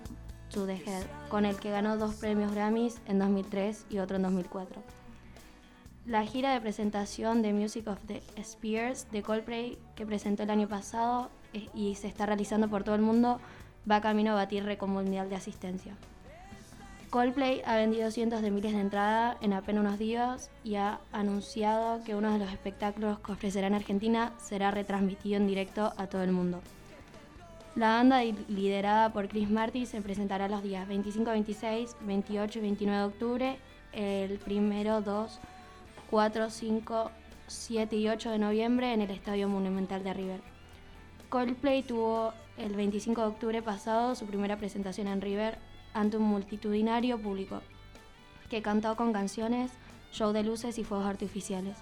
to 0.51 0.67
the 0.67 0.75
Head, 0.75 1.05
con 1.31 1.47
el 1.47 1.57
que 1.57 1.71
ganó 1.71 1.97
dos 1.97 2.17
premios 2.17 2.53
Grammys 2.53 3.01
en 3.07 3.19
2003 3.19 3.87
y 3.89 3.99
otro 3.99 4.17
en 4.17 4.23
2004. 4.23 4.83
La 6.05 6.25
gira 6.25 6.53
de 6.53 6.61
presentación 6.61 7.43
de 7.43 7.53
Music 7.53 7.87
of 7.89 7.99
the 8.07 8.23
Spears 8.37 9.11
de 9.11 9.23
Coldplay, 9.23 9.79
que 9.95 10.05
presentó 10.05 10.43
el 10.43 10.51
año 10.51 10.69
pasado 10.69 11.31
eh, 11.55 11.69
y 11.75 11.95
se 11.95 12.09
está 12.09 12.27
realizando 12.27 12.69
por 12.69 12.85
todo 12.85 12.97
el 12.97 13.03
mundo, 13.03 13.41
va 13.91 14.01
camino 14.01 14.33
a 14.33 14.35
batir 14.35 14.65
récord 14.65 14.91
mundial 14.91 15.31
de 15.31 15.37
asistencia. 15.37 15.97
Coldplay 17.13 17.61
ha 17.67 17.77
vendido 17.77 18.11
cientos 18.11 18.41
de 18.41 18.51
miles 18.51 18.73
de 18.73 18.81
entradas 18.81 19.37
en 19.43 19.53
apenas 19.53 19.85
unos 19.85 19.99
días 19.99 20.51
y 20.65 20.77
ha 20.77 20.99
anunciado 21.13 22.03
que 22.05 22.15
uno 22.15 22.33
de 22.33 22.39
los 22.39 22.51
espectáculos 22.51 23.19
que 23.19 23.33
ofrecerá 23.33 23.67
en 23.67 23.75
Argentina 23.75 24.33
será 24.39 24.71
retransmitido 24.71 25.37
en 25.37 25.47
directo 25.47 25.93
a 25.99 26.07
todo 26.07 26.23
el 26.23 26.33
mundo. 26.33 26.63
La 27.77 27.97
banda 27.97 28.23
liderada 28.49 29.13
por 29.13 29.29
Chris 29.29 29.51
Martin 29.51 29.87
se 29.87 30.01
presentará 30.01 30.49
los 30.49 30.63
días 30.63 30.89
25, 30.89 31.33
26, 31.33 31.97
28 32.01 32.59
y 32.59 32.63
29 32.63 32.99
de 32.99 33.05
octubre, 33.05 33.59
el 33.93 34.39
primero, 34.39 35.03
2, 35.03 35.39
4, 36.11 36.49
5, 36.49 37.11
7 37.47 37.95
y 37.95 38.09
8 38.09 38.31
de 38.31 38.39
noviembre 38.39 38.95
en 38.95 39.03
el 39.03 39.11
Estadio 39.11 39.51
Monumental 39.51 40.03
de 40.03 40.15
River. 40.15 40.41
Coldplay 41.29 41.83
tuvo 41.83 42.33
el 42.57 42.75
25 42.75 43.21
de 43.21 43.27
octubre 43.27 43.61
pasado 43.61 44.15
su 44.15 44.25
primera 44.25 44.57
presentación 44.57 45.09
en 45.09 45.21
River 45.21 45.59
ante 45.95 46.17
un 46.17 46.25
multitudinario 46.25 47.21
público 47.21 47.61
que 48.49 48.63
cantó 48.63 48.97
con 48.97 49.13
canciones, 49.13 49.71
show 50.13 50.33
de 50.33 50.43
luces 50.43 50.79
y 50.79 50.85
fuegos 50.85 51.07
artificiales, 51.07 51.77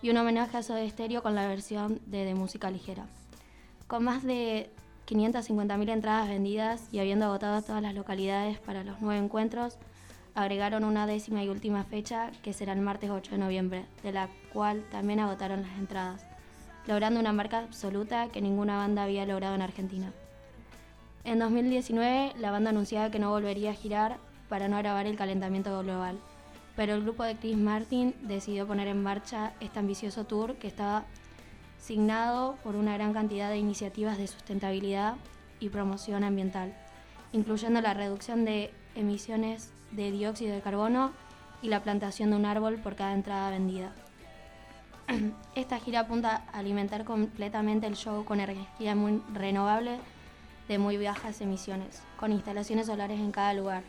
y 0.00 0.10
un 0.10 0.16
homenaje 0.16 0.56
a 0.56 0.62
Soda 0.62 0.88
Stereo 0.88 1.22
con 1.22 1.34
la 1.34 1.48
versión 1.48 2.00
de, 2.06 2.24
de 2.24 2.34
música 2.34 2.70
ligera. 2.70 3.06
Con 3.86 4.04
más 4.04 4.22
de 4.22 4.70
550.000 5.06 5.90
entradas 5.90 6.28
vendidas 6.28 6.88
y 6.92 6.98
habiendo 6.98 7.26
agotado 7.26 7.62
todas 7.62 7.82
las 7.82 7.94
localidades 7.94 8.58
para 8.58 8.84
los 8.84 9.00
nueve 9.00 9.22
encuentros, 9.22 9.78
agregaron 10.34 10.84
una 10.84 11.06
décima 11.06 11.44
y 11.44 11.48
última 11.48 11.84
fecha 11.84 12.30
que 12.42 12.52
será 12.52 12.72
el 12.72 12.80
martes 12.80 13.10
8 13.10 13.32
de 13.32 13.38
noviembre, 13.38 13.86
de 14.02 14.12
la 14.12 14.28
cual 14.52 14.84
también 14.90 15.20
agotaron 15.20 15.62
las 15.62 15.78
entradas, 15.78 16.24
logrando 16.86 17.20
una 17.20 17.32
marca 17.32 17.58
absoluta 17.58 18.28
que 18.28 18.40
ninguna 18.40 18.76
banda 18.76 19.04
había 19.04 19.26
logrado 19.26 19.54
en 19.54 19.62
Argentina. 19.62 20.12
En 21.24 21.38
2019, 21.38 22.34
la 22.38 22.50
banda 22.50 22.68
anunciaba 22.68 23.10
que 23.10 23.18
no 23.18 23.30
volvería 23.30 23.70
a 23.70 23.74
girar 23.74 24.18
para 24.50 24.68
no 24.68 24.76
agravar 24.76 25.06
el 25.06 25.16
calentamiento 25.16 25.82
global, 25.82 26.18
pero 26.76 26.94
el 26.94 27.02
grupo 27.02 27.24
de 27.24 27.34
Chris 27.36 27.56
Martin 27.56 28.14
decidió 28.20 28.66
poner 28.66 28.88
en 28.88 29.02
marcha 29.02 29.54
este 29.60 29.78
ambicioso 29.78 30.24
tour 30.24 30.56
que 30.56 30.68
estaba 30.68 31.04
signado 31.78 32.56
por 32.62 32.76
una 32.76 32.92
gran 32.92 33.14
cantidad 33.14 33.48
de 33.48 33.56
iniciativas 33.56 34.18
de 34.18 34.26
sustentabilidad 34.26 35.14
y 35.60 35.70
promoción 35.70 36.24
ambiental, 36.24 36.74
incluyendo 37.32 37.80
la 37.80 37.94
reducción 37.94 38.44
de 38.44 38.70
emisiones 38.94 39.72
de 39.92 40.10
dióxido 40.10 40.54
de 40.54 40.60
carbono 40.60 41.12
y 41.62 41.68
la 41.68 41.82
plantación 41.82 42.30
de 42.30 42.36
un 42.36 42.44
árbol 42.44 42.76
por 42.76 42.96
cada 42.96 43.14
entrada 43.14 43.48
vendida. 43.48 43.94
Esta 45.54 45.78
gira 45.78 46.00
apunta 46.00 46.44
a 46.52 46.58
alimentar 46.58 47.04
completamente 47.04 47.86
el 47.86 47.96
show 47.96 48.26
con 48.26 48.40
energía 48.40 48.94
muy 48.94 49.22
renovable 49.32 50.00
de 50.68 50.78
muy 50.78 50.96
bajas 50.96 51.40
emisiones, 51.40 52.02
con 52.18 52.32
instalaciones 52.32 52.86
solares 52.86 53.20
en 53.20 53.32
cada 53.32 53.52
lugar, 53.54 53.82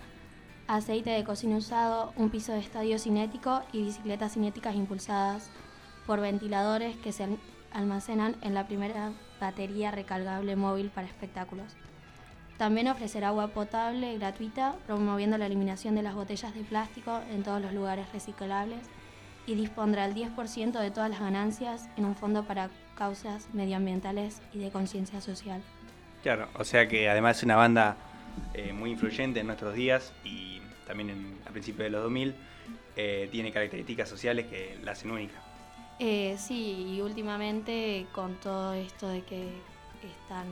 aceite 0.68 1.12
de 1.12 1.24
cocina 1.24 1.58
usado, 1.58 2.12
un 2.18 2.30
piso 2.30 2.52
de 2.54 2.60
estadio 2.60 2.98
cinético 3.00 3.62
y 3.72 3.84
bicicletas 3.84 4.34
cinéticas 4.34 4.76
impulsadas 4.76 5.50
por 6.06 6.20
ventiladores 6.22 6.98
que 6.98 7.12
se 7.12 7.24
al- 7.26 7.38
almacenan 7.72 8.36
en 8.42 8.54
la 8.54 8.68
primera 8.68 9.12
batería 9.40 9.92
recargable 9.92 10.56
móvil 10.56 10.90
para 10.90 11.08
espectáculos. 11.08 11.74
También 12.58 12.88
ofrecerá 12.88 13.28
agua 13.30 13.50
potable 13.50 14.18
gratuita, 14.18 14.76
promoviendo 14.88 15.38
la 15.38 15.46
eliminación 15.46 15.94
de 15.96 16.04
las 16.04 16.16
botellas 16.16 16.56
de 16.56 16.64
plástico 16.64 17.20
en 17.30 17.44
todos 17.44 17.62
los 17.62 17.74
lugares 17.74 18.12
reciclables 18.14 18.80
y 19.46 19.56
dispondrá 19.56 20.06
el 20.06 20.16
10% 20.16 20.80
de 20.80 20.90
todas 20.90 21.10
las 21.10 21.20
ganancias 21.20 21.90
en 21.98 22.06
un 22.06 22.16
fondo 22.16 22.46
para 22.46 22.70
causas 22.96 23.50
medioambientales 23.54 24.42
y 24.54 24.60
de 24.60 24.72
conciencia 24.72 25.20
social. 25.20 25.62
Claro, 26.26 26.48
o 26.56 26.64
sea 26.64 26.88
que 26.88 27.08
además 27.08 27.38
es 27.38 27.44
una 27.44 27.56
banda 27.56 27.98
eh, 28.56 28.74
muy 28.74 28.90
influyente 28.90 29.42
en 29.42 29.46
nuestros 29.46 29.76
días 29.76 30.12
y 30.24 30.60
también 30.88 31.12
en, 31.12 31.38
a 31.48 31.52
principios 31.52 31.84
de 31.84 31.92
los 31.92 32.02
2000 32.02 32.34
eh, 32.96 33.30
tiene 33.32 33.52
características 33.52 34.10
sociales 34.10 34.48
que 34.48 34.76
la 34.84 34.94
hacen 34.94 35.12
única. 35.12 35.36
Eh, 36.00 36.36
sí, 36.40 36.96
y 36.96 37.02
últimamente 37.02 38.08
con 38.12 38.34
todo 38.40 38.74
esto 38.74 39.08
de 39.08 39.22
que 39.22 39.50
están 40.04 40.48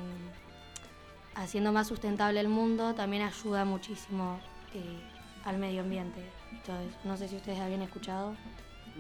haciendo 1.34 1.72
más 1.72 1.88
sustentable 1.88 2.40
el 2.40 2.50
mundo, 2.50 2.94
también 2.94 3.24
ayuda 3.24 3.66
muchísimo 3.66 4.40
eh, 4.76 5.00
al 5.44 5.58
medio 5.58 5.82
ambiente. 5.82 6.22
eso. 6.62 6.74
No 7.04 7.18
sé 7.18 7.28
si 7.28 7.38
ustedes 7.38 7.60
habían 7.60 7.82
escuchado. 7.82 8.36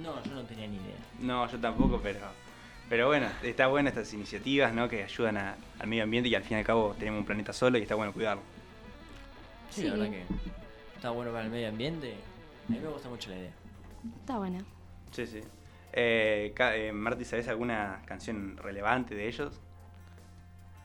No, 0.01 0.23
yo 0.23 0.33
no 0.33 0.41
tenía 0.41 0.65
ni 0.65 0.77
idea. 0.77 0.97
No, 1.19 1.47
yo 1.51 1.59
tampoco, 1.59 1.99
pero, 2.01 2.21
pero 2.89 3.07
bueno, 3.07 3.27
está 3.41 3.67
bueno 3.67 3.89
estas 3.89 4.13
iniciativas 4.13 4.73
¿no? 4.73 4.87
que 4.89 5.03
ayudan 5.03 5.37
a- 5.37 5.55
al 5.79 5.87
medio 5.87 6.03
ambiente 6.03 6.29
y 6.29 6.35
al 6.35 6.43
fin 6.43 6.57
y 6.57 6.59
al 6.59 6.65
cabo 6.65 6.95
tenemos 6.99 7.19
un 7.19 7.25
planeta 7.25 7.53
solo 7.53 7.77
y 7.77 7.81
está 7.81 7.95
bueno 7.95 8.13
cuidarlo. 8.13 8.41
Sí, 9.69 9.83
la 9.85 9.93
verdad 9.95 10.11
que 10.11 10.23
está 10.95 11.09
bueno 11.09 11.31
para 11.31 11.45
el 11.45 11.49
medio 11.51 11.69
ambiente. 11.69 12.13
A 12.69 12.71
mí 12.71 12.79
me 12.79 12.87
gusta 12.87 13.09
mucho 13.09 13.29
la 13.31 13.37
idea. 13.37 13.51
Está 14.19 14.37
buena. 14.37 14.59
Sí, 15.11 15.25
sí. 15.25 15.41
Eh, 15.93 16.53
eh, 16.57 16.91
Marti, 16.91 17.25
¿sabes 17.25 17.47
alguna 17.47 18.01
canción 18.05 18.57
relevante 18.57 19.15
de 19.15 19.27
ellos? 19.27 19.59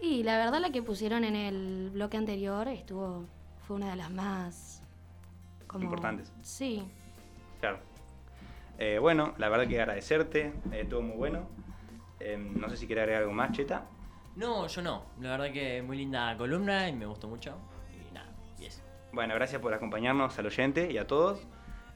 Y 0.01 0.23
la 0.23 0.39
verdad 0.39 0.61
la 0.61 0.71
que 0.71 0.83
pusieron 0.83 1.25
en 1.25 1.35
el 1.35 1.91
bloque 1.93 2.17
anterior 2.17 2.69
estuvo 2.69 3.25
fue 3.67 3.77
una 3.77 3.91
de 3.91 3.97
las 3.97 4.11
más 4.11 4.83
como- 5.67 5.85
Importantes. 5.85 6.33
Sí. 6.43 6.83
Claro. 7.61 7.81
Eh, 8.79 8.99
bueno, 9.01 9.35
la 9.39 9.49
verdad 9.49 9.67
que 9.67 9.81
agradecerte, 9.81 10.53
eh, 10.73 10.81
estuvo 10.83 11.03
muy 11.03 11.17
bueno. 11.17 11.49
Eh, 12.21 12.37
no 12.37 12.69
sé 12.69 12.77
si 12.77 12.87
quieres 12.87 13.03
agregar 13.03 13.23
algo 13.23 13.35
más, 13.35 13.53
Cheta. 13.53 13.87
No, 14.37 14.67
yo 14.67 14.83
no. 14.83 15.05
La 15.21 15.31
verdad 15.31 15.53
que 15.53 15.83
muy 15.83 15.97
linda 15.97 16.37
columna 16.37 16.89
y 16.89 16.93
me 16.93 17.07
gustó 17.07 17.29
mucho. 17.29 17.57
Y 17.93 18.15
nada, 18.15 18.29
y 18.59 18.67
eso. 18.67 18.83
Bueno, 19.13 19.35
gracias 19.35 19.61
por 19.61 19.75
acompañarnos 19.75 20.39
al 20.39 20.47
oyente 20.47 20.93
y 20.93 20.99
a 20.99 21.07
todos. 21.07 21.47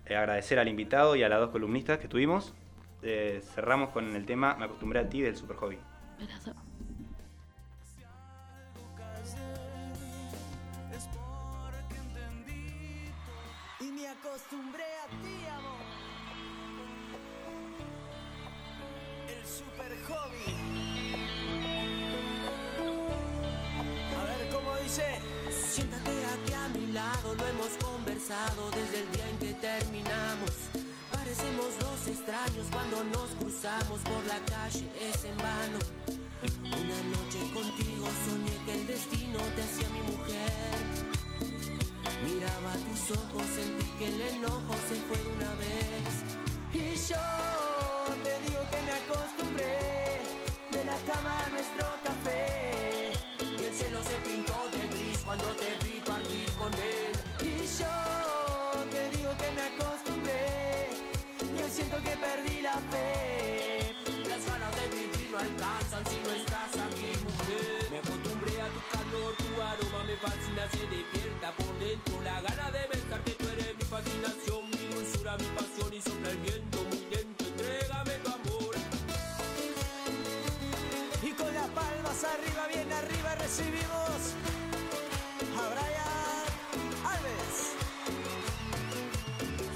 Eh, 0.07 0.17
agradecer 0.17 0.59
al 0.59 0.69
invitado 0.69 1.15
y 1.15 1.23
a 1.23 1.29
las 1.29 1.39
dos 1.39 1.51
columnistas 1.51 1.99
que 1.99 2.09
tuvimos. 2.09 2.55
Eh, 3.03 3.43
cerramos 3.55 3.91
con 3.91 4.15
el 4.15 4.27
tema 4.27 4.55
Me 4.55 4.65
acostumbré 4.67 5.01
a 5.01 5.09
ti 5.09 5.23
del 5.23 5.37
Super 5.37 5.57
Hobby. 5.57 5.79
Es 10.93 11.09
porque 11.09 11.97
entendí 11.97 13.11
y 13.81 13.93
me 13.93 14.09
acostumbré 14.09 14.85
a 14.85 15.07
ti, 15.23 15.47
amor. 15.49 15.72
Super 19.53 19.93
hobby. 20.09 20.57
A 24.19 24.25
ver 24.25 24.49
cómo 24.51 24.77
dice. 24.83 25.05
Siéntate 25.51 26.11
aquí 26.35 26.53
a 26.55 26.69
mi 26.69 26.93
lado, 26.93 27.35
lo 27.35 27.47
hemos 27.47 27.73
conversado 27.85 28.71
desde 28.71 29.03
el 29.03 29.13
día 29.13 29.29
en 29.29 29.39
que 29.39 29.55
terminamos. 29.55 30.53
Parecemos 31.13 31.71
dos 31.79 32.09
extraños 32.09 32.67
cuando 32.73 33.05
nos 33.05 33.31
cruzamos 33.39 34.01
por 34.01 34.25
la 34.27 34.41
calle, 34.47 34.89
es 35.01 35.25
en 35.25 35.37
vano. 35.37 35.79
Una 36.65 37.01
noche 37.15 37.41
contigo 37.53 38.07
soñé 38.25 38.57
que 38.65 38.75
el 38.81 38.87
destino 38.87 39.39
te 39.55 39.63
hacía 39.63 39.89
mi 39.91 40.03
mujer. 40.13 40.75
Miraba 42.25 42.73
tus 42.87 43.17
ojos, 43.17 43.47
sentí 43.55 43.87
que 43.99 44.07
el 44.09 44.21
enojo 44.37 44.75
se 44.89 44.97
fue 45.07 45.21
una 45.37 45.53
vez. 45.55 46.13
Y 46.73 46.97
yo 47.09 47.62
te 48.33 48.41
digo 48.49 48.63
que 48.71 48.81
me 48.89 48.93
acostumbré 49.03 49.77
de 50.71 50.85
la 50.85 50.97
cama 51.11 51.33
a 51.45 51.49
nuestro 51.51 51.87
café. 52.07 53.13
Y 53.41 53.65
el 53.65 53.75
cielo 53.75 53.99
se 54.03 54.17
pintó 54.29 54.57
de 54.73 54.83
gris 54.93 55.19
cuando 55.25 55.49
te 55.61 55.69
vi 55.85 56.01
partir 56.01 56.49
con 56.61 56.73
él. 56.73 57.13
Y 57.41 57.55
yo 57.81 57.97
te 58.95 59.03
digo 59.17 59.31
que 59.41 59.49
me 59.57 59.63
acostumbré. 59.73 60.89
Yo 61.59 61.67
siento 61.69 61.97
que 62.07 62.15
perdí 62.27 62.63
la 62.63 62.79
fe. 62.93 63.95
Las 64.31 64.43
ganas 64.49 64.73
de 64.81 64.87
vivir 64.97 65.29
no 65.33 65.39
alcanzan 65.39 66.03
si 66.09 66.19
no 66.25 66.31
estás 66.41 66.73
aquí, 66.87 67.11
mujer. 67.29 67.91
Me 67.93 67.99
acostumbré 67.99 68.55
a 68.65 68.69
tu 68.75 68.81
calor, 68.93 69.31
tu 69.43 69.51
aroma 69.71 70.01
me 70.09 70.17
fascina, 70.25 70.65
se 70.73 70.83
despierta 70.89 71.53
por 71.59 71.73
dentro. 71.85 72.15
La 72.23 72.41
gana 72.41 72.71
de 72.71 72.83
besarte, 72.89 73.02
recibimos 83.63 84.35
a 85.57 85.69
Brian 85.73 86.47
Alves. 87.05 87.57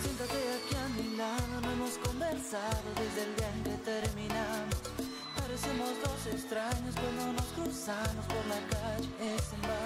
Siéntate 0.03 0.39
aquí 0.57 0.75
a 0.75 0.89
mi 0.97 1.17
lado, 1.17 1.61
no 1.63 1.71
hemos 1.71 1.99
conversado 1.99 2.87
desde 2.97 3.23
el 3.25 3.37
día 3.37 3.51
en 3.55 3.63
que 3.65 3.77
terminamos. 3.85 4.77
Parecemos 5.37 5.91
dos 6.03 6.27
extraños 6.35 6.95
cuando 6.95 7.33
nos 7.35 7.47
cruzamos 7.53 8.27
por 8.27 8.47
la 8.47 8.61
calle, 8.71 9.09
es 9.21 9.53
en 9.53 9.63
vano. 9.63 9.86